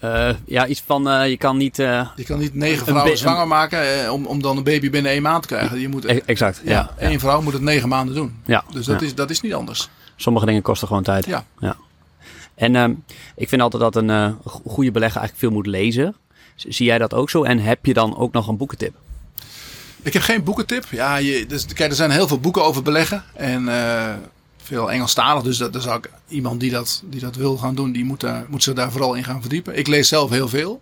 Uh, 0.03 0.29
ja, 0.45 0.67
iets 0.67 0.83
van 0.85 1.07
uh, 1.07 1.29
je 1.29 1.37
kan 1.37 1.57
niet. 1.57 1.79
Uh, 1.79 2.07
je 2.15 2.23
kan 2.23 2.39
niet 2.39 2.53
negen 2.53 2.85
vrouwen 2.85 3.17
zwanger 3.17 3.47
maken 3.47 4.11
om, 4.11 4.25
om 4.25 4.41
dan 4.41 4.57
een 4.57 4.63
baby 4.63 4.89
binnen 4.89 5.11
één 5.11 5.21
maand 5.21 5.41
te 5.41 5.47
krijgen. 5.47 5.79
Je 5.79 5.87
moet, 5.87 6.05
exact. 6.05 6.61
Ja, 6.63 6.71
ja, 6.71 6.91
één 6.97 7.19
vrouw 7.19 7.41
moet 7.41 7.53
het 7.53 7.61
negen 7.61 7.89
maanden 7.89 8.15
doen. 8.15 8.35
Ja, 8.45 8.63
dus 8.71 8.85
dat, 8.85 9.01
Is, 9.01 9.15
dat 9.15 9.29
is 9.29 9.41
niet 9.41 9.53
anders. 9.53 9.89
Sommige 10.15 10.45
dingen 10.45 10.61
kosten 10.61 10.87
gewoon 10.87 11.03
tijd. 11.03 11.25
Ja. 11.25 11.45
ja. 11.59 11.75
En 12.55 12.75
ehm, 12.75 12.93
ik 13.35 13.49
vind 13.49 13.61
altijd 13.61 13.81
dat 13.81 13.95
een 13.95 14.37
goede 14.45 14.91
belegger 14.91 15.19
eigenlijk 15.19 15.35
veel 15.37 15.51
moet 15.51 15.67
lezen. 15.67 16.15
Zie 16.55 16.85
jij 16.85 16.97
dat 16.97 17.13
ook 17.13 17.29
zo? 17.29 17.43
En 17.43 17.59
heb 17.59 17.85
je 17.85 17.93
dan 17.93 18.17
ook 18.17 18.33
nog 18.33 18.47
een 18.47 18.57
boekentip? 18.57 18.95
Ik 20.01 20.13
heb 20.13 20.21
geen 20.21 20.43
boekentip. 20.43 20.85
Ja, 20.91 21.15
je, 21.15 21.45
dus, 21.45 21.65
kijk, 21.65 21.89
er 21.89 21.95
zijn 21.95 22.11
heel 22.11 22.27
veel 22.27 22.39
boeken 22.39 22.63
over 22.63 22.83
beleggen. 22.83 23.23
En 23.33 23.67
veel 24.63 24.91
Engelstalig. 24.91 25.43
Dus 25.43 25.57
dat, 25.57 25.81
zou 25.81 25.97
ik, 25.97 26.09
iemand 26.27 26.59
die 26.59 26.71
dat, 26.71 27.03
die 27.05 27.19
dat 27.19 27.35
wil 27.35 27.57
gaan 27.57 27.75
doen, 27.75 27.91
die 27.91 28.05
moet, 28.05 28.19
daar, 28.19 28.45
moet 28.49 28.63
zich 28.63 28.73
daar 28.73 28.91
vooral 28.91 29.13
in 29.13 29.23
gaan 29.23 29.41
verdiepen. 29.41 29.77
Ik 29.77 29.87
lees 29.87 30.07
zelf 30.07 30.29
heel 30.29 30.49
veel. 30.49 30.81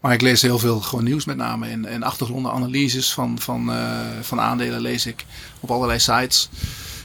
Maar 0.00 0.12
ik 0.12 0.20
lees 0.20 0.42
heel 0.42 0.58
veel 0.58 0.80
gewoon 0.80 1.04
nieuws 1.04 1.24
met 1.24 1.36
name. 1.36 1.66
En, 1.66 1.86
en 1.86 2.02
achtergronden, 2.02 2.52
analyses 2.52 3.12
van, 3.12 3.38
van, 3.38 3.70
uh, 3.70 4.00
van 4.20 4.40
aandelen 4.40 4.80
lees 4.80 5.06
ik 5.06 5.24
op 5.60 5.70
allerlei 5.70 5.98
sites. 5.98 6.48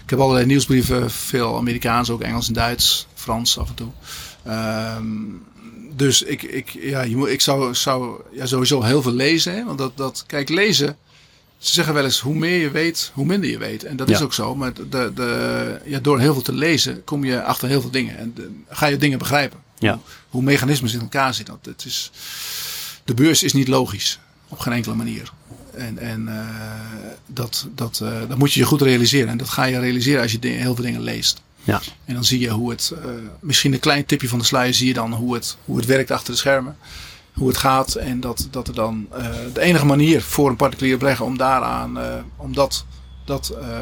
Ik 0.03 0.09
heb 0.09 0.19
allerlei 0.19 0.45
nieuwsbrieven, 0.45 1.11
veel 1.11 1.57
Amerikaans, 1.57 2.09
ook 2.09 2.21
Engels 2.21 2.47
en 2.47 2.53
Duits, 2.53 3.07
Frans 3.13 3.57
af 3.57 3.69
en 3.69 3.75
toe. 3.75 3.89
Um, 4.97 5.43
dus 5.95 6.21
ik, 6.21 6.43
ik, 6.43 6.69
ja, 6.69 7.01
je 7.01 7.15
moet, 7.15 7.29
ik 7.29 7.41
zou, 7.41 7.75
zou 7.75 8.21
ja, 8.31 8.45
sowieso 8.45 8.81
heel 8.81 9.01
veel 9.01 9.11
lezen. 9.11 9.65
Want 9.65 9.77
dat, 9.77 9.97
dat, 9.97 10.23
kijk, 10.27 10.49
lezen 10.49 10.97
ze 11.57 11.73
zeggen 11.73 11.93
wel 11.93 12.03
eens, 12.03 12.19
hoe 12.19 12.35
meer 12.35 12.59
je 12.59 12.71
weet, 12.71 13.11
hoe 13.13 13.25
minder 13.25 13.49
je 13.49 13.57
weet. 13.57 13.83
En 13.83 13.95
dat 13.95 14.09
Ja. 14.09 14.15
is 14.15 14.21
ook 14.21 14.33
zo. 14.33 14.55
Maar 14.55 14.73
de, 14.73 15.11
de, 15.15 15.79
ja, 15.85 15.99
door 15.99 16.19
heel 16.19 16.33
veel 16.33 16.41
te 16.41 16.53
lezen 16.53 17.03
kom 17.03 17.23
je 17.23 17.43
achter 17.43 17.67
heel 17.67 17.81
veel 17.81 17.91
dingen. 17.91 18.17
En 18.17 18.31
de- 18.35 18.51
ga 18.69 18.85
je 18.85 18.97
dingen 18.97 19.17
begrijpen. 19.17 19.59
Ja. 19.79 19.99
Hoe 20.29 20.41
mechanismes 20.43 20.93
in 20.93 20.99
elkaar 20.99 21.33
zitten. 21.33 21.57
Dat 21.61 21.73
het 21.75 21.85
is, 21.85 22.11
de 23.03 23.13
beurs 23.13 23.43
is 23.43 23.53
niet 23.53 23.67
logisch. 23.67 24.19
Op 24.47 24.59
geen 24.59 24.73
enkele 24.73 24.95
manier. 24.95 25.31
En, 25.73 25.97
en 25.97 26.27
eh, 26.27 26.47
dat, 27.25 27.67
dat, 27.75 27.99
eh, 28.03 28.19
dat 28.27 28.37
moet 28.37 28.53
je 28.53 28.59
je 28.59 28.65
goed 28.65 28.81
realiseren. 28.81 29.29
En 29.29 29.37
dat 29.37 29.49
ga 29.49 29.63
je 29.63 29.79
realiseren 29.79 30.21
als 30.21 30.31
je 30.31 30.37
heel 30.41 30.75
veel 30.75 30.83
dingen 30.85 31.01
leest. 31.01 31.41
Ja. 31.63 31.81
En 32.05 32.13
dan 32.13 32.25
zie 32.25 32.39
je 32.39 32.49
hoe 32.49 32.69
het, 32.69 32.91
eh, 33.03 33.09
misschien 33.39 33.73
een 33.73 33.79
klein 33.79 34.05
tipje 34.05 34.27
van 34.27 34.39
de 34.39 34.45
sluier 34.45 34.73
zie 34.73 34.87
je 34.87 34.93
dan 34.93 35.13
hoe 35.13 35.33
het, 35.33 35.57
hoe 35.65 35.77
het 35.77 35.85
werkt 35.85 36.11
achter 36.11 36.31
de 36.33 36.39
schermen. 36.39 36.77
Hoe 37.35 37.47
het 37.47 37.57
gaat. 37.57 37.95
En 37.95 38.19
dat, 38.19 38.47
dat 38.51 38.67
er 38.67 38.73
dan 38.73 39.07
eh, 39.11 39.25
de 39.53 39.61
enige 39.61 39.85
manier 39.85 40.21
voor 40.21 40.49
een 40.49 40.55
particulier 40.55 40.97
belegger 40.97 41.25
om 41.25 41.37
daaraan, 41.37 41.99
eh, 41.99 42.13
om 42.35 42.53
dat, 42.53 42.85
dat, 43.25 43.49
eh, 43.61 43.79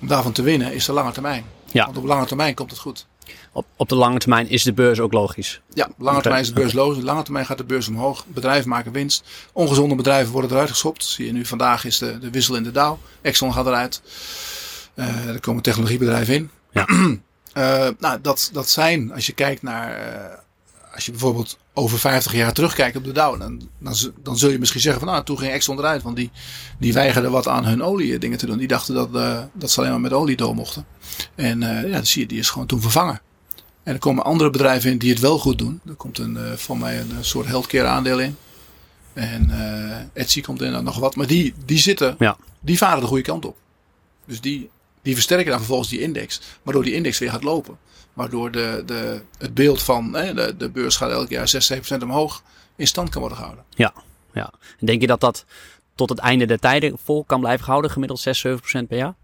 om 0.00 0.08
daarvan 0.08 0.32
te 0.32 0.42
winnen, 0.42 0.74
is 0.74 0.84
de 0.84 0.92
lange 0.92 1.12
termijn. 1.12 1.44
Ja. 1.72 1.84
Want 1.84 1.96
op 1.96 2.04
lange 2.04 2.26
termijn 2.26 2.54
komt 2.54 2.70
het 2.70 2.80
goed. 2.80 3.06
Op, 3.52 3.66
op 3.76 3.88
de 3.88 3.94
lange 3.94 4.18
termijn 4.18 4.48
is 4.48 4.62
de 4.62 4.72
beurs 4.72 5.00
ook 5.00 5.12
logisch. 5.12 5.60
Ja, 5.72 5.84
op 5.84 5.94
lange 5.98 6.20
termijn 6.20 6.42
is 6.42 6.48
de 6.48 6.54
beurs 6.54 6.72
loos. 6.72 6.96
Op 6.96 7.02
lange 7.02 7.22
termijn 7.22 7.46
gaat 7.46 7.58
de 7.58 7.64
beurs 7.64 7.88
omhoog. 7.88 8.26
Bedrijven 8.26 8.68
maken 8.68 8.92
winst. 8.92 9.24
Ongezonde 9.52 9.94
bedrijven 9.94 10.32
worden 10.32 10.50
eruit 10.50 10.70
geschopt. 10.70 11.04
Zie 11.04 11.26
je 11.26 11.32
nu 11.32 11.44
vandaag 11.44 11.84
is 11.84 11.98
de, 11.98 12.18
de 12.18 12.30
wissel 12.30 12.56
in 12.56 12.62
de 12.62 12.72
Dow. 12.72 12.96
Exxon 13.20 13.52
gaat 13.52 13.66
eruit. 13.66 14.02
Er 14.94 15.40
komen 15.40 15.62
technologiebedrijven 15.62 16.34
in. 16.34 16.50
Ja. 16.70 16.86
Nou, 17.98 18.20
dat, 18.22 18.50
dat 18.52 18.68
zijn, 18.68 19.12
als 19.12 19.26
je 19.26 19.32
kijkt 19.32 19.62
naar, 19.62 19.98
als 20.94 21.04
je 21.04 21.10
bijvoorbeeld 21.10 21.58
over 21.72 21.98
50 21.98 22.32
jaar 22.32 22.52
terugkijkt 22.52 22.96
op 22.96 23.04
de 23.04 23.12
Dow, 23.12 23.38
dan, 23.40 23.68
dan, 23.78 23.94
dan 24.22 24.38
zul 24.38 24.50
je 24.50 24.58
misschien 24.58 24.80
zeggen 24.80 25.00
van 25.00 25.12
nou, 25.12 25.24
toen 25.24 25.38
ging 25.38 25.52
Exxon 25.52 25.78
eruit, 25.78 26.02
want 26.02 26.16
die, 26.16 26.30
die 26.78 26.92
weigerden 26.92 27.30
wat 27.30 27.48
aan 27.48 27.64
hun 27.64 27.82
olie 27.82 28.18
dingen 28.18 28.38
te 28.38 28.46
doen. 28.46 28.58
Die 28.58 28.68
dachten 28.68 28.94
dat, 28.94 29.08
uh, 29.14 29.42
dat 29.52 29.70
ze 29.70 29.78
alleen 29.78 29.90
maar 29.90 30.00
met 30.00 30.12
olie 30.12 30.36
door 30.36 30.54
mochten. 30.54 30.86
En 31.34 31.62
uh, 31.62 31.82
ja, 31.82 31.88
dan 31.88 32.06
zie 32.06 32.22
je, 32.22 32.28
die 32.28 32.38
is 32.38 32.50
gewoon 32.50 32.66
toen 32.66 32.80
vervangen. 32.80 33.20
En 33.82 33.92
er 33.92 33.98
komen 33.98 34.24
andere 34.24 34.50
bedrijven 34.50 34.90
in 34.90 34.98
die 34.98 35.10
het 35.10 35.20
wel 35.20 35.38
goed 35.38 35.58
doen. 35.58 35.80
Er 35.86 35.94
komt 35.94 36.18
een, 36.18 36.34
uh, 36.34 36.52
van 36.52 36.78
mij 36.78 37.00
een 37.00 37.12
soort 37.20 37.46
healthcare 37.46 37.86
aandeel 37.86 38.20
in. 38.20 38.36
En 39.12 39.50
Etsy 40.12 40.40
komt 40.40 40.62
in 40.62 40.74
en 40.74 40.84
nog 40.84 40.98
wat. 40.98 41.16
Maar 41.16 41.26
die, 41.26 41.54
die 41.64 41.78
zitten, 41.78 42.16
ja. 42.18 42.36
die 42.60 42.78
varen 42.78 43.00
de 43.00 43.06
goede 43.06 43.22
kant 43.22 43.44
op. 43.44 43.56
Dus 44.26 44.40
die, 44.40 44.70
die 45.02 45.14
versterken 45.14 45.50
dan 45.50 45.58
vervolgens 45.58 45.88
die 45.88 46.00
index. 46.00 46.40
Waardoor 46.62 46.82
die 46.84 46.94
index 46.94 47.18
weer 47.18 47.30
gaat 47.30 47.42
lopen. 47.42 47.78
Waardoor 48.14 48.50
de, 48.50 48.82
de, 48.86 49.20
het 49.38 49.54
beeld 49.54 49.82
van 49.82 50.14
hè, 50.14 50.34
de, 50.34 50.56
de 50.56 50.70
beurs 50.70 50.96
gaat 50.96 51.10
elk 51.10 51.28
jaar 51.28 51.48
6, 51.48 51.72
7% 51.72 51.76
omhoog 52.02 52.42
in 52.76 52.86
stand 52.86 53.08
kan 53.08 53.20
worden 53.20 53.38
gehouden. 53.38 53.64
Ja, 53.74 53.92
ja. 54.32 54.52
En 54.80 54.86
denk 54.86 55.00
je 55.00 55.06
dat 55.06 55.20
dat 55.20 55.44
tot 55.94 56.08
het 56.08 56.18
einde 56.18 56.46
der 56.46 56.58
tijden 56.58 56.98
vol 57.04 57.24
kan 57.24 57.40
blijven 57.40 57.66
houden, 57.66 57.90
gemiddeld 57.90 58.20
6, 58.20 58.46
7% 58.46 58.50
per 58.88 58.96
jaar? 58.96 59.14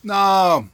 Nou, 0.00 0.64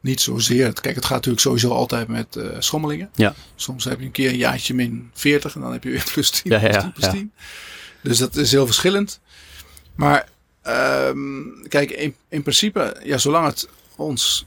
niet 0.00 0.20
zozeer. 0.20 0.72
Kijk, 0.72 0.94
het 0.94 1.04
gaat 1.04 1.14
natuurlijk 1.14 1.42
sowieso 1.42 1.70
altijd 1.70 2.08
met 2.08 2.36
uh, 2.36 2.46
schommelingen. 2.58 3.10
Ja. 3.14 3.34
Soms 3.54 3.84
heb 3.84 3.98
je 3.98 4.04
een 4.04 4.12
keer 4.12 4.28
een 4.28 4.36
jaartje 4.36 4.74
min 4.74 5.10
40 5.14 5.54
en 5.54 5.60
dan 5.60 5.72
heb 5.72 5.84
je 5.84 5.90
weer 5.90 6.04
plus 6.12 6.30
10, 6.30 6.50
ja, 6.50 6.60
ja, 6.60 6.68
plus 6.68 6.82
10, 6.82 6.92
plus 6.92 7.08
10. 7.08 7.32
Dus 8.02 8.18
dat 8.18 8.36
is 8.36 8.50
heel 8.50 8.66
verschillend. 8.66 9.20
Maar 9.94 10.28
um, 10.66 11.64
kijk, 11.68 11.90
in, 11.90 12.14
in 12.28 12.42
principe, 12.42 13.00
ja, 13.04 13.18
zolang 13.18 13.46
het 13.46 13.68
ons 13.96 14.46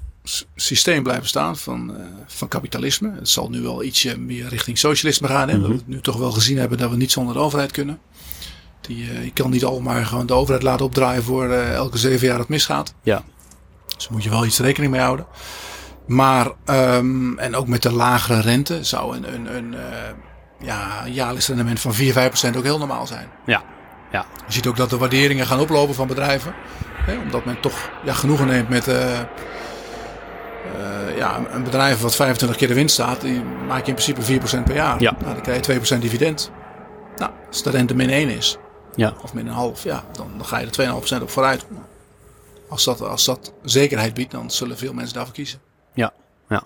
systeem 0.55 1.03
blijven 1.03 1.27
staan 1.27 1.57
van, 1.57 1.91
uh, 1.91 2.05
van 2.27 2.47
kapitalisme. 2.47 3.11
Het 3.15 3.29
zal 3.29 3.49
nu 3.49 3.61
wel 3.61 3.83
ietsje 3.83 4.19
meer 4.19 4.47
richting 4.47 4.77
socialisme 4.77 5.27
gaan. 5.27 5.49
Hè? 5.49 5.57
Mm 5.57 5.63
-hmm. 5.63 5.71
Dat 5.71 5.79
we 5.85 5.91
nu 5.91 6.01
toch 6.01 6.17
wel 6.17 6.31
gezien 6.31 6.57
hebben 6.57 6.77
dat 6.77 6.89
we 6.89 6.95
niet 6.95 7.11
zonder 7.11 7.33
de 7.33 7.39
overheid 7.39 7.71
kunnen. 7.71 7.99
Die, 8.81 9.03
uh, 9.03 9.23
je 9.23 9.31
kan 9.31 9.49
niet 9.49 9.65
allemaal 9.65 10.03
gewoon 10.03 10.25
de 10.25 10.33
overheid 10.33 10.63
laten 10.63 10.85
opdraaien 10.85 11.23
voor 11.23 11.47
uh, 11.47 11.73
elke 11.73 11.97
zeven 11.97 12.27
jaar 12.27 12.39
het 12.39 12.47
misgaat. 12.47 12.93
Ja. 13.03 13.23
Dus 13.95 14.09
moet 14.09 14.23
je 14.23 14.29
wel 14.29 14.45
iets 14.45 14.59
rekening 14.59 14.91
mee 14.91 15.01
houden. 15.01 15.25
Maar, 16.07 16.51
um, 16.65 17.39
en 17.39 17.55
ook 17.55 17.67
met 17.67 17.81
de 17.81 17.91
lagere 17.91 18.41
rente 18.41 18.83
zou 18.83 19.15
een, 19.15 19.33
een, 19.33 19.55
een 19.55 19.75
ja, 20.59 21.07
jaarlijks 21.07 21.47
rendement 21.47 21.79
van 21.79 21.93
4, 21.93 22.13
5 22.13 22.27
procent 22.27 22.57
ook 22.57 22.63
heel 22.63 22.77
normaal 22.77 23.07
zijn. 23.07 23.27
Ja. 23.45 23.63
ja. 24.11 24.25
Je 24.47 24.53
ziet 24.53 24.67
ook 24.67 24.77
dat 24.77 24.89
de 24.89 24.97
waarderingen 24.97 25.47
gaan 25.47 25.59
oplopen 25.59 25.95
van 25.95 26.07
bedrijven. 26.07 26.53
Hè? 26.93 27.17
Omdat 27.17 27.45
men 27.45 27.59
toch 27.59 27.89
ja, 28.03 28.13
genoegen 28.13 28.47
neemt 28.47 28.69
met... 28.69 28.87
Uh, 30.75 31.17
ja, 31.17 31.45
een 31.51 31.63
bedrijf 31.63 32.01
wat 32.01 32.15
25 32.15 32.57
keer 32.57 32.67
de 32.67 32.73
winst 32.73 32.93
staat, 32.93 33.21
die 33.21 33.41
maak 33.67 33.85
je 33.85 33.93
in 33.93 34.15
principe 34.17 34.59
4% 34.59 34.63
per 34.63 34.75
jaar. 34.75 35.01
Ja. 35.01 35.15
Nou, 35.19 35.33
dan 35.33 35.41
krijg 35.41 35.65
je 35.65 35.95
2% 35.97 35.99
dividend. 35.99 36.51
Nou, 37.15 37.31
als 37.47 37.63
de 37.63 37.69
rente 37.69 37.95
min 37.95 38.09
1 38.09 38.29
is, 38.29 38.57
ja. 38.95 39.13
of 39.21 39.33
min 39.33 39.47
een 39.47 39.53
half, 39.53 39.83
ja, 39.83 40.03
dan, 40.11 40.31
dan 40.37 40.45
ga 40.45 40.59
je 40.59 40.65
er 40.65 41.17
2,5% 41.19 41.21
op 41.21 41.29
vooruit. 41.29 41.65
Als 42.69 42.83
dat, 42.83 43.01
als 43.01 43.25
dat 43.25 43.53
zekerheid 43.63 44.13
biedt, 44.13 44.31
dan 44.31 44.51
zullen 44.51 44.77
veel 44.77 44.93
mensen 44.93 45.15
daarvoor 45.15 45.33
kiezen. 45.33 45.59
Ja, 45.93 46.13
ja. 46.49 46.63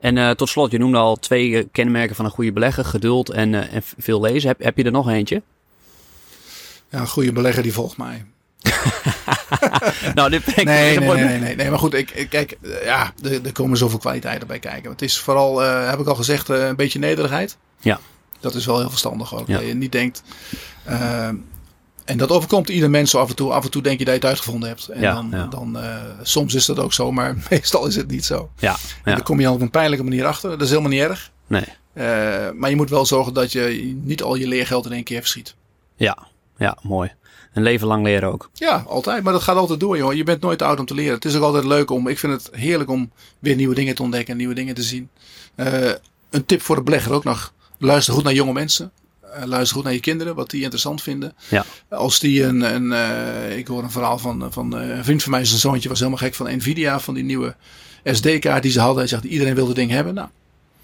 En 0.00 0.16
uh, 0.16 0.30
tot 0.30 0.48
slot, 0.48 0.70
je 0.70 0.78
noemde 0.78 0.98
al 0.98 1.16
twee 1.16 1.48
uh, 1.48 1.64
kenmerken 1.72 2.16
van 2.16 2.24
een 2.24 2.30
goede 2.30 2.52
belegger, 2.52 2.84
geduld 2.84 3.30
en, 3.30 3.52
uh, 3.52 3.74
en 3.74 3.82
veel 3.98 4.20
lezen. 4.20 4.48
Heb, 4.48 4.62
heb 4.62 4.76
je 4.76 4.84
er 4.84 4.90
nog 4.90 5.08
eentje? 5.08 5.42
Ja, 6.88 7.00
een 7.00 7.08
goede 7.08 7.32
belegger 7.32 7.62
die 7.62 7.72
volgt 7.72 7.96
mij. 7.96 8.24
nou, 10.14 10.30
dit 10.30 10.44
ben 10.44 10.56
ik 10.56 10.64
nee, 10.64 10.98
nee, 10.98 11.08
nee, 11.08 11.38
nee, 11.38 11.56
nee, 11.56 11.70
maar 11.70 11.78
goed, 11.78 11.94
ik, 11.94 12.26
kijk, 12.30 12.58
ja, 12.84 13.12
er, 13.22 13.44
er 13.44 13.52
komen 13.52 13.78
zoveel 13.78 13.98
kwaliteiten 13.98 14.46
bij 14.48 14.58
kijken. 14.58 14.90
Het 14.90 15.02
is 15.02 15.18
vooral, 15.18 15.62
uh, 15.64 15.90
heb 15.90 15.98
ik 15.98 16.06
al 16.06 16.14
gezegd, 16.14 16.50
uh, 16.50 16.66
een 16.66 16.76
beetje 16.76 16.98
nederigheid. 16.98 17.56
Ja. 17.80 18.00
Dat 18.40 18.54
is 18.54 18.66
wel 18.66 18.78
heel 18.78 18.90
verstandig 18.90 19.34
ook. 19.34 19.46
Ja. 19.46 19.58
Dat 19.58 19.66
je 19.66 19.74
niet 19.74 19.92
denkt. 19.92 20.22
Uh, 20.88 21.28
en 22.04 22.18
dat 22.18 22.30
overkomt 22.30 22.68
ieder 22.68 22.90
mens 22.90 23.10
zo 23.10 23.18
af 23.18 23.28
en 23.28 23.36
toe. 23.36 23.52
Af 23.52 23.64
en 23.64 23.70
toe 23.70 23.82
denk 23.82 23.98
je 23.98 24.04
dat 24.04 24.14
je 24.14 24.20
het 24.20 24.28
uitgevonden 24.28 24.68
hebt. 24.68 24.88
En 24.88 25.00
ja, 25.00 25.14
dan, 25.14 25.28
ja. 25.30 25.46
dan 25.46 25.78
soms 26.22 26.54
is 26.54 26.66
dat 26.66 26.78
ook 26.78 26.92
zo, 26.92 27.12
maar 27.12 27.36
meestal 27.50 27.86
is 27.86 27.96
het 27.96 28.10
niet 28.10 28.24
zo. 28.24 28.50
Ja, 28.58 28.76
dan 29.04 29.22
kom 29.22 29.40
je 29.40 29.46
al 29.46 29.54
op 29.54 29.60
een 29.60 29.70
pijnlijke 29.70 30.04
manier 30.04 30.26
achter. 30.26 30.50
Dat 30.50 30.60
is 30.60 30.68
helemaal 30.68 30.90
niet 30.90 31.00
erg. 31.00 31.30
Nee. 31.46 31.64
maar 32.54 32.70
je 32.70 32.76
moet 32.76 32.90
wel 32.90 33.06
zorgen 33.06 33.34
dat 33.34 33.52
je 33.52 33.96
niet 34.02 34.22
al 34.22 34.34
je 34.34 34.48
leergeld 34.48 34.86
in 34.86 34.92
één 34.92 35.04
keer 35.04 35.20
verschiet. 35.20 35.54
Ja, 35.96 36.18
ja, 36.56 36.78
mooi. 36.82 37.12
Een 37.52 37.62
leven 37.62 37.86
lang 37.86 38.04
leren 38.04 38.32
ook. 38.32 38.50
Ja, 38.52 38.84
altijd. 38.86 39.22
Maar 39.22 39.32
dat 39.32 39.42
gaat 39.42 39.56
altijd 39.56 39.80
door, 39.80 39.96
joh. 39.96 40.14
Je 40.14 40.24
bent 40.24 40.40
nooit 40.40 40.58
te 40.58 40.64
oud 40.64 40.78
om 40.78 40.86
te 40.86 40.94
leren. 40.94 41.14
Het 41.14 41.24
is 41.24 41.36
ook 41.36 41.42
altijd 41.42 41.64
leuk 41.64 41.90
om. 41.90 42.08
Ik 42.08 42.18
vind 42.18 42.32
het 42.32 42.48
heerlijk 42.52 42.90
om 42.90 43.10
weer 43.38 43.56
nieuwe 43.56 43.74
dingen 43.74 43.94
te 43.94 44.02
ontdekken 44.02 44.32
en 44.32 44.38
nieuwe 44.38 44.54
dingen 44.54 44.74
te 44.74 44.82
zien. 44.82 45.08
Uh, 45.56 45.90
een 46.30 46.44
tip 46.46 46.60
voor 46.60 46.76
de 46.76 46.82
belegger 46.82 47.12
ook 47.12 47.24
nog. 47.24 47.52
Luister 47.78 48.14
goed 48.14 48.24
naar 48.24 48.32
jonge 48.32 48.52
mensen. 48.52 48.92
Uh, 49.24 49.44
luister 49.44 49.76
goed 49.76 49.84
naar 49.84 49.92
je 49.92 50.00
kinderen, 50.00 50.34
wat 50.34 50.50
die 50.50 50.62
interessant 50.62 51.02
vinden. 51.02 51.34
Ja. 51.48 51.64
Als 51.88 52.18
die 52.18 52.44
een. 52.44 52.60
een 52.60 52.84
uh, 52.84 53.56
ik 53.56 53.66
hoor 53.66 53.82
een 53.82 53.90
verhaal 53.90 54.18
van, 54.18 54.52
van 54.52 54.72
een 54.72 55.04
vriend 55.04 55.22
van 55.22 55.32
mij, 55.32 55.44
zijn 55.44 55.60
zoontje 55.60 55.88
was 55.88 55.98
helemaal 55.98 56.18
gek 56.18 56.34
van 56.34 56.56
Nvidia, 56.56 57.00
van 57.00 57.14
die 57.14 57.24
nieuwe 57.24 57.56
SD-kaart 58.04 58.62
die 58.62 58.72
ze 58.72 58.80
hadden. 58.80 58.98
Hij 58.98 59.06
zegt: 59.06 59.24
iedereen 59.24 59.54
wil 59.54 59.66
dat 59.66 59.74
ding 59.74 59.90
hebben. 59.90 60.14
Nou, 60.14 60.28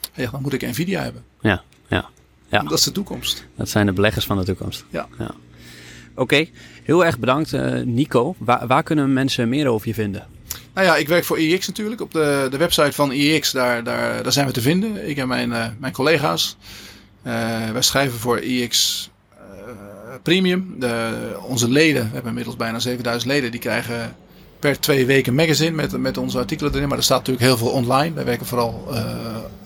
hij 0.01 0.11
zegt: 0.23 0.33
dan 0.33 0.43
moet 0.43 0.53
ik 0.53 0.62
Nvidia 0.62 1.03
hebben. 1.03 1.25
Ja, 1.41 1.62
ja. 1.89 2.09
ja. 2.49 2.62
Dat 2.62 2.79
is 2.79 2.85
de 2.85 2.93
toekomst. 2.93 3.47
Dat 3.57 3.69
zijn 3.69 3.87
de 3.87 3.93
beleggers 3.93 4.25
van 4.25 4.39
de 4.39 4.45
toekomst. 4.45 4.85
Ja. 4.91 5.09
ja. 5.19 5.35
Oké, 6.15 6.47
heel 6.83 7.05
erg 7.05 7.19
bedankt 7.19 7.53
uh, 7.53 7.81
Nico. 7.85 8.35
Waar, 8.39 8.67
waar, 8.67 8.83
kunnen 8.83 9.12
mensen 9.12 9.49
meer 9.49 9.69
over 9.69 9.89
je 9.89 9.95
vinden? 9.95 10.27
Nou 10.75 10.87
ja, 10.87 10.97
ik 10.97 11.09
werk 11.09 11.25
voor 11.25 11.39
IEX 11.39 11.67
natuurlijk. 11.67 12.01
Op 12.01 12.12
de, 12.12 12.47
de 12.51 12.57
website 12.57 12.93
van 12.93 13.12
IEX, 13.12 13.51
daar, 13.51 13.85
daar, 13.85 14.23
daar 14.23 14.33
zijn 14.33 14.47
we 14.47 14.53
te 14.53 14.61
vinden. 14.61 15.09
Ik 15.09 15.17
en 15.17 15.29
mijn, 15.29 15.51
uh, 15.51 15.67
mijn 15.79 15.93
collega's. 15.93 16.57
Uh, 17.27 17.33
wij 17.71 17.83
schrijven 17.83 18.19
voor 18.19 18.41
IEX 18.41 19.11
Premium. 20.23 20.75
De, 20.79 21.12
onze 21.43 21.69
leden, 21.69 22.03
we 22.03 22.12
hebben 22.12 22.29
inmiddels 22.29 22.57
bijna 22.57 22.79
7000 22.79 23.33
leden, 23.33 23.51
die 23.51 23.61
krijgen 23.61 24.17
per 24.59 24.81
twee 24.81 25.07
weken 25.07 25.35
magazine 25.35 25.71
met, 25.71 25.99
met 25.99 26.17
onze 26.17 26.39
artikelen 26.39 26.75
erin. 26.75 26.89
Maar 26.89 26.99
er 26.99 27.05
staat 27.05 27.19
natuurlijk 27.19 27.47
heel 27.47 27.57
veel 27.57 27.69
online. 27.69 28.15
Wij 28.15 28.25
werken 28.25 28.47
vooral 28.47 28.89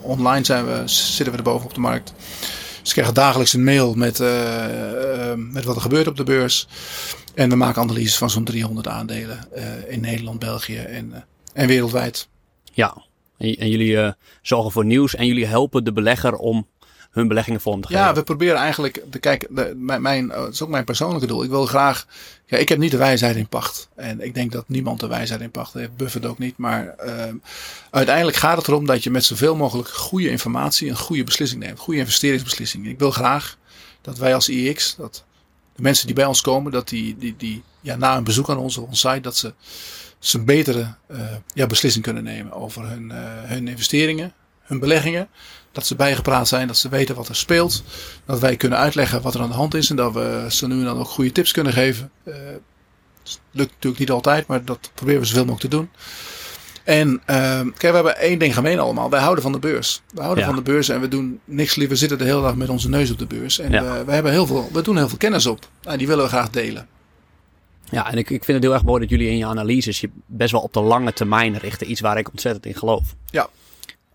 online, 0.01 0.45
zijn 0.45 0.67
we, 0.67 0.83
zitten 0.85 1.33
we 1.33 1.39
er 1.39 1.45
boven 1.45 1.67
op 1.67 1.75
de 1.75 1.81
markt. 1.81 2.13
Ze 2.89 2.95
krijgen 2.95 3.15
dagelijks 3.15 3.53
een 3.53 3.65
mail 3.65 3.95
met, 3.95 4.21
uh, 4.21 4.29
uh, 4.29 5.33
met 5.35 5.65
wat 5.65 5.77
er 5.77 5.83
gebeurt 5.83 6.07
op 6.07 6.17
de 6.17 6.25
beurs. 6.25 6.69
En 7.35 7.49
we 7.49 7.57
maken 7.57 7.83
analyses 7.83 8.17
van 8.17 8.31
zo'n 8.31 8.45
300 8.45 8.89
aandelen 8.89 9.49
uh, 9.57 9.63
in 9.89 10.01
Nederland, 10.01 10.39
België 10.39 10.77
en, 10.77 11.25
en 11.53 11.67
wereldwijd. 11.67 12.29
Ja, 12.73 13.03
en, 13.39 13.57
en 13.57 13.69
jullie 13.69 14.15
zorgen 14.43 14.73
voor 14.73 14.85
nieuws 14.85 15.15
en 15.15 15.27
jullie 15.27 15.47
helpen 15.47 15.85
de 15.85 15.93
belegger 15.93 16.35
om 16.35 16.67
hun 17.19 17.29
beleggingen 17.29 17.61
vorm 17.61 17.81
te 17.81 17.87
geven. 17.87 18.03
Ja, 18.03 18.15
we 18.15 18.23
proberen 18.23 18.57
eigenlijk 18.57 19.03
te 19.11 19.19
kijken. 19.19 19.55
De, 19.55 19.75
mijn, 19.77 20.03
mijn, 20.03 20.31
het 20.31 20.53
is 20.53 20.63
ook 20.63 20.69
mijn 20.69 20.85
persoonlijke 20.85 21.27
doel. 21.27 21.43
Ik 21.43 21.51
wil 21.51 21.67
graag. 21.67 22.07
Ja, 22.47 22.57
ik 22.57 22.69
heb 22.69 22.79
niet 22.79 22.91
de 22.91 22.97
wijsheid 22.97 23.37
in 23.37 23.49
pacht. 23.49 23.89
En 23.95 24.21
ik 24.21 24.35
denk 24.35 24.53
dat 24.53 24.69
niemand 24.69 25.01
de 25.01 25.07
wijsheid 25.07 25.41
in 25.41 25.51
pacht 25.51 25.73
heeft. 25.73 25.97
Buffett 25.97 26.27
ook 26.27 26.39
niet. 26.39 26.57
Maar 26.57 26.95
uh, 27.07 27.13
uiteindelijk 27.91 28.37
gaat 28.37 28.57
het 28.57 28.69
erom 28.69 28.87
dat 28.87 29.03
je 29.03 29.11
met 29.11 29.25
zoveel 29.25 29.57
mogelijk 29.57 29.89
goede 29.89 30.31
informatie 30.31 30.89
een 30.89 30.97
goede 30.97 31.25
beslissing 31.25 31.63
neemt. 31.63 31.79
Goede 31.79 32.01
investeringsbeslissing. 32.01 32.87
Ik 32.87 32.99
wil 32.99 33.11
graag 33.11 33.57
dat 34.01 34.19
wij 34.19 34.35
als 34.35 34.49
IX, 34.49 34.97
dat 34.97 35.25
de 35.75 35.83
mensen 35.83 36.07
die 36.07 36.15
bij 36.15 36.25
ons 36.25 36.41
komen, 36.41 36.73
dat 36.73 36.89
die, 36.89 37.17
die, 37.19 37.35
die 37.37 37.63
ja, 37.81 37.97
na 37.97 38.17
een 38.17 38.25
bezoek 38.25 38.51
aan 38.51 38.59
onze, 38.59 38.81
onze 38.81 39.09
site, 39.09 39.21
dat 39.21 39.37
ze, 39.37 39.55
ze 40.19 40.39
een 40.39 40.45
betere 40.45 40.95
uh, 41.11 41.21
ja, 41.55 41.67
beslissing 41.67 42.05
kunnen 42.05 42.25
nemen 42.25 42.53
over 42.53 42.89
hun, 42.89 43.11
uh, 43.11 43.17
hun 43.23 43.69
investeringen, 43.69 44.33
hun 44.63 44.79
beleggingen. 44.79 45.29
Dat 45.73 45.87
ze 45.87 45.97
bijgepraat 45.97 46.49
zijn, 46.49 46.67
dat 46.67 46.77
ze 46.77 46.89
weten 46.89 47.15
wat 47.15 47.29
er 47.29 47.37
speelt. 47.37 47.83
Dat 48.25 48.39
wij 48.41 48.57
kunnen 48.57 48.79
uitleggen 48.79 49.23
wat 49.23 49.35
er 49.35 49.41
aan 49.41 49.49
de 49.49 49.55
hand 49.55 49.75
is. 49.75 49.91
En 49.91 49.97
dat 49.97 50.13
we 50.13 50.47
ze 50.49 50.67
nu 50.67 50.79
en 50.79 50.85
dan 50.85 50.99
ook 50.99 51.09
goede 51.09 51.33
tips 51.33 51.53
kunnen 51.53 51.73
geven. 51.73 52.11
Uh, 52.25 52.35
lukt 53.51 53.71
natuurlijk 53.73 53.99
niet 53.99 54.11
altijd, 54.11 54.47
maar 54.47 54.65
dat 54.65 54.91
proberen 54.95 55.21
we 55.21 55.27
zoveel 55.27 55.45
mogelijk 55.45 55.71
te 55.71 55.77
doen. 55.77 55.91
En 56.85 57.09
uh, 57.11 57.17
kijk, 57.61 57.79
we 57.81 57.87
hebben 57.87 58.17
één 58.19 58.39
ding 58.39 58.55
gemeen 58.55 58.79
allemaal. 58.79 59.11
Wij 59.11 59.21
houden 59.21 59.43
van 59.43 59.53
de 59.53 59.59
beurs. 59.59 60.03
We 60.15 60.21
houden 60.21 60.45
Ja. 60.45 60.51
van 60.51 60.57
de 60.65 60.71
beurs 60.71 60.89
en 60.89 61.01
we 61.01 61.09
doen 61.09 61.41
niks 61.45 61.75
liever. 61.75 61.93
We 61.95 62.01
zitten 62.01 62.19
de 62.19 62.25
hele 62.25 62.43
dag 62.43 62.55
met 62.55 62.69
onze 62.69 62.89
neus 62.89 63.11
op 63.11 63.19
de 63.19 63.27
beurs. 63.27 63.59
En 63.59 63.71
Ja. 63.71 63.83
we, 63.99 64.05
we, 64.05 64.13
hebben 64.13 64.33
heel 64.33 64.47
veel, 64.47 64.69
we 64.73 64.83
doen 64.83 64.97
heel 64.97 65.09
veel 65.09 65.19
kennis 65.19 65.47
op. 65.47 65.69
En 65.83 65.99
die 65.99 66.07
willen 66.07 66.25
we 66.25 66.31
graag 66.31 66.51
delen. 66.51 66.89
Ja, 67.91 68.11
en 68.11 68.19
ik, 68.19 68.31
ik 68.31 68.45
vind 68.45 68.57
het 68.57 68.63
heel 68.63 68.73
erg 68.73 68.85
mooi 68.85 69.01
dat 69.01 69.11
jullie 69.11 69.29
in 69.29 69.37
je 69.37 69.47
analyses 69.47 70.01
je 70.01 70.11
best 70.27 70.53
wel 70.53 70.61
op 70.61 70.73
de 70.73 70.81
lange 70.81 71.13
termijn 71.13 71.59
richten. 71.59 71.91
Iets 71.91 72.01
waar 72.01 72.19
ik 72.19 72.31
ontzettend 72.31 72.67
in 72.67 72.75
geloof. 72.75 73.15
Ja. 73.31 73.49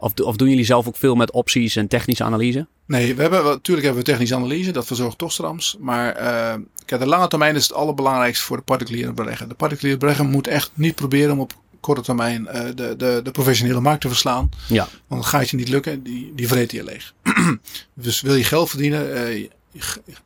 Of, 0.04 0.14
of 0.14 0.36
doen 0.36 0.50
jullie 0.50 0.66
zelf 0.66 0.88
ook 0.88 0.96
veel 0.96 1.16
met 1.16 1.32
opties 1.32 1.76
en 1.76 1.88
technische 1.88 2.24
analyse? 2.24 2.68
Nee, 2.86 3.16
we 3.16 3.22
hebben, 3.22 3.44
natuurlijk 3.44 3.86
hebben 3.86 4.04
we 4.04 4.10
technische 4.10 4.36
analyse, 4.36 4.72
dat 4.72 4.86
verzorgt 4.86 5.18
Tostrams. 5.18 5.78
Maar 5.80 6.22
uh, 6.22 6.54
kijk, 6.86 7.02
de 7.02 7.08
lange 7.08 7.28
termijn 7.28 7.56
is 7.56 7.64
het 7.68 7.74
allerbelangrijkste 7.74 8.46
voor 8.46 8.58
de 8.58 8.64
particuliere 8.64 9.14
belegger. 9.14 9.48
De 9.48 9.54
particuliere 9.54 10.00
belegger 10.00 10.26
moet 10.26 10.48
echt 10.48 10.72
niet 10.74 10.96
proberen 10.96 11.32
om 11.32 11.40
op 11.40 11.54
korte 11.80 12.02
termijn 12.02 12.48
uh, 12.54 12.62
de, 12.76 12.96
de, 12.98 13.20
de 13.24 13.32
professionele 13.32 13.80
markt 13.80 14.02
te 14.02 14.08
verslaan. 14.08 14.50
Ja. 14.68 14.88
Want 15.08 15.22
dat 15.22 15.30
gaat 15.30 15.50
je 15.50 15.58
niet 15.58 15.70
lukken, 15.70 16.04
die, 16.04 16.32
die 16.36 16.48
vreet 16.48 16.72
je 16.72 16.84
leeg. 16.84 17.14
dus 17.94 18.22
wil 18.22 18.36
je 18.36 18.44
geld 18.44 18.70
verdienen, 18.70 19.10
uh, 19.10 19.36
je, 19.38 19.50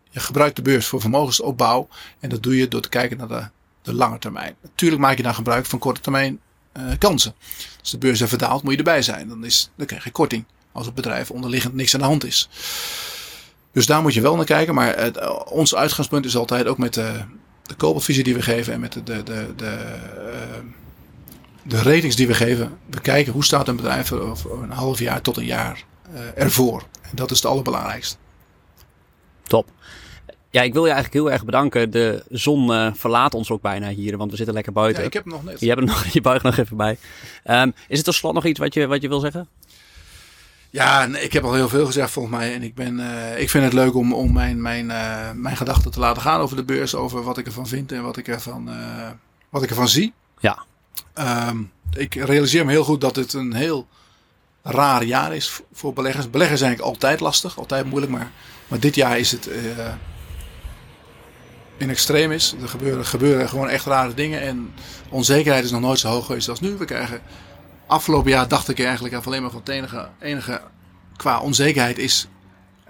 je 0.09 0.19
gebruikt 0.19 0.55
de 0.55 0.61
beurs 0.61 0.87
voor 0.87 1.01
vermogensopbouw. 1.01 1.87
En 2.19 2.29
dat 2.29 2.43
doe 2.43 2.57
je 2.57 2.67
door 2.67 2.81
te 2.81 2.89
kijken 2.89 3.17
naar 3.17 3.27
de, 3.27 3.43
de 3.81 3.93
lange 3.93 4.19
termijn. 4.19 4.55
Natuurlijk 4.61 5.01
maak 5.01 5.17
je 5.17 5.23
dan 5.23 5.35
gebruik 5.35 5.65
van 5.65 5.79
korte 5.79 6.01
termijn 6.01 6.39
kansen. 6.97 7.33
Als 7.79 7.91
de 7.91 7.97
beurs 7.97 8.19
even 8.19 8.37
daalt, 8.37 8.63
moet 8.63 8.71
je 8.71 8.77
erbij 8.77 9.01
zijn. 9.01 9.27
Dan, 9.27 9.45
is, 9.45 9.69
dan 9.75 9.85
krijg 9.85 10.03
je 10.03 10.11
korting. 10.11 10.45
als 10.71 10.85
het 10.85 10.95
bedrijf 10.95 11.31
onderliggend 11.31 11.73
niks 11.73 11.93
aan 11.93 11.99
de 11.99 12.05
hand 12.05 12.25
is. 12.25 12.49
Dus 13.71 13.85
daar 13.85 14.01
moet 14.01 14.13
je 14.13 14.21
wel 14.21 14.35
naar 14.35 14.45
kijken. 14.45 14.73
Maar 14.75 14.97
het, 14.97 15.17
eh, 15.17 15.39
ons 15.45 15.75
uitgangspunt 15.75 16.25
is 16.25 16.37
altijd 16.37 16.67
ook 16.67 16.77
met 16.77 16.93
de, 16.93 17.19
de 17.63 17.75
koopadviezen 17.75 18.23
die 18.23 18.33
we 18.33 18.41
geven 18.41 18.73
en 18.73 18.79
met 18.79 18.93
de, 18.93 19.03
de, 19.03 19.23
de, 19.23 19.53
de, 19.55 19.65
eh, 19.67 20.59
de 21.63 21.81
ratings 21.81 22.15
die 22.15 22.27
we 22.27 22.33
geven. 22.33 22.77
We 22.89 23.01
kijken 23.01 23.33
hoe 23.33 23.43
staat 23.43 23.67
een 23.67 23.75
bedrijf 23.75 24.11
er 24.11 24.19
over 24.21 24.63
een 24.63 24.71
half 24.71 24.99
jaar 24.99 25.21
tot 25.21 25.37
een 25.37 25.45
jaar 25.45 25.83
eh, 26.13 26.43
ervoor. 26.43 26.83
En 27.01 27.11
dat 27.13 27.31
is 27.31 27.37
het 27.37 27.45
allerbelangrijkste. 27.45 28.15
Top. 29.43 29.69
Ja, 30.49 30.61
ik 30.61 30.73
wil 30.73 30.85
je 30.85 30.91
eigenlijk 30.91 31.23
heel 31.23 31.31
erg 31.31 31.45
bedanken. 31.45 31.91
De 31.91 32.23
zon 32.29 32.73
eh, 32.73 32.91
verlaat 32.93 33.33
ons 33.33 33.51
ook 33.51 33.61
bijna 33.61 33.89
hier, 33.89 34.17
want 34.17 34.31
we 34.31 34.37
zitten 34.37 34.55
lekker 34.55 34.73
buiten. 34.73 35.01
Ja, 35.01 35.07
ik 35.07 35.13
heb 35.13 35.23
hem 35.23 35.33
nog 35.33 35.43
net. 35.43 35.59
Je, 35.59 35.67
hebt 35.67 35.79
hem 35.79 35.89
nog, 35.89 36.05
je 36.13 36.21
buigt 36.21 36.43
nog 36.43 36.57
even 36.57 36.77
bij. 36.77 36.97
Ehm, 37.43 37.71
is 37.87 37.97
het 37.97 38.05
tot 38.05 38.15
slot 38.15 38.33
nog 38.33 38.45
iets 38.45 38.59
wat 38.59 38.73
je, 38.73 38.87
wat 38.87 39.01
je 39.01 39.07
wil 39.07 39.19
zeggen? 39.19 39.47
Ja, 40.69 41.05
nee, 41.05 41.21
ik 41.23 41.33
heb 41.33 41.43
al 41.43 41.53
heel 41.53 41.69
veel 41.69 41.85
gezegd 41.85 42.11
volgens 42.11 42.35
mij. 42.35 42.53
En 42.53 42.63
ik, 42.63 42.75
ben, 42.75 42.99
eh, 42.99 43.41
ik 43.41 43.49
vind 43.49 43.63
het 43.63 43.73
leuk 43.73 43.95
om, 43.95 44.13
om 44.13 44.33
mijn, 44.33 44.61
mijn, 44.61 44.91
eh, 44.91 45.31
mijn 45.31 45.57
gedachten 45.57 45.91
te 45.91 45.99
laten 45.99 46.21
gaan 46.21 46.39
over 46.39 46.55
de 46.55 46.63
beurs. 46.63 46.95
Over 46.95 47.23
wat 47.23 47.37
ik 47.37 47.45
ervan 47.45 47.67
vind 47.67 47.91
en 47.91 48.03
wat 48.03 48.17
ik 48.17 48.27
ervan, 48.27 48.69
wat 49.49 49.63
ik 49.63 49.69
ervan 49.69 49.87
zie. 49.87 50.13
Ja. 50.39 50.63
Ehm, 51.13 51.57
ik 51.93 52.15
realiseer 52.15 52.65
me 52.65 52.71
heel 52.71 52.83
goed 52.83 53.01
dat 53.01 53.15
het 53.15 53.33
een 53.33 53.53
heel 53.53 53.87
raar 54.63 55.03
jaar 55.03 55.35
is 55.35 55.61
voor 55.71 55.93
beleggers. 55.93 56.29
Beleggers 56.29 56.59
zijn 56.59 56.69
eigenlijk 56.69 56.95
altijd 56.95 57.19
lastig, 57.19 57.57
altijd 57.57 57.85
moeilijk. 57.85 58.11
Maar, 58.11 58.31
maar 58.67 58.79
dit 58.79 58.95
jaar 58.95 59.19
is 59.19 59.31
het 59.31 59.49
in 61.77 61.89
extreem 61.89 62.31
is. 62.31 62.55
Er 62.61 62.67
gebeuren, 62.69 63.05
gebeuren 63.05 63.49
gewoon 63.49 63.69
echt 63.69 63.85
rare 63.85 64.13
dingen. 64.13 64.41
En 64.41 64.73
onzekerheid 65.09 65.63
is 65.63 65.71
nog 65.71 65.81
nooit 65.81 65.99
zo 65.99 66.07
hoog 66.09 66.25
geweest 66.25 66.49
als 66.49 66.59
nu. 66.59 66.75
We 66.77 66.85
krijgen 66.85 67.21
afgelopen 67.87 68.31
jaar 68.31 68.47
dacht 68.47 68.69
ik 68.69 68.79
eigenlijk 68.79 69.15
alleen 69.25 69.41
maar 69.41 69.51
van 69.51 69.59
het 69.59 69.69
enige, 69.69 70.09
enige 70.19 70.61
qua 71.15 71.39
onzekerheid 71.39 71.97
is. 71.97 72.27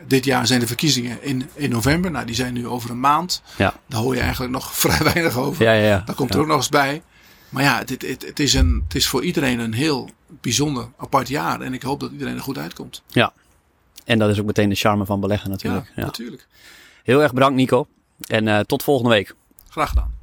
Dit 0.07 0.25
jaar 0.25 0.47
zijn 0.47 0.59
de 0.59 0.67
verkiezingen 0.67 1.23
in, 1.23 1.49
in 1.53 1.69
november. 1.69 2.11
Nou, 2.11 2.25
die 2.25 2.35
zijn 2.35 2.53
nu 2.53 2.67
over 2.67 2.89
een 2.89 2.99
maand. 2.99 3.41
Ja. 3.57 3.73
Daar 3.87 4.01
hoor 4.01 4.15
je 4.15 4.21
eigenlijk 4.21 4.51
nog 4.51 4.73
vrij 4.79 5.03
weinig 5.13 5.37
over. 5.37 5.63
Ja, 5.63 5.73
ja, 5.73 5.87
ja. 5.87 6.01
Daar 6.05 6.15
komt 6.15 6.29
Ja. 6.29 6.35
er 6.35 6.41
ook 6.41 6.47
nog 6.47 6.57
eens 6.57 6.69
bij. 6.69 7.01
Maar 7.49 7.63
ja, 7.63 7.83
dit, 7.83 8.01
het, 8.07 8.25
het, 8.25 8.39
is 8.39 8.53
een, 8.53 8.81
het 8.87 8.95
is 8.95 9.07
voor 9.07 9.23
iedereen 9.23 9.59
een 9.59 9.73
heel 9.73 10.09
bijzonder 10.41 10.87
apart 10.97 11.27
jaar. 11.27 11.61
En 11.61 11.73
ik 11.73 11.81
hoop 11.81 11.99
dat 11.99 12.11
iedereen 12.11 12.35
er 12.35 12.41
goed 12.41 12.57
uitkomt. 12.57 13.03
Ja. 13.07 13.33
En 14.05 14.19
dat 14.19 14.29
is 14.29 14.39
ook 14.39 14.45
meteen 14.45 14.69
de 14.69 14.75
charme 14.75 15.05
van 15.05 15.19
beleggen 15.19 15.47
Ja, 15.49 15.55
natuurlijk. 15.55 15.91
Ja. 15.95 16.03
natuurlijk. 16.05 16.47
Heel 17.03 17.21
erg 17.21 17.33
bedankt 17.33 17.55
Nico. 17.55 17.87
En 18.25 18.47
eh, 18.47 18.59
tot 18.59 18.83
volgende 18.83 19.09
week. 19.09 19.35
Graag 19.69 19.89
gedaan. 19.89 20.16